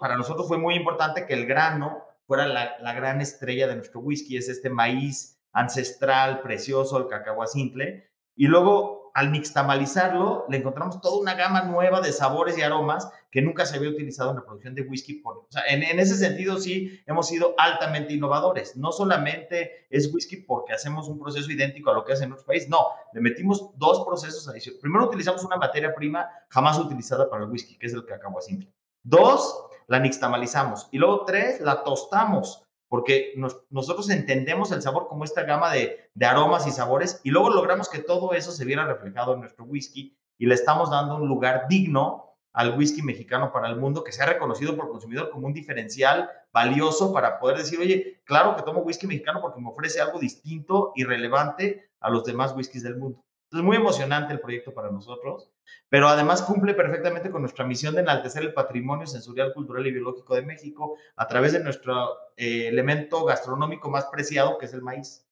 Para 0.00 0.16
nosotros 0.16 0.46
fue 0.46 0.58
muy 0.58 0.74
importante 0.74 1.26
que 1.26 1.34
el 1.34 1.46
grano 1.46 2.04
fuera 2.26 2.46
la, 2.46 2.92
gran 2.94 3.20
estrella 3.20 3.66
de 3.66 3.76
nuestro 3.76 4.00
whisky, 4.00 4.36
es 4.36 4.48
este 4.48 4.70
maíz 4.70 5.38
ancestral, 5.52 6.40
precioso, 6.42 6.98
el 6.98 7.08
cacao 7.08 7.46
simple. 7.46 8.08
Y 8.36 8.46
luego, 8.46 9.03
al 9.14 9.30
nixtamalizarlo, 9.30 10.44
le 10.48 10.56
encontramos 10.56 11.00
toda 11.00 11.20
una 11.20 11.34
gama 11.34 11.62
nueva 11.62 12.00
de 12.00 12.12
sabores 12.12 12.58
y 12.58 12.62
aromas 12.62 13.08
que 13.30 13.42
nunca 13.42 13.64
se 13.64 13.76
había 13.76 13.90
utilizado 13.90 14.30
en 14.30 14.36
la 14.36 14.44
producción 14.44 14.74
de 14.74 14.82
whisky. 14.82 15.22
en, 15.68 16.00
ese 16.00 16.16
sentido, 16.16 16.58
sí, 16.58 17.00
hemos 17.06 17.28
sido 17.28 17.54
altamente 17.56 18.12
innovadores. 18.12 18.76
No 18.76 18.90
solamente 18.90 19.86
es 19.88 20.12
whisky 20.12 20.38
porque 20.38 20.72
hacemos 20.72 21.08
un 21.08 21.20
proceso 21.20 21.50
idéntico 21.50 21.90
a 21.90 21.94
lo 21.94 22.04
que 22.04 22.12
hace 22.12 22.24
en 22.24 22.32
otros 22.32 22.44
países, 22.44 22.68
no, 22.68 22.88
le 23.12 23.20
metimos 23.20 23.70
dos 23.76 24.04
procesos 24.04 24.48
adicionales. 24.48 24.80
Primero, 24.82 25.06
utilizamos 25.06 25.44
una 25.44 25.56
materia 25.56 25.94
prima 25.94 26.28
jamás 26.48 26.76
utilizada 26.78 27.30
para 27.30 27.44
el 27.44 27.50
whisky, 27.50 27.78
que 27.78 27.86
es 27.86 27.94
el 27.94 28.04
cacao 28.04 28.40
simple. 28.40 28.68
Dos, 29.04 29.66
la 29.86 30.00
nixtamalizamos. 30.00 30.88
Y 30.90 30.98
luego 30.98 31.24
tres, 31.24 31.60
la 31.60 31.84
tostamos, 31.84 32.63
porque 32.94 33.34
nosotros 33.70 34.08
entendemos 34.08 34.70
el 34.70 34.80
sabor 34.80 35.08
como 35.08 35.24
esta 35.24 35.42
gama 35.42 35.72
de, 35.72 36.08
aromas 36.24 36.64
y 36.68 36.70
sabores 36.70 37.20
y 37.24 37.30
luego 37.30 37.50
logramos 37.50 37.88
que 37.88 37.98
todo 37.98 38.34
eso 38.34 38.52
se 38.52 38.64
viera 38.64 38.86
reflejado 38.86 39.34
en 39.34 39.40
nuestro 39.40 39.64
whisky 39.64 40.16
y 40.38 40.46
le 40.46 40.54
estamos 40.54 40.90
dando 40.90 41.16
un 41.16 41.26
lugar 41.26 41.66
digno 41.68 42.36
al 42.52 42.78
whisky 42.78 43.02
mexicano 43.02 43.50
para 43.52 43.68
el 43.68 43.78
mundo, 43.78 44.04
que 44.04 44.12
se 44.12 44.22
ha 44.22 44.26
reconocido 44.26 44.76
por 44.76 44.90
consumidor 44.90 45.30
como 45.30 45.48
un 45.48 45.52
diferencial 45.52 46.30
valioso 46.52 47.12
para 47.12 47.40
poder 47.40 47.58
decir, 47.58 47.80
oye, 47.80 48.22
claro 48.22 48.54
que 48.54 48.62
tomo 48.62 48.82
whisky 48.82 49.08
mexicano 49.08 49.40
porque 49.40 49.60
me 49.60 49.70
ofrece 49.70 50.00
algo 50.00 50.20
distinto 50.20 50.92
y 50.94 51.02
relevante 51.02 51.90
a 51.98 52.10
los 52.10 52.22
demás 52.22 52.54
whiskies 52.54 52.84
del 52.84 52.96
mundo. 52.96 53.23
Es 53.54 53.62
muy 53.62 53.76
emocionante 53.76 54.32
el 54.32 54.40
proyecto 54.40 54.74
para 54.74 54.90
nosotros, 54.90 55.48
pero 55.88 56.08
además 56.08 56.42
cumple 56.42 56.74
perfectamente 56.74 57.30
con 57.30 57.42
nuestra 57.42 57.64
misión 57.64 57.94
de 57.94 58.00
enaltecer 58.00 58.42
el 58.42 58.52
patrimonio 58.52 59.06
sensorial, 59.06 59.52
cultural 59.54 59.86
y 59.86 59.92
biológico 59.92 60.34
de 60.34 60.42
México 60.42 60.96
a 61.14 61.28
través 61.28 61.52
de 61.52 61.62
nuestro 61.62 62.08
eh, 62.36 62.66
elemento 62.66 63.24
gastronómico 63.24 63.88
más 63.90 64.06
preciado, 64.06 64.58
que 64.58 64.66
es 64.66 64.74
el 64.74 64.82
maíz. 64.82 65.24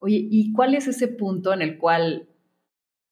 Oye, 0.00 0.26
¿y 0.28 0.52
cuál 0.52 0.74
es 0.74 0.88
ese 0.88 1.06
punto 1.06 1.52
en 1.52 1.62
el 1.62 1.78
cual 1.78 2.28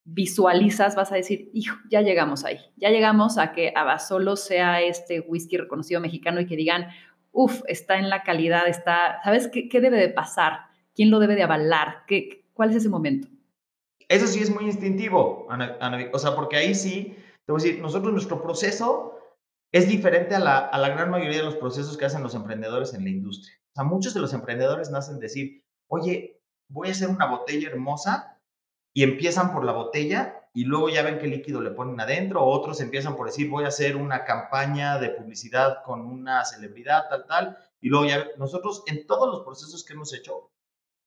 visualizas, 0.05 0.97
vas 0.97 1.13
a 1.13 1.15
decir, 1.15 1.49
hijo, 1.55 1.77
ya 1.89 2.01
llegamos 2.01 2.45
ahí, 2.45 2.59
ya 2.77 2.91
llegamos 2.91 3.39
a 3.39 3.53
que 3.53 3.73
Abasolo 3.77 4.35
sea 4.35 4.83
este 4.83 5.21
whisky 5.21 5.57
reconocido 5.57 6.01
mexicano 6.01 6.41
y 6.41 6.47
que 6.47 6.57
digan, 6.57 6.89
uff, 7.31 7.63
está 7.69 7.97
en 7.97 8.11
la 8.11 8.25
calidad, 8.25 8.67
está, 8.67 9.21
¿sabes 9.23 9.47
qué, 9.47 9.69
qué, 9.69 9.81
debe 9.81 9.99
de 9.99 10.09
pasar? 10.09 10.63
¿Quién 10.97 11.11
lo 11.11 11.21
debe 11.21 11.37
de 11.37 11.45
avalar? 11.45 12.03
¿Qué, 12.09 12.45
¿Cuál 12.53 12.71
es 12.71 12.77
ese 12.77 12.89
momento? 12.89 13.29
Eso 14.13 14.27
sí 14.27 14.43
es 14.43 14.51
muy 14.51 14.67
instintivo, 14.67 15.47
Ana, 15.49 15.79
o 16.13 16.19
sea, 16.19 16.35
porque 16.35 16.57
ahí 16.57 16.75
sí, 16.75 17.17
te 17.47 17.53
voy 17.53 17.63
a 17.63 17.65
decir, 17.65 17.81
nosotros 17.81 18.13
nuestro 18.13 18.43
proceso 18.43 19.19
es 19.73 19.89
diferente 19.89 20.35
a 20.35 20.39
la, 20.39 20.59
a 20.59 20.77
la 20.77 20.91
gran 20.91 21.11
mayoría 21.11 21.39
de 21.39 21.45
los 21.45 21.57
procesos 21.57 21.97
que 21.97 22.05
hacen 22.05 22.23
los 22.23 22.35
emprendedores 22.35 22.93
en 22.93 23.05
la 23.05 23.09
industria. 23.09 23.57
O 23.71 23.75
sea, 23.75 23.85
muchos 23.85 24.13
de 24.13 24.21
los 24.21 24.35
emprendedores 24.35 24.91
nacen 24.91 25.19
decir, 25.19 25.65
oye, 25.89 26.43
voy 26.69 26.89
a 26.89 26.91
hacer 26.91 27.09
una 27.09 27.25
botella 27.25 27.71
hermosa 27.71 28.39
y 28.93 29.03
empiezan 29.03 29.51
por 29.51 29.65
la 29.65 29.73
botella 29.73 30.47
y 30.53 30.65
luego 30.65 30.91
ya 30.91 31.03
ven 31.03 31.19
qué 31.19 31.27
líquido 31.27 31.63
le 31.63 31.71
ponen 31.71 31.99
adentro, 31.99 32.45
otros 32.45 32.83
empiezan 32.83 33.17
por 33.17 33.29
decir, 33.29 33.49
voy 33.49 33.65
a 33.65 33.69
hacer 33.69 33.97
una 33.97 34.27
campaña 34.27 34.99
de 34.99 35.09
publicidad 35.09 35.83
con 35.87 36.05
una 36.05 36.45
celebridad, 36.45 37.09
tal, 37.09 37.25
tal, 37.25 37.59
y 37.81 37.89
luego 37.89 38.05
ya 38.05 38.27
nosotros 38.37 38.83
en 38.89 39.07
todos 39.07 39.27
los 39.27 39.41
procesos 39.41 39.87
que 39.87 39.95
hemos 39.95 40.13
hecho, 40.13 40.51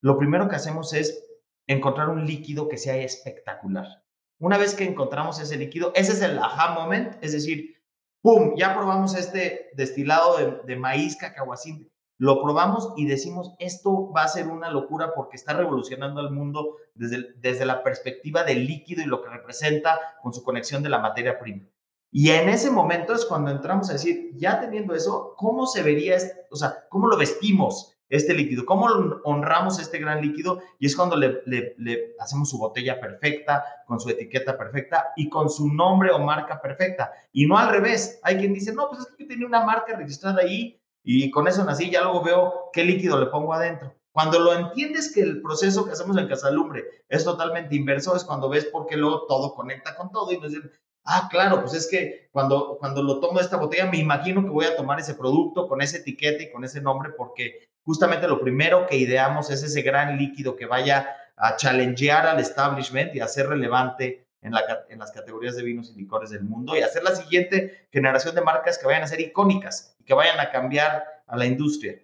lo 0.01 0.17
primero 0.17 0.49
que 0.49 0.55
hacemos 0.55 0.91
es 0.93 1.23
encontrar 1.67 2.09
un 2.09 2.25
líquido 2.25 2.67
que 2.67 2.77
sea 2.77 2.97
espectacular. 2.97 4.03
Una 4.39 4.57
vez 4.57 4.75
que 4.75 4.83
encontramos 4.83 5.39
ese 5.39 5.57
líquido, 5.57 5.91
ese 5.95 6.11
es 6.11 6.21
el 6.21 6.37
aha 6.37 6.73
moment, 6.73 7.15
es 7.21 7.31
decir, 7.31 7.75
¡pum! 8.21 8.53
Ya 8.55 8.75
probamos 8.75 9.15
este 9.15 9.69
destilado 9.73 10.37
de, 10.37 10.61
de 10.65 10.75
maíz 10.75 11.15
cacahuacín, 11.15 11.89
lo 12.17 12.41
probamos 12.41 12.93
y 12.95 13.05
decimos, 13.05 13.53
esto 13.59 14.11
va 14.11 14.23
a 14.23 14.29
ser 14.29 14.47
una 14.47 14.69
locura 14.69 15.13
porque 15.13 15.35
está 15.35 15.53
revolucionando 15.53 16.21
al 16.21 16.31
mundo 16.31 16.77
desde, 16.93 17.33
desde 17.37 17.65
la 17.65 17.83
perspectiva 17.83 18.43
del 18.43 18.65
líquido 18.65 19.03
y 19.03 19.05
lo 19.05 19.21
que 19.21 19.29
representa 19.29 19.99
con 20.21 20.33
su 20.33 20.43
conexión 20.43 20.81
de 20.81 20.89
la 20.89 20.99
materia 20.99 21.37
prima. 21.39 21.67
Y 22.11 22.29
en 22.29 22.47
ese 22.47 22.71
momento 22.71 23.13
es 23.13 23.25
cuando 23.25 23.51
entramos 23.51 23.89
a 23.89 23.93
decir, 23.93 24.31
ya 24.35 24.61
teniendo 24.61 24.95
eso, 24.95 25.33
¿cómo 25.35 25.67
se 25.67 25.83
vería, 25.83 26.17
o 26.49 26.55
sea, 26.55 26.87
cómo 26.89 27.07
lo 27.07 27.17
vestimos? 27.17 27.94
Este 28.09 28.33
líquido, 28.33 28.65
cómo 28.65 28.87
honramos 29.23 29.79
este 29.79 29.99
gran 29.99 30.21
líquido 30.21 30.59
y 30.79 30.85
es 30.85 30.95
cuando 30.95 31.15
le, 31.15 31.41
le, 31.45 32.15
hacemos 32.19 32.49
su 32.49 32.57
botella 32.57 32.99
perfecta, 32.99 33.63
con 33.85 33.99
su 33.99 34.09
etiqueta 34.09 34.57
perfecta 34.57 35.07
y 35.15 35.29
con 35.29 35.49
su 35.49 35.73
nombre 35.73 36.11
o 36.11 36.19
marca 36.19 36.61
perfecta. 36.61 37.11
Y 37.31 37.47
no 37.47 37.57
al 37.57 37.69
revés. 37.69 38.19
Hay 38.23 38.37
quien 38.37 38.53
dice, 38.53 38.73
no, 38.73 38.89
pues 38.89 39.01
es 39.01 39.07
que 39.07 39.23
yo 39.23 39.27
tenía 39.27 39.47
una 39.47 39.65
marca 39.65 39.95
registrada 39.95 40.41
ahí 40.41 40.79
y 41.03 41.29
con 41.31 41.47
eso 41.47 41.63
nací, 41.63 41.89
ya 41.89 42.01
luego 42.01 42.23
veo 42.23 42.53
qué 42.73 42.83
líquido 42.83 43.19
le 43.19 43.27
pongo 43.27 43.53
adentro. 43.53 43.95
Cuando 44.11 44.39
lo 44.39 44.53
entiendes 44.53 45.13
que 45.13 45.21
el 45.21 45.41
proceso 45.41 45.85
que 45.85 45.91
hacemos 45.91 46.17
en 46.17 46.27
Casalumbre 46.27 46.85
es 47.09 47.25
totalmente 47.25 47.75
inverso, 47.75 48.15
es 48.15 48.23
cuando 48.23 48.47
ves 48.49 48.65
por 48.65 48.85
qué 48.87 48.95
luego 48.95 49.25
todo 49.27 49.53
conecta 49.53 49.95
con 49.95 50.11
todo 50.11 50.31
y 50.31 50.39
nos 50.39 50.51
dicen, 50.51 50.71
Ah, 51.05 51.27
claro, 51.29 51.61
pues 51.61 51.75
es 51.75 51.87
que 51.87 52.29
cuando, 52.31 52.77
cuando 52.79 53.03
lo 53.03 53.19
tomo 53.19 53.37
de 53.37 53.45
esta 53.45 53.57
botella 53.57 53.85
me 53.85 53.99
imagino 53.99 54.43
que 54.43 54.49
voy 54.49 54.65
a 54.65 54.75
tomar 54.75 54.99
ese 54.99 55.13
producto 55.13 55.67
con 55.67 55.81
ese 55.81 55.97
etiqueta 55.97 56.41
y 56.41 56.51
con 56.51 56.63
ese 56.63 56.81
nombre 56.81 57.11
porque 57.15 57.59
justamente 57.85 58.27
lo 58.27 58.41
primero 58.41 58.87
que 58.87 58.97
ideamos 58.97 59.49
es 59.51 59.63
ese 59.63 59.81
gran 59.81 60.17
líquido 60.17 60.55
que 60.55 60.65
vaya 60.65 61.15
a 61.37 61.55
challengear 61.55 62.25
al 62.25 62.39
establishment 62.39 63.15
y 63.15 63.19
a 63.19 63.27
ser 63.27 63.47
relevante 63.47 64.25
en, 64.41 64.51
la, 64.51 64.61
en 64.89 64.99
las 64.99 65.11
categorías 65.11 65.55
de 65.55 65.63
vinos 65.63 65.91
y 65.91 65.99
licores 65.99 66.29
del 66.29 66.43
mundo 66.43 66.75
y 66.75 66.81
hacer 66.81 67.03
la 67.03 67.15
siguiente 67.15 67.87
generación 67.91 68.35
de 68.35 68.41
marcas 68.41 68.77
que 68.77 68.85
vayan 68.85 69.03
a 69.03 69.07
ser 69.07 69.21
icónicas 69.21 69.95
y 69.99 70.03
que 70.03 70.13
vayan 70.13 70.39
a 70.39 70.51
cambiar 70.51 71.03
a 71.27 71.37
la 71.37 71.45
industria. 71.45 71.99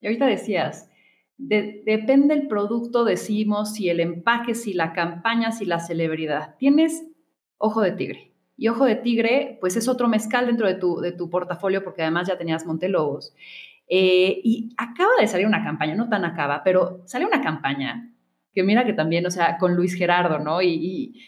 Y 0.00 0.06
ahorita 0.06 0.26
decías, 0.26 0.88
depende 1.36 2.34
el 2.34 2.48
producto, 2.48 3.04
decimos, 3.04 3.74
si 3.74 3.88
el 3.88 4.00
empaque, 4.00 4.54
si 4.54 4.72
la 4.72 4.92
campaña, 4.92 5.52
si 5.52 5.64
la 5.64 5.80
celebridad. 5.80 6.56
Tienes 6.58 7.04
ojo 7.56 7.80
de 7.80 7.92
tigre. 7.92 8.32
Y 8.56 8.68
ojo 8.68 8.84
de 8.84 8.96
tigre, 8.96 9.58
pues 9.60 9.76
es 9.76 9.88
otro 9.88 10.08
mezcal 10.08 10.46
dentro 10.46 10.66
de 10.66 10.74
tu, 10.74 11.00
de 11.00 11.12
tu 11.12 11.30
portafolio, 11.30 11.84
porque 11.84 12.02
además 12.02 12.26
ya 12.26 12.38
tenías 12.38 12.66
Montelobos. 12.66 13.34
Eh, 13.88 14.40
y 14.44 14.74
acaba 14.76 15.10
de 15.20 15.26
salir 15.26 15.46
una 15.46 15.64
campaña, 15.64 15.94
no 15.94 16.08
tan 16.08 16.24
acaba, 16.24 16.62
pero 16.62 17.02
sale 17.06 17.24
una 17.24 17.40
campaña 17.40 18.12
que 18.52 18.62
mira 18.62 18.84
que 18.84 18.92
también, 18.92 19.24
o 19.26 19.30
sea, 19.30 19.56
con 19.58 19.74
Luis 19.74 19.94
Gerardo, 19.94 20.38
¿no? 20.38 20.60
Y, 20.60 20.68
y 20.68 21.22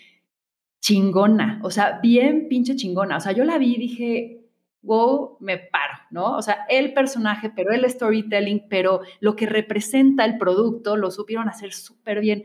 chingona, 0.80 1.60
o 1.62 1.70
sea, 1.70 2.00
bien 2.02 2.48
pinche 2.48 2.76
chingona. 2.76 3.16
O 3.16 3.20
sea, 3.20 3.32
yo 3.32 3.44
la 3.44 3.58
vi 3.58 3.74
y 3.74 3.78
dije, 3.78 4.40
wow, 4.82 5.36
me 5.40 5.58
paro, 5.58 5.98
¿no? 6.10 6.36
O 6.36 6.42
sea, 6.42 6.66
el 6.68 6.94
personaje, 6.94 7.50
pero 7.54 7.72
el 7.72 7.88
storytelling, 7.88 8.66
pero 8.68 9.00
lo 9.20 9.36
que 9.36 9.46
representa 9.46 10.24
el 10.24 10.38
producto, 10.38 10.96
lo 10.96 11.10
supieron 11.10 11.48
hacer 11.48 11.72
súper 11.72 12.20
bien. 12.20 12.44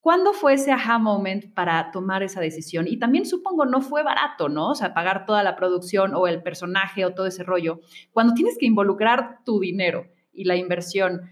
¿Cuándo 0.00 0.32
fue 0.32 0.54
ese 0.54 0.72
aha 0.72 0.98
moment 0.98 1.52
para 1.54 1.90
tomar 1.90 2.22
esa 2.22 2.40
decisión? 2.40 2.86
Y 2.86 2.98
también 2.98 3.26
supongo 3.26 3.64
no 3.64 3.80
fue 3.80 4.02
barato, 4.02 4.48
¿no? 4.48 4.70
O 4.70 4.74
sea, 4.74 4.94
pagar 4.94 5.26
toda 5.26 5.42
la 5.42 5.56
producción 5.56 6.14
o 6.14 6.26
el 6.26 6.42
personaje 6.42 7.04
o 7.04 7.14
todo 7.14 7.26
ese 7.26 7.42
rollo. 7.42 7.80
Cuando 8.12 8.34
tienes 8.34 8.56
que 8.58 8.66
involucrar 8.66 9.38
tu 9.44 9.60
dinero 9.60 10.06
y 10.32 10.44
la 10.44 10.56
inversión, 10.56 11.28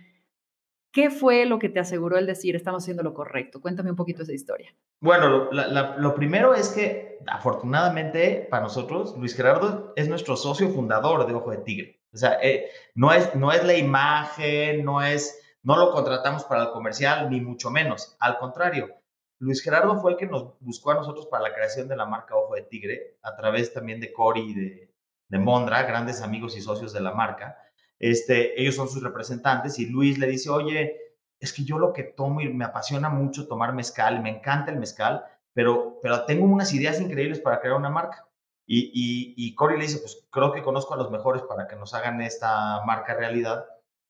¿Qué 0.97 1.11
fue 1.11 1.45
lo 1.45 1.59
que 1.59 1.69
te 1.69 1.79
aseguró 1.79 2.17
el 2.17 2.25
decir 2.25 2.57
estamos 2.57 2.83
haciendo 2.83 3.03
lo 3.03 3.13
correcto? 3.13 3.61
Cuéntame 3.61 3.91
un 3.91 3.97
poquito 3.97 4.23
esa 4.23 4.33
historia. 4.33 4.75
Bueno, 4.99 5.51
lo, 5.53 6.15
primero 6.15 6.55
es 6.55 6.71
que 6.71 7.19
afortunadamente 7.27 8.49
para 8.51 8.63
nosotros, 8.63 9.15
Luis 9.19 9.37
Gerardo 9.37 9.93
es 9.95 10.09
nuestro 10.09 10.37
socio 10.37 10.71
fundador 10.71 11.27
de 11.27 11.35
Ojo 11.35 11.51
de 11.51 11.59
Tigre. 11.59 12.01
O 12.15 12.17
sea, 12.17 12.39
eh, 12.43 12.71
no, 12.95 13.13
es, 13.13 13.35
no 13.35 13.53
es 13.53 13.63
la 13.63 13.77
imagen, 13.77 14.87
no 14.87 15.03
es, 15.03 15.39
no 15.67 15.77
lo 15.77 15.91
contratamos 15.91 16.45
para 16.45 16.63
el 16.63 16.71
comercial, 16.71 17.29
ni 17.29 17.41
mucho 17.41 17.71
menos. 17.71 18.17
Al 18.21 18.39
contrario, 18.39 19.01
Luis 19.41 19.61
Gerardo 19.65 20.01
fue 20.01 20.13
el 20.13 20.17
que 20.17 20.27
nos 20.27 20.57
buscó 20.61 20.93
a 20.93 20.95
nosotros 20.95 21.27
para 21.27 21.43
la 21.43 21.53
creación 21.53 21.89
de 21.89 21.97
la 21.97 22.07
marca 22.07 22.37
Ojo 22.37 22.55
de 22.55 22.63
Tigre, 22.63 23.19
a 23.21 23.35
través 23.35 23.75
también 23.75 23.99
de 23.99 24.13
Cory 24.13 24.53
y 24.53 24.55
de, 24.55 24.95
de 25.29 25.39
Mondra, 25.41 25.83
grandes 25.83 26.23
amigos 26.23 26.57
y 26.57 26.61
socios 26.61 26.93
de 26.93 27.01
la 27.01 27.11
marca. 27.11 27.59
Este, 27.99 28.61
ellos 28.63 28.77
son 28.77 28.89
sus 28.89 29.03
representantes 29.03 29.81
y 29.81 29.87
Luis 29.87 30.19
le 30.19 30.29
dice, 30.29 30.51
oye, 30.51 31.01
es 31.41 31.53
que 31.53 31.65
yo 31.65 31.81
lo 31.81 31.93
que 31.93 32.05
tomo 32.05 32.41
y 32.43 32.49
me 32.49 32.65
apasiona 32.65 33.09
mucho 33.09 33.49
tomar 33.49 33.73
mezcal, 33.73 34.23
me 34.23 34.31
encanta 34.31 34.71
el 34.71 34.79
mezcal, 34.79 35.25
pero, 35.53 35.99
pero 36.01 36.27
tengo 36.27 36.45
unas 36.45 36.73
ideas 36.75 37.01
increíbles 37.01 37.41
para 37.41 37.59
crear 37.59 37.75
una 37.75 37.91
marca. 37.91 38.25
Y, 38.69 38.93
y, 38.95 39.35
y 39.37 39.55
Cory 39.57 39.79
le 39.79 39.83
dice, 39.83 39.99
pues 39.99 40.29
creo 40.31 40.53
que 40.53 40.63
conozco 40.63 40.95
a 40.95 40.97
los 40.97 41.11
mejores 41.11 41.43
para 41.43 41.67
que 41.67 41.75
nos 41.75 41.93
hagan 41.93 42.21
esta 42.21 42.85
marca 42.85 43.15
realidad. 43.15 43.67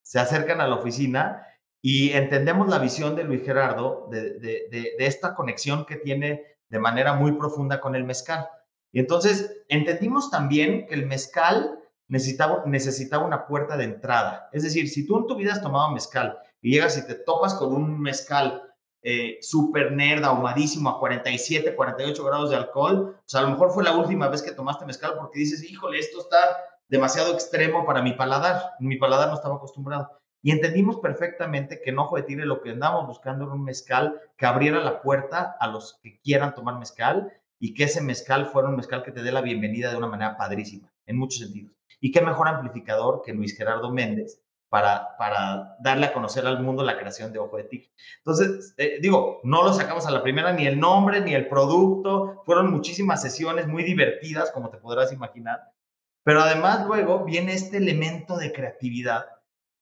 Se 0.06 0.20
acercan 0.20 0.60
a 0.60 0.68
la 0.68 0.76
oficina 0.76 1.44
y 1.82 2.12
entendemos 2.12 2.68
la 2.68 2.78
visión 2.78 3.16
de 3.16 3.24
Luis 3.24 3.42
Gerardo 3.44 4.06
de, 4.08 4.38
de, 4.38 4.68
de, 4.70 4.94
esta 4.98 5.34
conexión 5.34 5.84
que 5.84 5.96
tiene 5.96 6.44
de 6.68 6.78
manera 6.78 7.14
muy 7.14 7.32
profunda 7.32 7.80
con 7.80 7.96
el 7.96 8.04
mezcal. 8.04 8.48
Y 8.92 9.00
entonces 9.00 9.64
entendimos 9.68 10.30
también 10.30 10.86
que 10.86 10.94
el 10.94 11.06
mezcal 11.06 11.80
necesitaba, 12.06 12.62
necesitaba 12.66 13.26
una 13.26 13.48
puerta 13.48 13.76
de 13.76 13.82
entrada. 13.82 14.48
Es 14.52 14.62
decir, 14.62 14.88
si 14.88 15.04
tú 15.08 15.18
en 15.18 15.26
tu 15.26 15.34
vida 15.34 15.54
has 15.54 15.60
tomado 15.60 15.90
mezcal 15.90 16.38
y 16.62 16.74
llegas 16.74 16.96
y 16.96 17.04
te 17.04 17.16
topas 17.16 17.54
con 17.54 17.74
un 17.74 18.00
mezcal 18.00 18.62
eh, 19.02 19.38
súper 19.42 19.90
nerd, 19.90 20.22
ahumadísimo, 20.22 20.88
a 20.88 21.00
47, 21.00 21.74
48 21.74 22.24
grados 22.24 22.50
de 22.50 22.56
alcohol, 22.56 23.18
pues 23.24 23.34
a 23.34 23.42
lo 23.42 23.48
mejor 23.48 23.72
fue 23.72 23.82
la 23.82 23.96
última 23.96 24.28
vez 24.28 24.40
que 24.40 24.52
tomaste 24.52 24.86
mezcal 24.86 25.14
porque 25.18 25.40
dices, 25.40 25.64
híjole, 25.68 25.98
esto 25.98 26.20
está 26.20 26.38
demasiado 26.88 27.32
extremo 27.32 27.84
para 27.84 28.02
mi 28.02 28.12
paladar. 28.12 28.74
Mi 28.80 28.96
paladar 28.96 29.28
no 29.28 29.34
estaba 29.34 29.56
acostumbrado. 29.56 30.10
Y 30.42 30.52
entendimos 30.52 30.98
perfectamente 30.98 31.80
que 31.82 31.90
en 31.90 31.98
Ojo 31.98 32.16
de 32.16 32.22
Tigre 32.22 32.46
lo 32.46 32.60
que 32.62 32.70
andábamos 32.70 33.08
buscando 33.08 33.44
era 33.44 33.54
un 33.54 33.64
mezcal 33.64 34.20
que 34.36 34.46
abriera 34.46 34.80
la 34.80 35.02
puerta 35.02 35.56
a 35.58 35.66
los 35.66 35.98
que 36.02 36.20
quieran 36.20 36.54
tomar 36.54 36.78
mezcal 36.78 37.32
y 37.58 37.74
que 37.74 37.84
ese 37.84 38.00
mezcal 38.00 38.46
fuera 38.46 38.68
un 38.68 38.76
mezcal 38.76 39.02
que 39.02 39.12
te 39.12 39.22
dé 39.22 39.32
la 39.32 39.40
bienvenida 39.40 39.90
de 39.90 39.96
una 39.96 40.06
manera 40.06 40.36
padrísima, 40.36 40.92
en 41.06 41.18
muchos 41.18 41.40
sentidos. 41.40 41.72
Y 42.00 42.12
qué 42.12 42.20
mejor 42.20 42.48
amplificador 42.48 43.22
que 43.24 43.32
Luis 43.32 43.56
Gerardo 43.56 43.90
Méndez 43.90 44.40
para, 44.68 45.16
para 45.16 45.76
darle 45.80 46.06
a 46.06 46.12
conocer 46.12 46.46
al 46.46 46.62
mundo 46.62 46.84
la 46.84 46.98
creación 46.98 47.32
de 47.32 47.38
Ojo 47.38 47.56
de 47.56 47.64
Tigre. 47.64 47.90
Entonces, 48.18 48.74
eh, 48.76 48.98
digo, 49.00 49.40
no 49.42 49.62
lo 49.62 49.72
sacamos 49.72 50.06
a 50.06 50.10
la 50.10 50.22
primera, 50.22 50.52
ni 50.52 50.66
el 50.66 50.78
nombre, 50.78 51.20
ni 51.20 51.34
el 51.34 51.48
producto. 51.48 52.42
Fueron 52.44 52.70
muchísimas 52.70 53.22
sesiones 53.22 53.66
muy 53.66 53.84
divertidas, 53.84 54.50
como 54.50 54.70
te 54.70 54.78
podrás 54.78 55.12
imaginar. 55.12 55.60
Pero 56.26 56.40
además 56.40 56.84
luego 56.88 57.24
viene 57.24 57.52
este 57.52 57.76
elemento 57.76 58.36
de 58.36 58.52
creatividad 58.52 59.26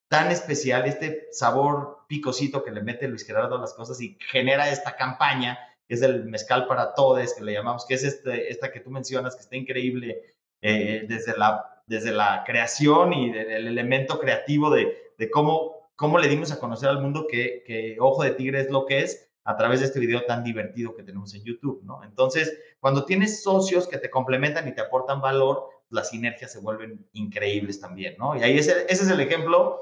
tan 0.08 0.30
especial, 0.30 0.84
este 0.84 1.28
sabor 1.32 2.04
picosito 2.06 2.62
que 2.62 2.70
le 2.70 2.82
mete 2.82 3.08
Luis 3.08 3.26
Gerardo 3.26 3.56
a 3.56 3.60
las 3.60 3.72
cosas 3.72 3.98
y 4.02 4.18
genera 4.30 4.68
esta 4.68 4.94
campaña, 4.94 5.58
que 5.88 5.94
es 5.94 6.02
el 6.02 6.26
mezcal 6.26 6.66
para 6.66 6.92
todos, 6.92 7.32
que 7.32 7.42
le 7.42 7.54
llamamos, 7.54 7.86
que 7.86 7.94
es 7.94 8.04
este, 8.04 8.52
esta 8.52 8.70
que 8.70 8.80
tú 8.80 8.90
mencionas, 8.90 9.34
que 9.36 9.40
está 9.40 9.56
increíble 9.56 10.20
eh, 10.60 11.06
desde 11.08 11.34
la 11.34 11.70
desde 11.86 12.12
la 12.12 12.44
creación 12.46 13.14
y 13.14 13.32
del 13.32 13.66
elemento 13.66 14.18
creativo 14.18 14.70
de, 14.70 15.12
de, 15.18 15.30
cómo, 15.30 15.90
cómo 15.96 16.18
le 16.18 16.28
dimos 16.28 16.52
a 16.52 16.58
conocer 16.58 16.90
al 16.90 17.00
mundo 17.00 17.26
que, 17.26 17.62
que, 17.66 17.96
Ojo 18.00 18.22
de 18.22 18.32
Tigre 18.32 18.60
es 18.60 18.70
lo 18.70 18.84
que 18.84 19.00
es 19.00 19.30
a 19.44 19.56
través 19.56 19.80
de 19.80 19.86
este 19.86 20.00
video 20.00 20.24
tan 20.24 20.44
divertido 20.44 20.94
que 20.94 21.02
tenemos 21.02 21.34
en 21.34 21.44
YouTube, 21.44 21.82
¿no? 21.84 22.02
Entonces, 22.04 22.58
cuando 22.80 23.04
tienes 23.04 23.42
socios 23.42 23.86
que 23.86 23.98
te 23.98 24.10
complementan 24.10 24.66
y 24.68 24.74
te 24.74 24.80
aportan 24.80 25.20
valor, 25.20 25.68
las 25.90 26.10
sinergias 26.10 26.52
se 26.52 26.60
vuelven 26.60 27.08
increíbles 27.12 27.80
también, 27.80 28.16
¿no? 28.18 28.36
Y 28.36 28.42
ahí 28.42 28.58
ese, 28.58 28.86
ese 28.88 29.04
es 29.04 29.10
el 29.10 29.20
ejemplo 29.20 29.80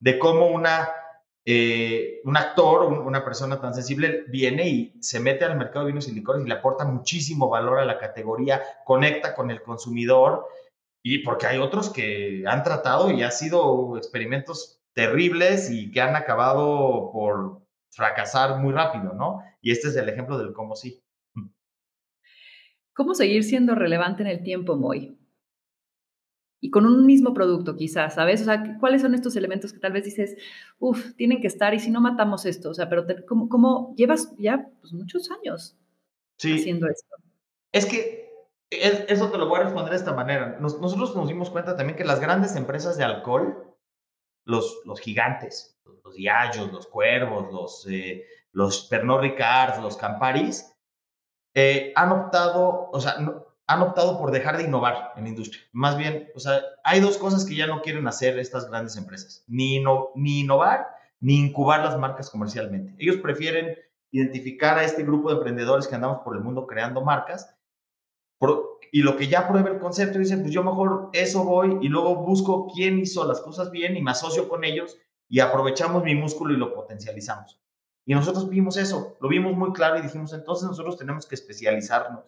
de 0.00 0.18
cómo 0.18 0.48
una, 0.48 0.88
eh, 1.44 2.20
un 2.24 2.36
actor, 2.36 2.84
una 2.84 3.24
persona 3.24 3.60
tan 3.60 3.74
sensible 3.74 4.24
viene 4.28 4.68
y 4.68 4.94
se 5.00 5.20
mete 5.20 5.44
al 5.44 5.56
mercado 5.56 5.84
de 5.84 5.92
vinos 5.92 6.08
y 6.08 6.12
licores 6.12 6.44
y 6.44 6.48
le 6.48 6.54
aporta 6.54 6.84
muchísimo 6.84 7.48
valor 7.48 7.78
a 7.78 7.84
la 7.84 7.98
categoría, 7.98 8.62
conecta 8.84 9.34
con 9.34 9.50
el 9.50 9.62
consumidor 9.62 10.46
y 11.02 11.20
porque 11.20 11.46
hay 11.46 11.58
otros 11.58 11.90
que 11.90 12.44
han 12.46 12.62
tratado 12.62 13.10
y 13.10 13.22
ha 13.22 13.30
sido 13.30 13.96
experimentos 13.96 14.82
terribles 14.92 15.70
y 15.70 15.90
que 15.90 16.00
han 16.00 16.16
acabado 16.16 17.10
por 17.12 17.62
fracasar 17.90 18.60
muy 18.60 18.72
rápido, 18.72 19.14
¿no? 19.14 19.40
Y 19.60 19.70
este 19.70 19.88
es 19.88 19.96
el 19.96 20.08
ejemplo 20.08 20.36
del 20.38 20.52
cómo 20.52 20.74
sí. 20.74 21.02
¿Cómo 22.92 23.14
seguir 23.14 23.44
siendo 23.44 23.74
relevante 23.74 24.22
en 24.22 24.28
el 24.28 24.42
tiempo, 24.42 24.74
Moy? 24.76 25.15
Y 26.66 26.70
con 26.70 26.84
un 26.84 27.06
mismo 27.06 27.32
producto, 27.32 27.76
quizás, 27.76 28.14
¿sabes? 28.14 28.42
O 28.42 28.44
sea, 28.44 28.76
¿cuáles 28.80 29.00
son 29.00 29.14
estos 29.14 29.36
elementos 29.36 29.72
que 29.72 29.78
tal 29.78 29.92
vez 29.92 30.04
dices, 30.04 30.36
uff, 30.80 31.14
tienen 31.14 31.40
que 31.40 31.46
estar 31.46 31.72
y 31.74 31.78
si 31.78 31.92
no 31.92 32.00
matamos 32.00 32.44
esto? 32.44 32.70
O 32.70 32.74
sea, 32.74 32.88
pero 32.88 33.06
¿cómo, 33.24 33.94
llevas 33.94 34.34
ya 34.36 34.68
pues, 34.80 34.92
muchos 34.92 35.30
años 35.30 35.76
haciendo 36.38 36.88
esto? 36.88 37.14
Es 37.70 37.86
que 37.86 38.32
eso 38.68 39.30
te 39.30 39.38
lo 39.38 39.48
voy 39.48 39.60
a 39.60 39.62
responder 39.62 39.90
de 39.90 39.96
esta 39.96 40.12
manera. 40.12 40.58
nosotros 40.58 41.14
nos 41.14 41.28
dimos 41.28 41.50
cuenta 41.50 41.76
también 41.76 41.96
que 41.96 42.04
las 42.04 42.18
grandes 42.18 42.56
empresas 42.56 42.96
de 42.96 43.04
alcohol, 43.04 43.72
los, 44.44 44.80
los 44.84 44.98
gigantes, 44.98 45.78
los 46.02 46.16
Diageo, 46.16 46.66
los 46.66 46.88
Cuervos, 46.88 47.52
los, 47.52 47.86
eh, 47.88 48.24
los 48.50 48.88
Pernod 48.88 49.20
Ricard, 49.20 49.80
los 49.80 49.96
Camparis, 49.96 50.74
eh, 51.54 51.92
han 51.94 52.10
optado, 52.10 52.90
o 52.90 53.00
sea, 53.00 53.18
han 53.66 53.82
optado 53.82 54.18
por 54.18 54.30
dejar 54.30 54.56
de 54.56 54.64
innovar 54.64 55.12
en 55.16 55.24
la 55.24 55.30
industria. 55.30 55.62
Más 55.72 55.96
bien, 55.96 56.28
o 56.34 56.40
sea, 56.40 56.60
hay 56.84 57.00
dos 57.00 57.18
cosas 57.18 57.44
que 57.44 57.56
ya 57.56 57.66
no 57.66 57.82
quieren 57.82 58.06
hacer 58.06 58.38
estas 58.38 58.70
grandes 58.70 58.96
empresas. 58.96 59.44
Ni, 59.48 59.80
no, 59.80 60.10
ni 60.14 60.40
innovar, 60.40 60.88
ni 61.20 61.36
incubar 61.36 61.80
las 61.84 61.98
marcas 61.98 62.30
comercialmente. 62.30 62.94
Ellos 62.98 63.16
prefieren 63.16 63.76
identificar 64.12 64.78
a 64.78 64.84
este 64.84 65.02
grupo 65.02 65.30
de 65.30 65.36
emprendedores 65.36 65.88
que 65.88 65.94
andamos 65.96 66.20
por 66.22 66.36
el 66.36 66.42
mundo 66.42 66.66
creando 66.66 67.02
marcas 67.02 67.56
y 68.92 69.02
lo 69.02 69.16
que 69.16 69.28
ya 69.28 69.48
prueba 69.48 69.70
el 69.70 69.78
concepto, 69.78 70.18
dice, 70.18 70.38
pues 70.38 70.52
yo 70.52 70.62
mejor 70.62 71.10
eso 71.12 71.44
voy 71.44 71.78
y 71.80 71.88
luego 71.88 72.16
busco 72.16 72.68
quién 72.72 72.98
hizo 72.98 73.26
las 73.26 73.40
cosas 73.40 73.70
bien 73.70 73.96
y 73.96 74.02
me 74.02 74.10
asocio 74.10 74.48
con 74.48 74.64
ellos 74.64 74.98
y 75.28 75.40
aprovechamos 75.40 76.04
mi 76.04 76.14
músculo 76.14 76.54
y 76.54 76.56
lo 76.56 76.74
potencializamos. 76.74 77.60
Y 78.04 78.14
nosotros 78.14 78.48
vimos 78.48 78.76
eso, 78.76 79.16
lo 79.20 79.28
vimos 79.28 79.56
muy 79.56 79.72
claro 79.72 79.98
y 79.98 80.02
dijimos, 80.02 80.32
entonces 80.32 80.68
nosotros 80.68 80.96
tenemos 80.96 81.26
que 81.26 81.34
especializarnos 81.34 82.24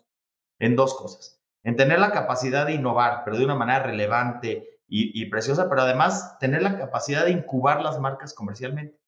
en 0.59 0.77
dos 0.77 0.95
cosas, 0.95 1.41
en 1.65 1.77
tener 1.77 1.99
la 1.99 2.13
capacidad 2.13 2.67
de 2.67 2.75
innovar, 2.75 3.23
pero 3.25 3.39
de 3.39 3.45
una 3.45 3.55
manera 3.55 3.83
relevante 3.83 4.81
y, 4.91 5.27
preciosa, 5.27 5.69
pero 5.69 5.83
además 5.83 6.39
tener 6.39 6.63
la 6.63 6.79
capacidad 6.79 7.27
de 7.27 7.33
incubar 7.33 7.83
las 7.83 8.01
marcas 8.01 8.33
comercialmente. 8.33 8.99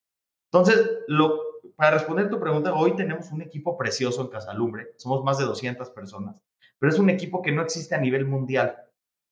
Entonces, 0.52 0.90
lo, 1.06 1.40
para 1.74 1.92
responder 1.92 2.28
tu 2.28 2.38
pregunta, 2.38 2.74
hoy 2.74 2.94
tenemos 2.96 3.30
un 3.32 3.40
equipo 3.40 3.78
precioso 3.78 4.20
en 4.20 4.28
Casalumbre, 4.28 4.92
somos 4.98 5.24
más 5.24 5.38
de 5.38 5.44
200 5.44 5.88
personas 5.90 6.36
pero 6.80 6.92
es 6.92 6.98
un 6.98 7.10
equipo 7.10 7.42
que 7.42 7.52
no 7.52 7.62
existe 7.62 7.94
a 7.94 8.00
nivel 8.00 8.26
mundial. 8.26 8.76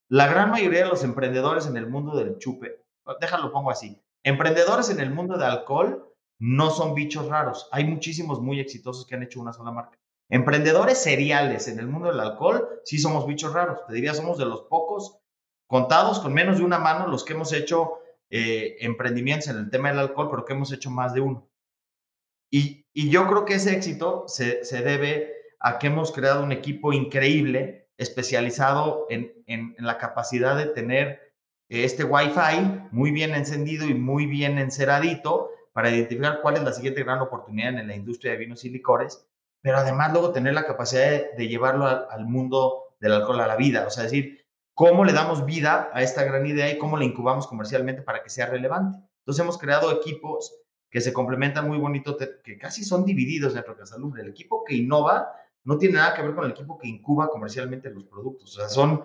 La 0.09 0.29
gran 0.29 0.51
mayoría 0.51 0.85
de 0.85 0.91
los 0.91 1.03
emprendedores 1.03 1.66
en 1.66 1.77
el 1.77 1.89
mundo 1.89 2.16
del 2.16 2.39
chupe, 2.39 2.85
déjalo 3.21 3.51
pongo 3.51 3.71
así, 3.71 4.01
emprendedores 4.23 4.91
en 4.91 5.01
el 5.01 5.11
mundo 5.11 5.35
del 5.35 5.51
alcohol 5.51 6.14
no 6.39 6.71
son 6.71 6.95
bichos 6.95 7.27
raros. 7.27 7.69
Hay 7.73 7.85
muchísimos 7.85 8.41
muy 8.41 8.61
exitosos 8.61 9.07
que 9.07 9.16
han 9.16 9.23
hecho 9.23 9.41
una 9.41 9.53
sola 9.53 9.73
marca. 9.73 9.97
Emprendedores 10.31 10.99
seriales 10.99 11.68
en 11.68 11.79
el 11.79 11.87
mundo 11.87 12.11
del 12.11 12.20
alcohol, 12.20 12.81
sí 12.85 12.99
somos 12.99 13.26
bichos 13.26 13.53
raros. 13.53 13.87
Te 13.87 13.95
diría, 13.95 14.12
somos 14.12 14.37
de 14.39 14.45
los 14.45 14.62
pocos 14.62 15.18
contados 15.66 16.20
con 16.20 16.35
menos 16.35 16.59
de 16.59 16.64
una 16.64 16.79
mano 16.79 17.07
los 17.07 17.24
que 17.24 17.33
hemos 17.33 17.53
hecho 17.53 18.01
eh, 18.31 18.76
emprendimientos 18.81 19.49
en 19.49 19.57
el 19.57 19.70
tema 19.70 19.89
del 19.89 20.01
alcohol, 20.01 20.29
pero 20.31 20.45
que 20.45 20.53
hemos 20.53 20.72
hecho 20.72 20.91
más 20.91 21.14
de 21.14 21.20
uno. 21.20 21.49
Y, 22.51 22.85
yo 22.95 23.29
creo 23.29 23.45
que 23.45 23.55
ese 23.55 23.74
éxito 23.74 24.24
se, 24.26 24.61
debe 24.83 25.33
a 25.61 25.79
que 25.79 25.87
hemos 25.87 26.11
creado 26.11 26.43
un 26.43 26.51
equipo 26.51 26.93
increíble, 26.93 27.89
especializado 27.97 29.07
en, 29.09 29.33
en 29.47 29.76
la 29.79 29.99
capacidad 29.99 30.57
de 30.57 30.66
tener 30.66 31.33
este 31.68 32.03
Wi-Fi 32.03 32.89
muy 32.91 33.12
bien 33.12 33.35
encendido 33.35 33.87
y 33.87 33.95
muy 33.95 34.26
bien 34.26 34.59
enceradito 34.59 35.51
para 35.72 35.91
identificar 35.91 36.41
cuál 36.43 36.57
es 36.57 36.64
la 36.64 36.72
siguiente 36.72 37.05
gran 37.05 37.20
oportunidad 37.20 37.79
en 37.79 37.87
la 37.87 37.95
industria 37.95 38.33
de 38.33 38.39
vinos 38.39 38.64
y 38.64 38.70
licores, 38.70 39.24
pero 39.62 39.78
además 39.78 40.12
luego 40.12 40.32
tener 40.32 40.54
la 40.54 40.66
capacidad 40.66 41.32
de, 41.36 41.48
llevarlo 41.48 41.86
al, 41.86 42.26
mundo 42.26 42.94
del 43.00 43.12
alcohol, 43.12 43.40
a 43.40 43.46
la 43.46 43.56
vida, 43.56 43.86
o 43.86 43.90
sea, 43.90 44.04
decir, 44.04 44.44
cómo 44.74 45.04
le 45.04 45.12
damos 45.12 45.44
vida 45.44 45.90
a 45.92 46.02
esta 46.02 46.24
gran 46.24 46.46
idea 46.46 46.70
y 46.70 46.78
cómo 46.78 46.96
la 46.96 47.04
incubamos 47.04 47.46
comercialmente 47.46 48.02
para 48.02 48.22
que 48.22 48.30
sea 48.30 48.46
relevante. 48.46 48.98
Entonces 49.20 49.42
hemos 49.42 49.59
creado 49.59 49.90
equipos 49.92 50.54
que 50.90 51.00
se 51.00 51.12
complementan 51.12 51.68
muy 51.68 51.78
bonito, 51.78 52.16
que 52.16 52.59
casi 52.59 52.84
son 52.84 53.04
divididos 53.04 53.54
dentro 53.54 53.74
de 53.74 53.80
Casalumbre. 53.80 54.22
El 54.22 54.30
equipo 54.30 54.64
que 54.64 54.74
innova 54.74 55.32
no 55.64 55.76
tiene 55.76 55.96
nada 55.96 56.14
que 56.14 56.22
ver 56.22 56.34
con 56.34 56.44
el 56.44 56.52
equipo 56.52 56.78
que 56.78 56.88
incuba 56.88 57.28
comercialmente 57.28 57.90
los 57.90 58.04
productos, 58.04 58.56
o 58.56 58.61
sea, 58.61 58.68
son, 58.68 59.04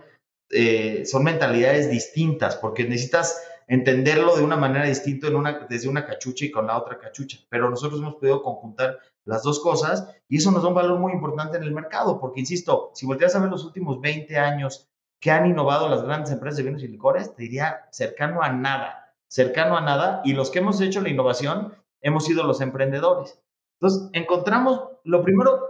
eh, 0.49 1.05
son 1.05 1.23
mentalidades 1.23 1.89
distintas, 1.89 2.55
porque 2.55 2.85
necesitas 2.85 3.43
entenderlo 3.67 4.35
de 4.35 4.43
una 4.43 4.55
manera 4.55 4.85
distinta 4.85 5.27
en 5.27 5.35
una, 5.35 5.67
desde 5.69 5.89
una 5.89 6.05
cachucha 6.05 6.45
y 6.45 6.51
con 6.51 6.67
la 6.67 6.77
otra 6.77 6.97
cachucha. 6.99 7.39
Pero 7.49 7.69
nosotros 7.69 7.99
hemos 7.99 8.15
podido 8.15 8.41
conjuntar 8.41 8.99
las 9.26 9.43
dos 9.43 9.59
cosas 9.59 10.07
y 10.28 10.38
eso 10.38 10.51
nos 10.51 10.63
da 10.63 10.69
un 10.69 10.76
valor 10.76 10.99
muy 10.99 11.13
importante 11.13 11.57
en 11.57 11.63
el 11.63 11.74
mercado, 11.74 12.19
porque 12.19 12.39
insisto, 12.39 12.91
si 12.93 13.05
volteas 13.05 13.36
a 13.36 13.39
ver 13.39 13.49
los 13.49 13.65
últimos 13.65 14.01
20 14.01 14.38
años 14.38 14.89
que 15.19 15.32
han 15.32 15.45
innovado 15.45 15.88
las 15.88 16.03
grandes 16.03 16.32
empresas 16.32 16.57
de 16.57 16.63
vinos 16.63 16.84
y 16.84 16.88
licores, 16.88 17.34
te 17.34 17.43
diría 17.43 17.88
cercano 17.91 18.41
a 18.41 18.51
nada, 18.51 19.13
cercano 19.28 19.78
a 19.78 19.82
nada, 19.82 20.21
y 20.26 20.34
los 20.34 20.49
que 20.49 20.59
hemos 20.59 20.82
hecho 20.82 21.01
la 21.01 21.09
innovación 21.09 21.74
hemos 22.01 22.26
sido 22.26 22.43
los 22.43 22.59
emprendedores. 22.61 23.39
Entonces, 23.80 24.09
encontramos, 24.13 24.82
lo 25.03 25.24
primero 25.24 25.61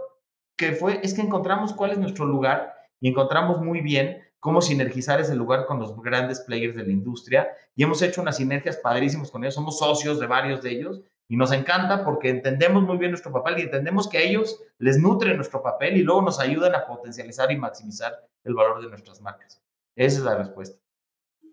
que 0.56 0.72
fue 0.72 1.00
es 1.02 1.14
que 1.14 1.22
encontramos 1.22 1.72
cuál 1.72 1.92
es 1.92 1.98
nuestro 1.98 2.24
lugar 2.24 2.74
y 3.00 3.08
encontramos 3.08 3.60
muy 3.60 3.80
bien 3.80 4.22
cómo 4.40 4.60
sinergizar 4.60 5.20
ese 5.20 5.34
lugar 5.34 5.66
con 5.66 5.78
los 5.78 5.96
grandes 6.02 6.40
players 6.40 6.76
de 6.76 6.84
la 6.84 6.92
industria 6.92 7.48
y 7.74 7.82
hemos 7.82 8.02
hecho 8.02 8.20
unas 8.20 8.36
sinergias 8.36 8.76
padrísimas 8.76 9.30
con 9.30 9.42
ellos, 9.42 9.54
somos 9.54 9.78
socios 9.78 10.20
de 10.20 10.26
varios 10.26 10.62
de 10.62 10.70
ellos 10.70 11.00
y 11.28 11.36
nos 11.36 11.52
encanta 11.52 12.04
porque 12.04 12.28
entendemos 12.28 12.82
muy 12.82 12.98
bien 12.98 13.10
nuestro 13.10 13.32
papel 13.32 13.58
y 13.58 13.62
entendemos 13.62 14.08
que 14.08 14.18
a 14.18 14.22
ellos 14.22 14.60
les 14.78 14.98
nutre 14.98 15.34
nuestro 15.34 15.62
papel 15.62 15.96
y 15.96 16.02
luego 16.02 16.22
nos 16.22 16.38
ayudan 16.38 16.74
a 16.74 16.86
potencializar 16.86 17.50
y 17.50 17.56
maximizar 17.56 18.12
el 18.44 18.54
valor 18.54 18.82
de 18.82 18.88
nuestras 18.88 19.20
marcas. 19.20 19.62
Esa 19.96 20.18
es 20.18 20.24
la 20.24 20.36
respuesta. 20.36 20.78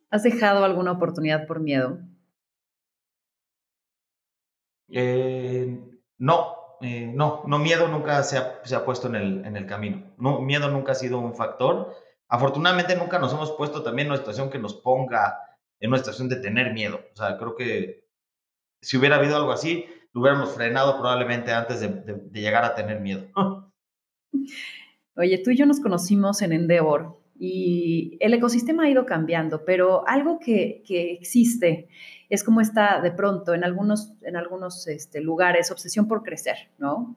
¿Has 0.09 0.23
dejado 0.23 0.65
alguna 0.65 0.91
oportunidad 0.91 1.47
por 1.47 1.61
miedo? 1.61 1.99
Eh, 4.89 5.79
no, 6.17 6.57
eh, 6.81 7.09
no, 7.13 7.43
no, 7.45 7.59
miedo 7.59 7.87
nunca 7.87 8.21
se 8.23 8.37
ha, 8.37 8.59
se 8.65 8.75
ha 8.75 8.83
puesto 8.83 9.07
en 9.07 9.15
el, 9.15 9.45
en 9.45 9.55
el 9.55 9.65
camino. 9.65 10.03
No, 10.17 10.41
miedo 10.41 10.69
nunca 10.69 10.91
ha 10.91 10.95
sido 10.95 11.19
un 11.19 11.33
factor. 11.33 11.95
Afortunadamente 12.27 12.97
nunca 12.97 13.19
nos 13.19 13.31
hemos 13.31 13.53
puesto 13.53 13.83
también 13.83 14.07
en 14.07 14.11
una 14.11 14.19
situación 14.19 14.49
que 14.49 14.59
nos 14.59 14.73
ponga 14.73 15.39
en 15.79 15.89
una 15.89 15.97
situación 15.97 16.27
de 16.27 16.35
tener 16.37 16.73
miedo. 16.73 16.99
O 17.13 17.15
sea, 17.15 17.37
creo 17.37 17.55
que 17.55 18.00
si 18.81 18.97
hubiera 18.97 19.17
habido 19.17 19.37
algo 19.37 19.51
así, 19.51 19.85
lo 20.13 20.21
hubiéramos 20.21 20.53
frenado 20.53 20.97
probablemente 20.97 21.51
antes 21.51 21.79
de, 21.79 22.29
llegar 22.33 22.65
a 22.65 22.75
tener 22.75 22.99
miedo. 22.99 23.27
Oye, 25.15 25.37
tú 25.39 25.51
y 25.51 25.57
yo 25.57 25.65
nos 25.65 25.79
conocimos 25.79 26.41
en 26.41 26.53
Endeavor 26.53 27.21
y 27.37 28.17
el 28.19 28.33
ecosistema 28.33 28.83
ha 28.83 28.89
ido 28.89 29.05
cambiando, 29.05 29.65
pero 29.65 30.07
algo 30.07 30.39
que, 30.39 30.83
existe 30.87 31.89
es 32.29 32.43
como 32.43 32.61
está 32.61 33.01
de 33.01 33.11
pronto 33.11 33.53
en 33.53 33.63
algunos, 33.63 34.13
en 34.21 34.35
algunos 34.35 34.87
este, 34.87 35.21
lugares, 35.21 35.71
obsesión 35.71 36.07
por 36.07 36.23
crecer, 36.23 36.69
¿no? 36.77 37.15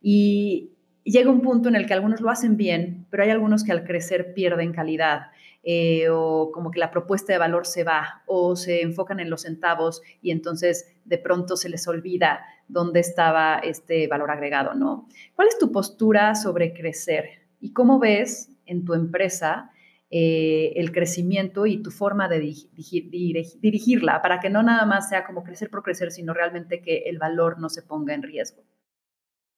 Y, 0.00 0.72
llega 1.04 1.30
un 1.30 1.40
punto 1.40 1.68
en 1.68 1.76
el 1.76 1.86
que 1.86 1.94
algunos 1.94 2.20
lo 2.20 2.30
hacen 2.30 2.56
bien, 2.56 3.06
pero 3.10 3.22
hay 3.22 3.30
algunos 3.30 3.62
que 3.62 3.70
al 3.70 3.84
crecer 3.84 4.34
pierden 4.34 4.72
calidad. 4.72 5.26
Eh, 5.68 6.08
o 6.10 6.52
como 6.52 6.70
que 6.70 6.78
la 6.78 6.92
propuesta 6.92 7.32
de 7.32 7.40
valor 7.40 7.66
se 7.66 7.82
va 7.82 8.22
o 8.28 8.54
se 8.54 8.82
enfocan 8.82 9.18
en 9.18 9.28
los 9.28 9.42
centavos 9.42 10.00
y 10.22 10.30
entonces 10.30 10.94
de 11.04 11.18
pronto 11.18 11.56
se 11.56 11.68
les 11.68 11.88
olvida 11.88 12.46
dónde 12.68 13.00
estaba 13.00 13.58
este 13.58 14.06
valor 14.06 14.30
agregado, 14.30 14.74
¿no? 14.74 15.08
¿Cuál 15.34 15.48
es 15.48 15.58
tu 15.58 15.72
postura 15.72 16.36
sobre 16.36 16.72
crecer 16.72 17.48
y 17.58 17.72
cómo 17.72 17.98
ves 17.98 18.52
en 18.64 18.84
tu 18.84 18.94
empresa 18.94 19.72
eh, 20.08 20.72
el 20.76 20.92
crecimiento 20.92 21.66
y 21.66 21.82
tu 21.82 21.90
forma 21.90 22.28
de 22.28 22.38
dirigirla 22.38 24.22
para 24.22 24.38
que 24.38 24.50
no 24.50 24.62
nada 24.62 24.86
más 24.86 25.08
sea 25.08 25.24
como 25.26 25.42
crecer 25.42 25.68
por 25.68 25.82
crecer, 25.82 26.12
sino 26.12 26.32
realmente 26.32 26.80
que 26.80 26.98
el 27.06 27.18
valor 27.18 27.58
no 27.58 27.68
se 27.70 27.82
ponga 27.82 28.14
en 28.14 28.22
riesgo? 28.22 28.62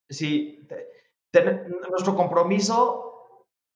Sí, 0.09 0.66
nuestro 1.90 2.16
compromiso, 2.16 3.07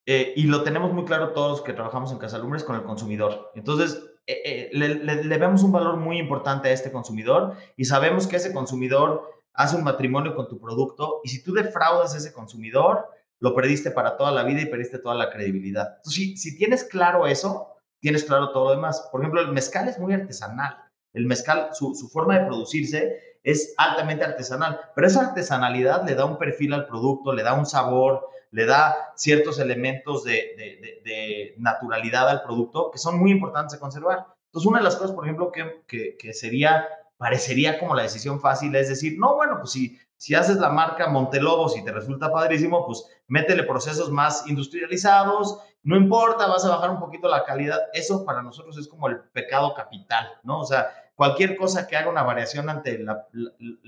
eh, 0.06 0.32
y 0.36 0.44
lo 0.44 0.62
tenemos 0.62 0.92
muy 0.92 1.04
claro 1.04 1.32
todos 1.32 1.62
que 1.62 1.72
trabajamos 1.72 2.10
en 2.12 2.18
Casalumbres, 2.18 2.64
con 2.64 2.76
el 2.76 2.82
consumidor. 2.82 3.50
Entonces, 3.54 4.02
eh, 4.26 4.42
eh, 4.44 4.70
le, 4.72 4.94
le, 5.24 5.38
vemos 5.38 5.62
un 5.62 5.72
valor 5.72 5.96
muy 5.96 6.18
importante 6.18 6.68
a 6.68 6.72
este 6.72 6.92
consumidor 6.92 7.56
y 7.76 7.84
sabemos 7.84 8.26
que 8.26 8.36
ese 8.36 8.52
consumidor 8.52 9.28
hace 9.52 9.76
un 9.76 9.84
matrimonio 9.84 10.34
con 10.34 10.48
tu 10.48 10.60
producto 10.60 11.20
y 11.24 11.28
si 11.28 11.42
tú 11.42 11.52
defraudas 11.52 12.14
a 12.14 12.18
ese 12.18 12.32
consumidor, 12.32 13.06
lo 13.40 13.54
perdiste 13.54 13.90
para 13.90 14.16
toda 14.16 14.30
la 14.30 14.44
vida 14.44 14.60
y 14.60 14.66
perdiste 14.66 14.98
toda 14.98 15.16
la 15.16 15.30
credibilidad. 15.30 15.96
Entonces, 15.96 16.14
si, 16.14 16.36
si 16.36 16.56
tienes 16.56 16.84
claro 16.84 17.26
eso, 17.26 17.68
tienes 18.00 18.24
claro 18.24 18.50
todo 18.52 18.66
lo 18.66 18.70
demás. 18.72 19.08
Por 19.10 19.20
ejemplo, 19.20 19.40
el 19.40 19.52
mezcal 19.52 19.88
es 19.88 19.98
muy 19.98 20.12
artesanal. 20.12 20.76
El 21.12 21.26
mezcal, 21.26 21.70
su, 21.72 21.94
su 21.94 22.08
forma 22.08 22.38
de 22.38 22.46
producirse 22.46 23.18
es 23.42 23.74
altamente 23.76 24.24
artesanal, 24.24 24.80
pero 24.94 25.06
esa 25.06 25.28
artesanalidad 25.28 26.06
le 26.06 26.14
da 26.14 26.24
un 26.24 26.38
perfil 26.38 26.74
al 26.74 26.86
producto, 26.86 27.32
le 27.32 27.42
da 27.42 27.54
un 27.54 27.66
sabor, 27.66 28.28
le 28.52 28.66
da 28.66 29.12
ciertos 29.16 29.58
elementos 29.58 30.24
de, 30.24 31.54
naturalidad 31.58 32.28
al 32.28 32.42
producto 32.42 32.90
que 32.90 32.98
son 32.98 33.18
muy 33.18 33.30
importantes 33.30 33.72
de 33.72 33.80
conservar. 33.80 34.26
Entonces, 34.46 34.68
una 34.68 34.78
de 34.78 34.84
las 34.84 34.96
cosas, 34.96 35.12
por 35.12 35.24
ejemplo, 35.24 35.50
que, 35.50 36.16
que, 36.18 36.32
sería, 36.32 36.86
parecería 37.16 37.78
como 37.78 37.94
la 37.94 38.02
decisión 38.02 38.40
fácil 38.40 38.74
es 38.76 38.88
decir, 38.88 39.18
no, 39.18 39.34
bueno, 39.34 39.56
pues 39.58 39.72
si, 39.72 39.98
si 40.16 40.34
haces 40.34 40.58
la 40.58 40.68
marca 40.68 41.08
Montelobos 41.08 41.76
y 41.76 41.84
te 41.84 41.92
resulta 41.92 42.30
padrísimo, 42.30 42.86
pues 42.86 43.04
métele 43.26 43.64
procesos 43.64 44.10
más 44.10 44.46
industrializados, 44.46 45.58
no 45.82 45.96
importa, 45.96 46.46
vas 46.46 46.64
a 46.64 46.70
bajar 46.70 46.90
un 46.90 47.00
poquito 47.00 47.28
la 47.28 47.44
calidad. 47.44 47.80
Eso 47.92 48.24
para 48.24 48.42
nosotros 48.42 48.76
es 48.78 48.86
como 48.86 49.08
el 49.08 49.18
pecado 49.32 49.74
capital, 49.74 50.28
¿no? 50.44 50.60
O 50.60 50.64
sea, 50.64 50.90
cualquier 51.22 51.54
cosa 51.54 51.86
que 51.86 51.96
haga 51.96 52.10
una 52.10 52.24
variación 52.24 52.68
ante 52.68 53.06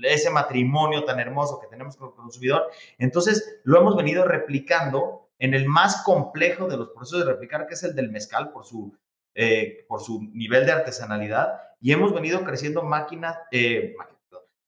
ese 0.03 0.29
matrimonio 0.29 1.03
tan 1.03 1.19
hermoso 1.19 1.59
que 1.59 1.67
tenemos 1.67 1.97
con 1.97 2.07
el 2.07 2.15
consumidor. 2.15 2.71
Entonces, 2.97 3.59
lo 3.65 3.77
hemos 3.77 3.97
venido 3.97 4.23
replicando 4.23 5.27
en 5.37 5.53
el 5.53 5.65
más 5.65 6.01
complejo 6.03 6.69
de 6.69 6.77
los 6.77 6.91
procesos 6.91 7.25
de 7.25 7.33
replicar, 7.33 7.67
que 7.67 7.73
es 7.73 7.83
el 7.83 7.93
del 7.93 8.09
mezcal, 8.09 8.53
por 8.53 8.63
su, 8.63 8.97
eh, 9.33 9.83
por 9.89 9.99
su 9.99 10.21
nivel 10.31 10.65
de 10.65 10.71
artesanalidad, 10.71 11.59
y 11.81 11.91
hemos 11.91 12.13
venido 12.13 12.41
creciendo 12.45 12.83
máquinas, 12.83 13.37
eh, 13.51 13.97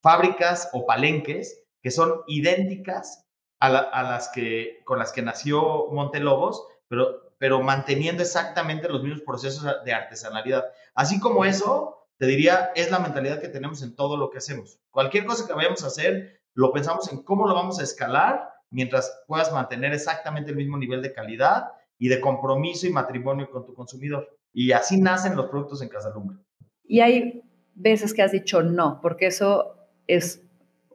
fábricas 0.01 0.69
o 0.73 0.85
palenques 0.85 1.63
que 1.81 1.89
son 1.89 2.21
idénticas 2.27 3.25
a, 3.61 3.69
las 3.71 4.27
que, 4.27 4.81
con 4.83 4.99
las 4.99 5.13
que 5.13 5.21
nació 5.21 5.87
Montelobos, 5.93 6.67
pero, 6.89 7.31
pero 7.37 7.61
manteniendo 7.61 8.23
exactamente 8.23 8.89
los 8.89 9.03
mismos 9.03 9.21
procesos 9.21 9.65
de 9.85 9.93
artesanalidad. 9.93 10.65
Así 10.95 11.21
como 11.21 11.45
eso, 11.45 11.97
te 12.17 12.25
diría, 12.25 12.71
es 12.75 12.91
la 12.91 12.99
mentalidad 12.99 13.39
que 13.39 13.47
tenemos 13.47 13.83
en 13.83 13.95
todo 13.95 14.17
lo 14.17 14.29
que 14.29 14.39
hacemos. 14.39 14.79
Cualquier 14.89 15.25
cosa 15.25 15.47
que 15.47 15.53
vayamos 15.53 15.83
a 15.83 15.87
hacer, 15.87 16.41
lo 16.53 16.71
pensamos 16.71 17.11
en 17.11 17.23
cómo 17.23 17.47
lo 17.47 17.53
vamos 17.53 17.79
a 17.79 17.83
escalar 17.83 18.49
mientras 18.69 19.23
puedas 19.27 19.51
mantener 19.51 19.93
exactamente 19.93 20.51
el 20.51 20.57
mismo 20.57 20.77
nivel 20.77 21.01
de 21.01 21.13
calidad 21.13 21.65
y 21.97 22.09
de 22.09 22.19
compromiso 22.19 22.87
y 22.87 22.91
matrimonio 22.91 23.49
con 23.49 23.65
tu 23.65 23.73
consumidor. 23.73 24.27
Y 24.53 24.71
así 24.71 24.99
nacen 24.99 25.35
los 25.35 25.47
productos 25.47 25.81
en 25.81 25.89
Casa 25.89 26.11
Lumbre. 26.13 26.37
Y 26.83 27.01
hay 27.01 27.43
veces 27.75 28.13
que 28.13 28.23
has 28.23 28.31
dicho 28.31 28.63
no, 28.63 28.99
porque 29.01 29.27
eso 29.27 29.75
es 30.07 30.41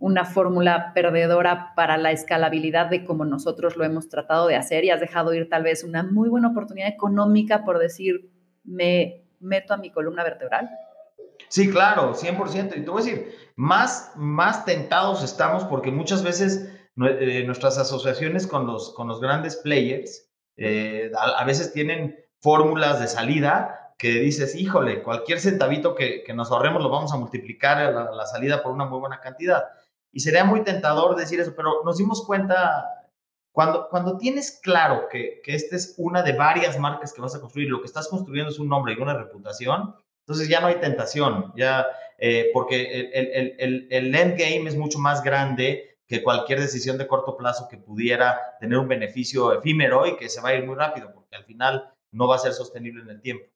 una 0.03 0.25
fórmula 0.25 0.93
perdedora 0.95 1.75
para 1.77 1.97
la 1.97 2.11
escalabilidad 2.11 2.91
de 2.91 3.05
como 3.05 3.25
nosotros 3.25 3.77
lo 3.77 3.85
hemos 3.85 4.09
tratado 4.09 4.49
de 4.49 4.57
hacer 4.57 4.85
y 4.85 4.91
has 4.91 5.01
dejado 5.01 5.33
ir 5.33 5.49
tal 5.49 5.63
vez 5.63 5.85
una 5.85 6.03
muy 6.03 6.29
buena 6.29 6.49
oportunidad 6.49 6.89
económica 6.89 7.65
por 7.65 7.79
decir, 7.79 8.29
me 8.65 9.23
meto 9.39 9.75
a 9.75 9.77
mi 9.77 9.91
columna 9.91 10.25
vertebral. 10.25 10.71
Sí, 11.49 11.71
claro, 11.71 12.15
100%. 12.15 12.77
Y 12.77 12.85
te 12.85 12.91
voy 12.91 13.03
a 13.03 13.05
decir, 13.05 13.35
más, 13.57 14.13
más 14.17 14.65
tentados 14.65 15.23
estamos 15.23 15.65
porque 15.65 15.91
muchas 15.91 16.23
veces 16.23 16.69
eh, 16.97 17.45
nuestras 17.47 17.79
asociaciones 17.79 18.47
con 18.47 18.67
los, 18.67 18.95
con 18.95 19.09
los 19.09 19.21
grandes 19.21 19.57
players 19.57 20.29
Eh, 20.59 21.11
a, 21.17 21.45
veces 21.47 21.73
tienen 21.73 22.15
fórmulas 22.43 23.01
de 23.01 23.09
salida 23.09 23.95
que 23.99 24.21
dices, 24.21 24.55
híjole, 24.55 25.03
cualquier 25.03 25.41
centavito 25.41 25.95
que, 25.95 26.25
nos 26.35 26.51
ahorremos 26.51 26.83
lo 26.83 26.91
vamos 26.91 27.11
a 27.13 27.17
multiplicar 27.17 27.79
la, 27.95 28.11
la 28.13 28.27
salida 28.27 28.63
por 28.63 28.73
una 28.73 28.85
muy 28.85 29.01
buena 29.01 29.19
cantidad. 29.21 29.65
Y 30.13 30.21
sería 30.21 30.45
muy 30.45 30.63
tentador 30.63 31.17
decir 31.17 31.41
eso, 31.41 31.55
pero 31.57 31.83
nos 31.85 31.97
dimos 31.97 32.27
cuenta 32.27 32.87
cuando, 33.53 33.89
cuando 33.91 34.17
tienes 34.17 34.61
claro 34.63 35.09
que, 35.11 35.41
que 35.45 35.55
esta 35.55 35.77
es 35.77 35.95
una 35.99 36.23
de 36.23 36.33
varias 36.33 36.79
marcas 36.79 37.13
que 37.13 37.21
vas 37.21 37.35
a 37.35 37.41
construir, 37.41 37.69
lo 37.69 37.81
que 37.81 37.87
estás 37.87 38.09
construyendo 38.09 38.51
es 38.51 38.59
un 38.59 38.69
nombre 38.69 38.95
y 38.95 39.01
una 39.01 39.17
reputación, 39.17 39.95
entonces 40.23 40.49
ya 40.49 40.61
no 40.61 40.69
hay 40.69 40.77
tentación, 40.77 41.53
ya, 41.57 41.87
eh, 42.19 42.51
porque 42.53 43.11
el, 43.13 43.31
el, 43.35 43.57
el, 43.59 43.89
el 43.91 44.15
endgame 44.15 44.69
es 44.69 44.77
mucho 44.77 44.99
más 44.99 45.23
grande 45.23 45.97
que 46.07 46.23
cualquier 46.23 46.61
decisión 46.61 46.99
de 46.99 47.07
corto 47.07 47.37
plazo 47.37 47.69
que 47.69 47.79
pudiera 47.79 48.39
tener 48.61 48.79
un 48.79 48.87
beneficio 48.87 49.53
efímero 49.53 50.07
y 50.07 50.17
que 50.17 50.29
se 50.29 50.41
va 50.41 50.51
a 50.51 50.55
ir 50.55 50.65
muy 50.65 50.75
rápido, 50.75 51.11
porque 51.13 51.37
al 51.37 51.45
final 51.45 51.91
no 52.11 52.29
va 52.29 52.37
a 52.37 52.39
ser 52.39 52.53
sostenible 52.53 53.03
en 53.03 53.09
el 53.09 53.21
tiempo. 53.21 53.47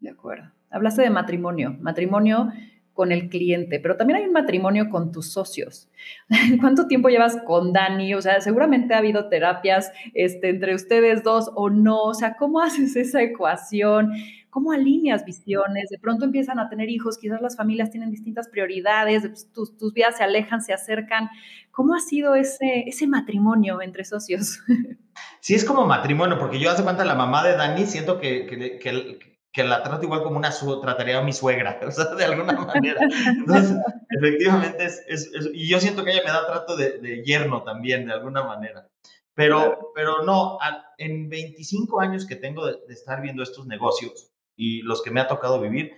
De 0.00 0.10
acuerdo. 0.10 0.50
Hablaste 0.70 1.02
de 1.02 1.10
matrimonio. 1.10 1.76
Matrimonio 1.80 2.50
con 2.92 3.12
el 3.12 3.28
cliente, 3.28 3.78
pero 3.78 3.96
también 3.96 4.18
hay 4.18 4.26
un 4.26 4.32
matrimonio 4.32 4.88
con 4.88 5.12
tus 5.12 5.30
socios. 5.30 5.88
¿Cuánto 6.60 6.86
tiempo 6.88 7.08
llevas 7.08 7.36
con 7.46 7.72
Dani? 7.72 8.14
O 8.14 8.22
sea, 8.22 8.40
seguramente 8.40 8.94
ha 8.94 8.98
habido 8.98 9.28
terapias 9.28 9.92
este, 10.14 10.48
entre 10.48 10.74
ustedes 10.74 11.22
dos 11.22 11.50
o 11.54 11.70
no. 11.70 12.02
O 12.02 12.14
sea, 12.14 12.36
¿cómo 12.36 12.60
haces 12.60 12.96
esa 12.96 13.22
ecuación? 13.22 14.12
¿Cómo 14.56 14.72
alineas 14.72 15.26
visiones? 15.26 15.90
De 15.90 15.98
pronto 15.98 16.24
empiezan 16.24 16.58
a 16.58 16.70
tener 16.70 16.88
hijos, 16.88 17.18
quizás 17.18 17.42
las 17.42 17.58
familias 17.58 17.90
tienen 17.90 18.10
distintas 18.10 18.48
prioridades, 18.48 19.28
pues, 19.28 19.52
tus, 19.52 19.76
tus 19.76 19.92
vidas 19.92 20.16
se 20.16 20.24
alejan, 20.24 20.62
se 20.62 20.72
acercan. 20.72 21.28
¿Cómo 21.70 21.94
ha 21.94 22.00
sido 22.00 22.34
ese, 22.34 22.84
ese 22.86 23.06
matrimonio 23.06 23.82
entre 23.82 24.06
socios? 24.06 24.60
Sí, 25.40 25.54
es 25.54 25.64
como 25.64 25.86
matrimonio, 25.86 26.38
porque 26.38 26.58
yo 26.58 26.70
hace 26.70 26.82
cuenta 26.82 27.04
la 27.04 27.14
mamá 27.14 27.44
de 27.44 27.56
Dani, 27.56 27.84
siento 27.86 28.18
que, 28.18 28.46
que, 28.46 28.78
que, 28.78 29.38
que 29.52 29.64
la 29.64 29.82
trato 29.82 30.04
igual 30.04 30.22
como 30.22 30.38
una 30.38 30.52
su, 30.52 30.80
trataría 30.80 31.18
a 31.18 31.22
mi 31.22 31.34
suegra, 31.34 31.78
o 31.86 31.90
sea, 31.90 32.14
de 32.14 32.24
alguna 32.24 32.52
manera. 32.54 33.00
Entonces, 33.26 33.76
efectivamente, 34.08 34.84
es, 34.84 35.04
es, 35.06 35.30
y 35.52 35.68
yo 35.68 35.80
siento 35.80 36.02
que 36.02 36.12
ella 36.12 36.22
me 36.24 36.32
da 36.32 36.46
trato 36.46 36.76
de, 36.76 36.98
de 36.98 37.22
yerno 37.24 37.62
también, 37.62 38.06
de 38.06 38.14
alguna 38.14 38.42
manera. 38.42 38.88
Pero, 39.34 39.92
pero 39.94 40.22
no, 40.22 40.58
en 40.96 41.28
25 41.28 42.00
años 42.00 42.26
que 42.26 42.36
tengo 42.36 42.66
de, 42.66 42.78
de, 42.86 42.94
estar 42.94 43.20
viendo 43.20 43.42
estos 43.42 43.66
negocios 43.66 44.32
y 44.56 44.82
los 44.82 45.02
que 45.02 45.10
me 45.10 45.20
ha 45.20 45.28
tocado 45.28 45.60
vivir, 45.60 45.96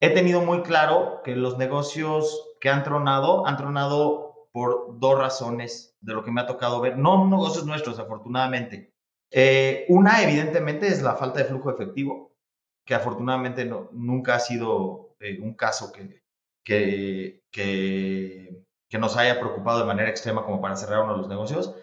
he 0.00 0.10
tenido 0.10 0.42
muy 0.42 0.62
claro 0.62 1.20
que 1.24 1.34
los 1.34 1.58
negocios 1.58 2.54
que 2.60 2.68
han 2.68 2.84
tronado, 2.84 3.46
han 3.46 3.56
tronado 3.56 4.48
por 4.52 4.98
dos 4.98 5.18
razones 5.18 5.96
de 6.00 6.14
lo 6.14 6.24
que 6.24 6.30
me 6.30 6.40
ha 6.40 6.46
tocado 6.46 6.80
ver. 6.80 6.96
No 6.96 7.28
negocios 7.28 7.66
nuestros, 7.66 7.98
afortunadamente. 7.98 8.94
Eh, 9.30 9.84
una, 9.88 10.22
evidentemente, 10.22 10.86
es 10.88 11.02
la 11.02 11.16
falta 11.16 11.40
de 11.40 11.46
flujo 11.46 11.70
efectivo 11.70 12.34
que 12.86 12.94
afortunadamente 12.94 13.64
no, 13.64 13.90
nunca 13.92 14.36
ha 14.36 14.40
sido 14.40 15.16
eh, 15.20 15.38
un 15.40 15.54
caso 15.54 15.92
que, 15.92 16.22
que, 16.64 17.42
que, 17.50 18.64
que, 18.88 18.98
nos 18.98 19.16
haya 19.16 19.40
preocupado 19.40 19.80
de 19.80 19.84
manera 19.84 20.08
extrema 20.08 20.44
como 20.44 20.60
para 20.60 20.76
cerrar 20.76 21.02
uno 21.02 21.12
de 21.12 21.18
los 21.18 21.28
negocios. 21.28 21.74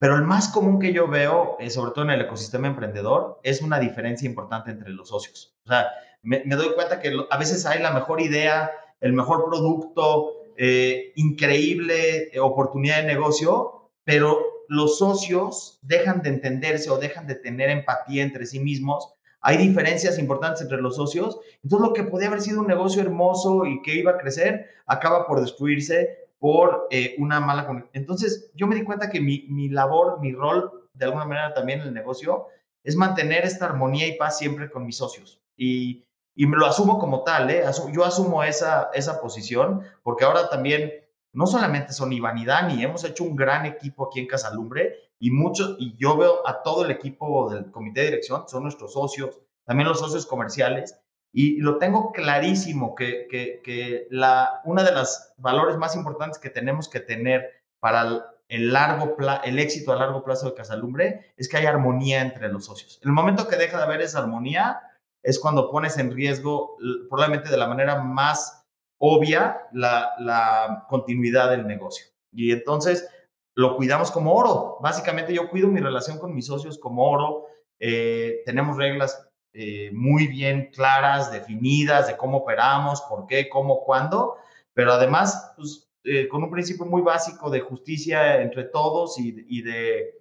Pero 0.00 0.16
el 0.16 0.22
más 0.22 0.48
común 0.48 0.80
que 0.80 0.94
yo 0.94 1.08
veo, 1.08 1.58
eh, 1.60 1.68
sobre 1.68 1.92
todo 1.92 2.06
en 2.06 2.10
el 2.12 2.22
ecosistema 2.22 2.66
emprendedor, 2.66 3.38
es 3.42 3.60
una 3.60 3.78
diferencia 3.78 4.26
importante 4.26 4.70
entre 4.70 4.88
los 4.88 5.10
socios. 5.10 5.54
O 5.66 5.68
sea, 5.68 5.88
me, 6.22 6.42
doy 6.56 6.72
cuenta 6.74 7.00
que 7.00 7.12
a 7.28 7.36
veces 7.36 7.66
hay 7.66 7.82
la 7.82 7.92
mejor 7.92 8.22
idea, 8.22 8.70
el 9.02 9.12
mejor 9.12 9.44
producto, 9.44 10.32
eh, 10.56 11.12
increíble 11.16 12.32
oportunidad 12.40 13.02
de 13.02 13.08
negocio, 13.08 13.90
pero 14.04 14.38
los 14.68 14.96
socios 14.96 15.78
dejan 15.82 16.22
de 16.22 16.30
entenderse 16.30 16.88
o 16.88 16.96
dejan 16.96 17.26
de 17.26 17.34
tener 17.34 17.68
empatía 17.68 18.22
entre 18.22 18.46
sí 18.46 18.58
mismos 18.58 19.14
hay 19.42 19.56
diferencias 19.56 20.18
importantes 20.18 20.62
entre 20.62 20.82
los 20.82 20.96
socios. 20.96 21.40
Entonces, 21.62 21.88
lo 21.88 21.94
que 21.94 22.04
podía 22.04 22.28
haber 22.28 22.42
sido 22.42 22.60
un 22.60 22.66
negocio 22.66 23.00
hermoso 23.00 23.64
y 23.64 23.80
que 23.82 23.94
iba 23.94 24.12
a 24.12 24.18
crecer, 24.18 24.66
acaba 24.86 25.26
por 25.26 25.40
destruirse 25.40 26.19
por 26.40 26.88
eh, 26.90 27.14
una 27.18 27.38
mala 27.38 27.66
conexión. 27.66 27.92
Entonces, 27.94 28.50
yo 28.54 28.66
me 28.66 28.74
di 28.74 28.82
cuenta 28.82 29.10
que 29.10 29.20
mi, 29.20 29.46
mi, 29.48 29.68
labor, 29.68 30.18
mi 30.20 30.32
rol, 30.32 30.88
de 30.94 31.04
alguna 31.04 31.26
manera 31.26 31.54
también 31.54 31.80
en 31.80 31.88
el 31.88 31.94
negocio, 31.94 32.46
es 32.82 32.96
mantener 32.96 33.44
esta 33.44 33.66
armonía 33.66 34.08
y 34.08 34.16
paz 34.16 34.38
siempre 34.38 34.70
con 34.70 34.86
mis 34.86 34.96
socios. 34.96 35.40
Y, 35.54 36.06
y 36.34 36.46
me 36.46 36.56
lo 36.56 36.66
asumo 36.66 36.98
como 36.98 37.22
tal, 37.22 37.50
¿eh? 37.50 37.62
yo 37.92 38.04
asumo 38.04 38.42
esa, 38.42 38.88
esa 38.94 39.20
posición, 39.20 39.82
porque 40.02 40.24
ahora 40.24 40.48
también 40.48 40.90
no 41.32 41.46
solamente 41.46 41.92
son 41.92 42.12
Iván 42.12 42.38
y 42.38 42.46
Dani, 42.46 42.82
hemos 42.82 43.04
hecho 43.04 43.24
un 43.24 43.36
gran 43.36 43.66
equipo 43.66 44.06
aquí 44.06 44.20
en 44.20 44.26
Casalumbre 44.26 44.94
y 45.18 45.30
muchos, 45.30 45.76
y 45.78 45.94
yo 45.98 46.16
veo 46.16 46.46
a 46.48 46.62
todo 46.62 46.86
el 46.86 46.90
equipo 46.90 47.50
del 47.50 47.70
comité 47.70 48.00
de 48.00 48.06
dirección, 48.06 48.48
son 48.48 48.62
nuestros 48.62 48.94
socios, 48.94 49.38
también 49.66 49.88
los 49.88 49.98
socios 49.98 50.24
comerciales, 50.24 50.98
y 51.32 51.60
lo 51.60 51.78
tengo 51.78 52.12
clarísimo 52.12 52.94
que, 52.94 53.26
que, 53.30 53.60
que 53.62 54.06
la, 54.10 54.60
una 54.64 54.82
de 54.82 54.92
los 54.92 55.32
valores 55.36 55.76
más 55.76 55.94
importantes 55.94 56.38
que 56.38 56.50
tenemos 56.50 56.88
que 56.88 57.00
tener 57.00 57.62
para 57.78 58.24
el, 58.48 58.72
largo 58.72 59.16
el 59.44 59.58
éxito 59.58 59.92
a 59.92 59.96
largo 59.96 60.24
plazo 60.24 60.46
de 60.46 60.54
Casalumbre 60.54 61.32
es 61.36 61.48
que 61.48 61.56
haya 61.56 61.70
armonía 61.70 62.20
entre 62.20 62.48
los 62.48 62.64
socios. 62.64 63.00
El 63.04 63.12
momento 63.12 63.46
que 63.46 63.56
deja 63.56 63.76
de 63.76 63.84
haber 63.84 64.00
esa 64.00 64.18
armonía 64.18 64.80
es 65.22 65.38
cuando 65.38 65.70
pones 65.70 65.98
en 65.98 66.12
riesgo, 66.12 66.76
probablemente 67.08 67.50
de 67.50 67.56
la 67.56 67.68
manera 67.68 68.02
más 68.02 68.66
obvia, 68.98 69.68
la, 69.72 70.12
la 70.18 70.86
continuidad 70.88 71.50
del 71.50 71.66
negocio. 71.66 72.06
Y 72.32 72.52
entonces, 72.52 73.08
lo 73.56 73.76
cuidamos 73.76 74.10
como 74.10 74.34
oro. 74.34 74.78
Básicamente 74.80 75.34
yo 75.34 75.48
cuido 75.48 75.68
mi 75.68 75.80
relación 75.80 76.18
con 76.18 76.34
mis 76.34 76.46
socios 76.46 76.78
como 76.78 77.08
oro. 77.08 77.46
Eh, 77.78 78.42
tenemos 78.44 78.76
reglas 78.76 79.29
eh, 79.52 79.90
muy 79.92 80.28
bien 80.28 80.70
claras, 80.72 81.32
definidas 81.32 82.06
de 82.06 82.16
cómo 82.16 82.38
operamos, 82.38 83.02
por 83.02 83.26
qué, 83.26 83.48
cómo, 83.48 83.84
cuándo, 83.84 84.36
pero 84.74 84.92
además 84.92 85.54
pues, 85.56 85.90
eh, 86.04 86.28
con 86.28 86.44
un 86.44 86.50
principio 86.50 86.86
muy 86.86 87.02
básico 87.02 87.50
de 87.50 87.60
justicia 87.60 88.40
entre 88.42 88.64
todos 88.64 89.18
y, 89.18 89.44
y, 89.48 89.62
de, 89.62 90.14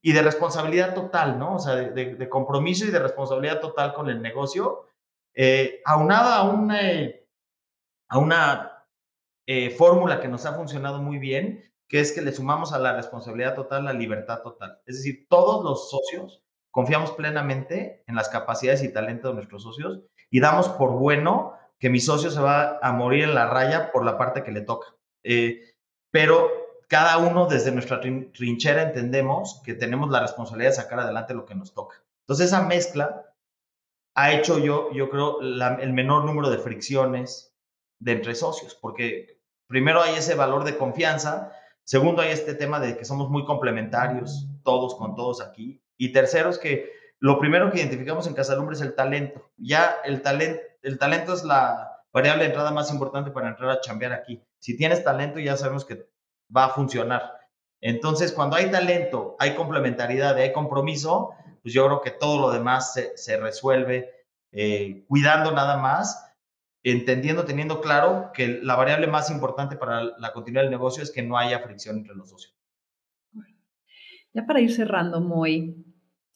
y 0.00 0.12
de 0.12 0.22
responsabilidad 0.22 0.94
total, 0.94 1.38
¿no? 1.38 1.56
O 1.56 1.58
sea, 1.58 1.74
de, 1.74 2.14
de 2.14 2.28
compromiso 2.28 2.86
y 2.86 2.90
de 2.90 2.98
responsabilidad 2.98 3.60
total 3.60 3.92
con 3.92 4.08
el 4.08 4.22
negocio, 4.22 4.86
aunada 5.84 6.36
a 6.36 6.42
una, 6.44 6.80
a 8.08 8.18
una 8.18 8.86
fórmula 9.78 10.20
que 10.20 10.28
nos 10.28 10.44
ha 10.44 10.54
funcionado 10.54 11.02
muy 11.02 11.18
bien, 11.18 11.62
que 11.88 12.00
es 12.00 12.12
que 12.12 12.22
le 12.22 12.32
sumamos 12.32 12.72
a 12.72 12.78
la 12.78 12.96
responsabilidad 12.96 13.54
total 13.54 13.84
la 13.84 13.92
libertad 13.92 14.40
total. 14.42 14.80
Es 14.86 14.96
decir, 14.96 15.26
todos 15.28 15.62
los 15.62 15.90
socios 15.90 16.41
confiamos 16.72 17.12
plenamente 17.12 18.02
en 18.08 18.16
las 18.16 18.28
capacidades 18.28 18.82
y 18.82 18.92
talento 18.92 19.28
de 19.28 19.34
nuestros 19.34 19.62
socios 19.62 20.00
y 20.28 20.40
damos 20.40 20.68
por 20.70 20.90
bueno 20.90 21.54
que 21.78 21.90
mi 21.90 22.00
socio 22.00 22.30
se 22.30 22.40
va 22.40 22.78
a 22.82 22.92
morir 22.92 23.22
en 23.22 23.36
la 23.36 23.46
raya 23.46 23.92
por 23.92 24.04
la 24.04 24.18
parte 24.18 24.42
que 24.42 24.50
le 24.50 24.62
toca. 24.62 24.88
Eh, 25.22 25.60
pero 26.10 26.50
cada 26.88 27.18
uno 27.18 27.46
desde 27.46 27.70
nuestra 27.70 28.00
trinchera 28.00 28.82
entendemos 28.82 29.62
que 29.64 29.74
tenemos 29.74 30.10
la 30.10 30.20
responsabilidad 30.20 30.70
de 30.70 30.76
sacar 30.76 30.98
adelante 30.98 31.34
lo 31.34 31.46
que 31.46 31.54
nos 31.54 31.72
toca. 31.72 32.02
Entonces 32.22 32.46
esa 32.46 32.62
mezcla 32.62 33.32
ha 34.14 34.32
hecho 34.32 34.58
yo, 34.58 34.90
yo 34.92 35.08
creo, 35.08 35.40
el 35.40 35.92
menor 35.92 36.24
número 36.24 36.50
de 36.50 36.58
fricciones 36.58 37.54
entre 38.04 38.34
socios, 38.34 38.74
porque 38.74 39.38
primero 39.68 40.02
hay 40.02 40.16
ese 40.16 40.34
valor 40.34 40.64
de 40.64 40.76
confianza, 40.76 41.52
Segundo, 41.84 42.22
hay 42.22 42.30
este 42.30 42.54
tema 42.54 42.78
de 42.78 42.96
que 42.96 43.04
somos 43.04 43.28
muy 43.28 43.44
complementarios 43.44 44.46
todos 44.62 44.94
con 44.94 45.16
todos 45.16 45.40
aquí. 45.40 45.81
Y 45.96 46.12
tercero 46.12 46.50
es 46.50 46.58
que 46.58 46.90
lo 47.18 47.38
primero 47.38 47.70
que 47.70 47.78
identificamos 47.78 48.26
en 48.26 48.34
Casalumbre 48.34 48.74
es 48.74 48.82
el 48.82 48.94
talento. 48.94 49.50
Ya 49.56 49.96
el, 50.04 50.22
talento 50.22 50.60
el 50.82 50.98
talento 50.98 51.34
es 51.34 51.44
la 51.44 52.00
variable 52.12 52.42
de 52.42 52.48
entrada 52.48 52.72
más 52.72 52.90
importante 52.90 53.30
para 53.30 53.48
entrar 53.48 53.70
a 53.70 53.80
chambear 53.80 54.12
aquí. 54.12 54.42
Si 54.58 54.76
tienes 54.76 55.04
talento, 55.04 55.38
ya 55.38 55.56
sabemos 55.56 55.84
que 55.84 56.08
va 56.54 56.66
a 56.66 56.70
funcionar. 56.70 57.22
Entonces, 57.80 58.32
cuando 58.32 58.56
hay 58.56 58.70
talento, 58.70 59.36
hay 59.38 59.54
complementariedad, 59.54 60.36
hay 60.36 60.52
compromiso, 60.52 61.30
pues 61.62 61.74
yo 61.74 61.86
creo 61.86 62.00
que 62.00 62.10
todo 62.10 62.40
lo 62.40 62.52
demás 62.52 62.92
se, 62.92 63.16
se 63.16 63.36
resuelve 63.36 64.10
eh, 64.52 65.04
cuidando 65.08 65.52
nada 65.52 65.76
más 65.78 66.28
entendiendo, 66.84 67.44
teniendo 67.44 67.80
claro 67.80 68.30
que 68.34 68.60
la 68.62 68.76
variable 68.76 69.06
más 69.06 69.30
importante 69.30 69.76
para 69.76 70.02
la 70.02 70.32
continuidad 70.32 70.62
del 70.62 70.70
negocio 70.70 71.02
es 71.02 71.10
que 71.10 71.22
no 71.22 71.38
haya 71.38 71.60
fricción 71.60 71.98
entre 71.98 72.14
los 72.14 72.30
socios. 72.30 72.54
Ya 74.34 74.46
para 74.46 74.60
ir 74.60 74.72
cerrando, 74.72 75.20
Moy, 75.20 75.84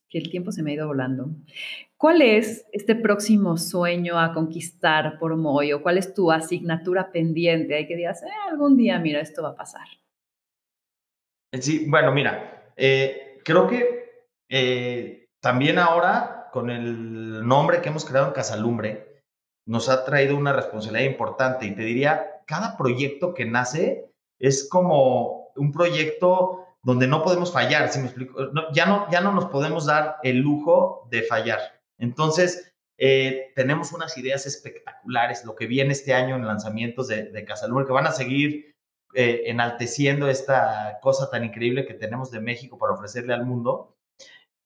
que 0.08 0.18
el 0.18 0.30
tiempo 0.30 0.52
se 0.52 0.62
me 0.62 0.70
ha 0.70 0.74
ido 0.74 0.86
volando. 0.86 1.30
¿Cuál 1.96 2.22
es 2.22 2.66
este 2.72 2.94
próximo 2.94 3.56
sueño 3.56 4.18
a 4.18 4.32
conquistar 4.32 5.18
por 5.18 5.36
Moy 5.36 5.72
o 5.72 5.82
cuál 5.82 5.98
es 5.98 6.12
tu 6.12 6.30
asignatura 6.30 7.10
pendiente? 7.10 7.74
Hay 7.74 7.86
que 7.86 7.96
digas, 7.96 8.22
eh, 8.22 8.28
algún 8.50 8.76
día, 8.76 8.98
mira, 8.98 9.20
esto 9.20 9.42
va 9.42 9.50
a 9.50 9.56
pasar. 9.56 9.86
Sí, 11.52 11.86
bueno, 11.88 12.12
mira, 12.12 12.72
eh, 12.76 13.38
creo 13.44 13.66
que 13.66 14.26
eh, 14.48 15.28
también 15.40 15.78
ahora 15.78 16.36
con 16.56 16.70
el 16.70 17.46
nombre 17.46 17.82
que 17.82 17.90
hemos 17.90 18.06
creado 18.06 18.28
en 18.28 18.32
Casalumbre, 18.32 19.22
nos 19.66 19.90
ha 19.90 20.06
traído 20.06 20.38
una 20.38 20.54
responsabilidad 20.54 21.10
importante 21.10 21.66
y 21.66 21.74
te 21.74 21.82
diría, 21.82 22.40
cada 22.46 22.78
proyecto 22.78 23.34
que 23.34 23.44
nace 23.44 24.10
es 24.38 24.66
como 24.66 25.48
un 25.54 25.70
proyecto 25.70 26.65
donde 26.86 27.08
no 27.08 27.24
podemos 27.24 27.52
fallar, 27.52 27.88
si 27.90 27.98
me 27.98 28.06
explico? 28.06 28.38
ya, 28.72 28.86
no, 28.86 29.10
ya 29.10 29.20
no 29.20 29.32
nos 29.32 29.46
podemos 29.46 29.86
dar 29.86 30.18
el 30.22 30.36
lujo 30.38 31.08
de 31.10 31.24
fallar. 31.24 31.58
Entonces, 31.98 32.72
eh, 32.96 33.50
tenemos 33.56 33.90
unas 33.90 34.16
ideas 34.16 34.46
espectaculares, 34.46 35.44
lo 35.44 35.56
que 35.56 35.66
viene 35.66 35.90
este 35.90 36.14
año 36.14 36.36
en 36.36 36.46
lanzamientos 36.46 37.08
de, 37.08 37.24
de 37.24 37.44
Casalumbre, 37.44 37.86
que 37.86 37.92
van 37.92 38.06
a 38.06 38.12
seguir 38.12 38.76
eh, 39.14 39.42
enalteciendo 39.46 40.28
esta 40.28 41.00
cosa 41.02 41.28
tan 41.28 41.42
increíble 41.42 41.86
que 41.86 41.94
tenemos 41.94 42.30
de 42.30 42.38
México 42.38 42.78
para 42.78 42.92
ofrecerle 42.92 43.34
al 43.34 43.44
mundo. 43.44 43.96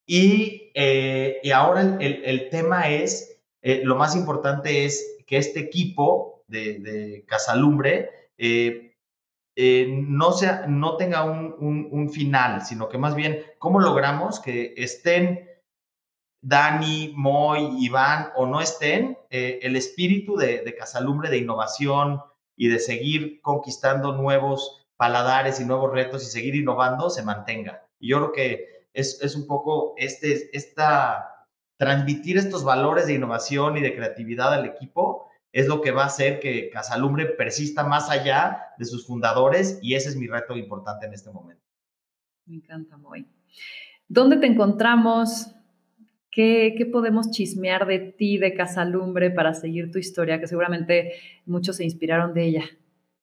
Y, 0.07 0.73
eh, 0.75 1.41
ahora 1.55 1.97
el, 2.01 2.51
tema 2.51 2.91
es, 2.91 3.41
lo 3.63 3.97
más 3.97 4.15
importante 4.15 4.85
es 4.85 5.17
que 5.27 5.39
este 5.39 5.61
equipo 5.61 6.45
de 6.49 7.25
Casalumbre 7.27 8.11
no, 9.57 10.33
sea, 10.33 10.67
no 10.67 10.97
tenga 10.97 11.25
un, 11.25 11.89
un, 11.91 12.11
final, 12.11 12.63
sino 12.63 12.89
que 12.89 12.99
más 12.99 13.15
bien, 13.15 13.43
¿cómo 13.59 13.81
logramos 13.81 14.41
que 14.41 14.75
estén 14.77 15.51
Dani, 16.43 17.13
Moy, 17.17 17.85
Iván 17.85 18.31
o 18.35 18.47
no 18.47 18.61
estén, 18.61 19.19
eh, 19.29 19.59
el 19.63 19.77
espíritu 19.77 20.37
de, 20.37 20.75
Casalumbre 20.79 21.29
de 21.29 21.39
innovación 21.39 22.23
y 22.57 22.69
de 22.69 22.79
seguir 22.79 23.41
conquistando 23.43 24.13
nuevos 24.13 24.87
paladares 24.97 25.61
y 25.61 25.65
nuevos 25.65 25.93
retos 25.93 26.23
y 26.23 26.31
seguir 26.31 26.55
innovando 26.55 27.11
se 27.11 27.23
mantenga. 27.23 27.87
Y 27.99 28.09
yo 28.11 28.19
creo 28.19 28.33
que 28.33 28.87
es, 28.95 29.35
un 29.37 29.47
poco 29.47 29.95
este, 29.99 30.57
esta, 30.57 31.47
transmitir 31.77 32.39
estos 32.39 32.65
valores 32.65 33.07
de 33.07 33.15
innovación 33.15 33.77
y 33.77 33.81
de 33.81 33.95
creatividad 33.95 34.55
al 34.55 34.67
equipo 34.67 35.30
es 35.53 35.67
lo 35.67 35.81
que 35.81 35.91
va 35.91 36.05
a 36.05 36.07
hacer 36.07 36.41
que 36.41 36.71
Casalumbre 36.71 37.27
persista 37.27 37.85
más 37.85 38.11
allá 38.11 38.69
de 38.79 38.85
sus 38.85 39.07
fundadores 39.07 39.79
y 39.83 39.95
ese 39.95 40.11
es 40.11 40.17
mi 40.17 40.27
reto 40.27 40.57
importante 40.57 41.07
en 41.07 41.15
este 41.15 41.31
momento. 41.31 41.63
Me 42.47 42.57
encanta, 42.57 42.97
Moy. 42.97 43.27
¿Dónde 44.09 44.37
te 44.37 44.47
encontramos? 44.47 45.53
¿Qué, 46.31 46.89
podemos 46.93 47.31
chismear 47.31 47.87
de 47.87 47.99
ti, 47.99 48.39
de 48.39 48.55
Casalumbre, 48.55 49.31
para 49.31 49.55
seguir 49.55 49.91
tu 49.91 49.99
historia? 49.99 50.39
Que 50.41 50.47
seguramente 50.47 51.13
muchos 51.47 51.77
se 51.77 51.85
inspiraron 51.85 52.33
de 52.33 52.45
ella. 52.45 52.65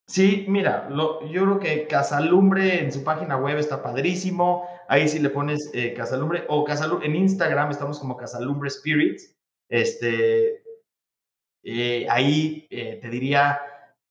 Sí, 0.07 0.45
mira, 0.47 0.87
yo 0.89 1.43
creo 1.43 1.59
que 1.59 1.87
Casalumbre 1.87 2.81
en 2.81 2.91
su 2.91 3.03
página 3.03 3.37
web 3.37 3.57
está 3.57 3.81
padrísimo. 3.81 4.65
Ahí 4.87 5.07
sí 5.07 5.19
le 5.19 5.29
pones 5.29 5.69
eh, 5.73 5.93
Casalumbre 5.93 6.43
o 6.47 6.63
Casalumbre 6.63 7.07
en 7.07 7.15
Instagram 7.15 7.71
estamos 7.71 7.99
como 7.99 8.15
Casalumbre 8.15 8.69
Spirits. 8.69 9.35
Este, 9.69 10.63
eh, 11.63 12.07
ahí 12.09 12.67
eh, 12.69 12.99
te 13.01 13.09
diría, 13.09 13.59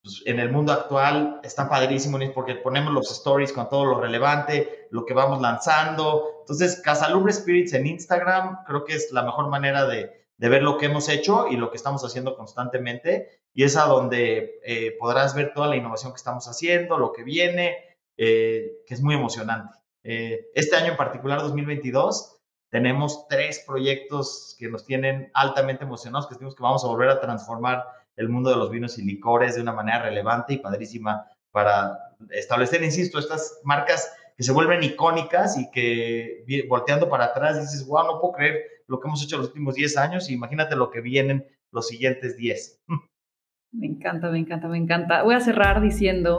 pues, 0.06 0.22
en 0.24 0.38
el 0.38 0.52
mundo 0.52 0.72
actual 0.72 1.40
está 1.42 1.68
padrísimo 1.68 2.16
porque 2.32 2.54
ponemos 2.54 2.92
los 2.92 3.10
stories 3.10 3.52
con 3.52 3.68
todo 3.68 3.84
lo 3.84 4.00
relevante, 4.00 4.86
lo 4.90 5.04
que 5.04 5.14
vamos 5.14 5.40
lanzando. 5.40 6.36
Entonces, 6.42 6.80
Casalumbre 6.80 7.32
Spirits 7.32 7.72
en 7.72 7.88
Instagram 7.88 8.62
creo 8.64 8.84
que 8.84 8.94
es 8.94 9.10
la 9.10 9.24
mejor 9.24 9.48
manera 9.48 9.84
de, 9.84 10.28
ver 10.38 10.62
lo 10.62 10.78
que 10.78 10.86
hemos 10.86 11.08
hecho 11.08 11.48
y 11.48 11.56
lo 11.56 11.70
que 11.70 11.76
estamos 11.76 12.04
haciendo 12.04 12.36
constantemente. 12.36 13.40
Y 13.52 13.64
es 13.64 13.76
a 13.76 13.86
donde 13.86 14.60
eh, 14.64 14.96
podrás 14.96 15.34
ver 15.34 15.52
toda 15.52 15.66
la 15.66 15.74
innovación 15.74 16.12
que 16.12 16.18
estamos 16.18 16.46
haciendo, 16.46 16.98
lo 16.98 17.12
que 17.12 17.24
viene, 17.24 17.76
eh, 18.16 18.82
que 18.86 18.94
es 18.94 19.02
muy 19.02 19.16
emocionante. 19.16 19.76
Eh, 20.04 20.50
este 20.54 20.76
año 20.76 20.92
en 20.92 20.96
particular, 20.96 21.40
2022, 21.40 22.35
tenemos 22.76 23.26
tres 23.26 23.64
proyectos 23.66 24.54
que 24.58 24.68
nos 24.68 24.84
tienen 24.84 25.30
altamente 25.32 25.84
emocionados, 25.84 26.26
que 26.26 26.34
decimos 26.34 26.54
que 26.54 26.62
vamos 26.62 26.84
a 26.84 26.88
volver 26.88 27.08
a 27.08 27.22
transformar 27.22 27.86
el 28.16 28.28
mundo 28.28 28.50
de 28.50 28.56
los 28.56 28.70
vinos 28.70 28.98
y 28.98 29.02
licores 29.02 29.54
de 29.54 29.62
una 29.62 29.72
manera 29.72 30.02
relevante 30.02 30.52
y 30.52 30.58
padrísima 30.58 31.24
para 31.50 31.96
establecer, 32.28 32.82
insisto, 32.82 33.18
estas 33.18 33.60
marcas 33.64 34.14
que 34.36 34.42
se 34.42 34.52
vuelven 34.52 34.82
icónicas 34.82 35.56
y 35.56 35.70
que 35.70 36.44
volteando 36.68 37.08
para 37.08 37.24
atrás 37.24 37.58
dices, 37.58 37.86
wow, 37.86 38.04
no 38.04 38.20
puedo 38.20 38.34
creer 38.34 38.60
lo 38.88 39.00
que 39.00 39.08
hemos 39.08 39.24
hecho 39.24 39.38
los 39.38 39.46
últimos 39.46 39.74
10 39.74 39.96
años 39.96 40.28
y 40.28 40.34
imagínate 40.34 40.76
lo 40.76 40.90
que 40.90 41.00
vienen 41.00 41.46
los 41.72 41.88
siguientes 41.88 42.36
10. 42.36 42.82
Me 43.72 43.86
encanta, 43.86 44.30
me 44.30 44.38
encanta, 44.38 44.68
me 44.68 44.78
encanta. 44.78 45.22
Voy 45.22 45.34
a 45.34 45.40
cerrar 45.40 45.82
diciendo 45.82 46.36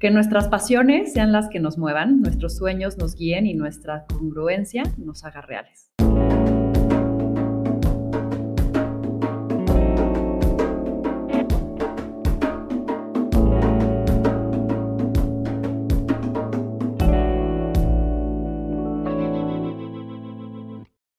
que 0.00 0.10
nuestras 0.10 0.48
pasiones 0.48 1.12
sean 1.12 1.30
las 1.30 1.48
que 1.50 1.60
nos 1.60 1.76
muevan, 1.76 2.22
nuestros 2.22 2.56
sueños 2.56 2.96
nos 2.96 3.14
guíen 3.14 3.46
y 3.46 3.52
nuestra 3.52 4.06
congruencia 4.06 4.82
nos 4.96 5.24
haga 5.24 5.42
reales. 5.42 5.92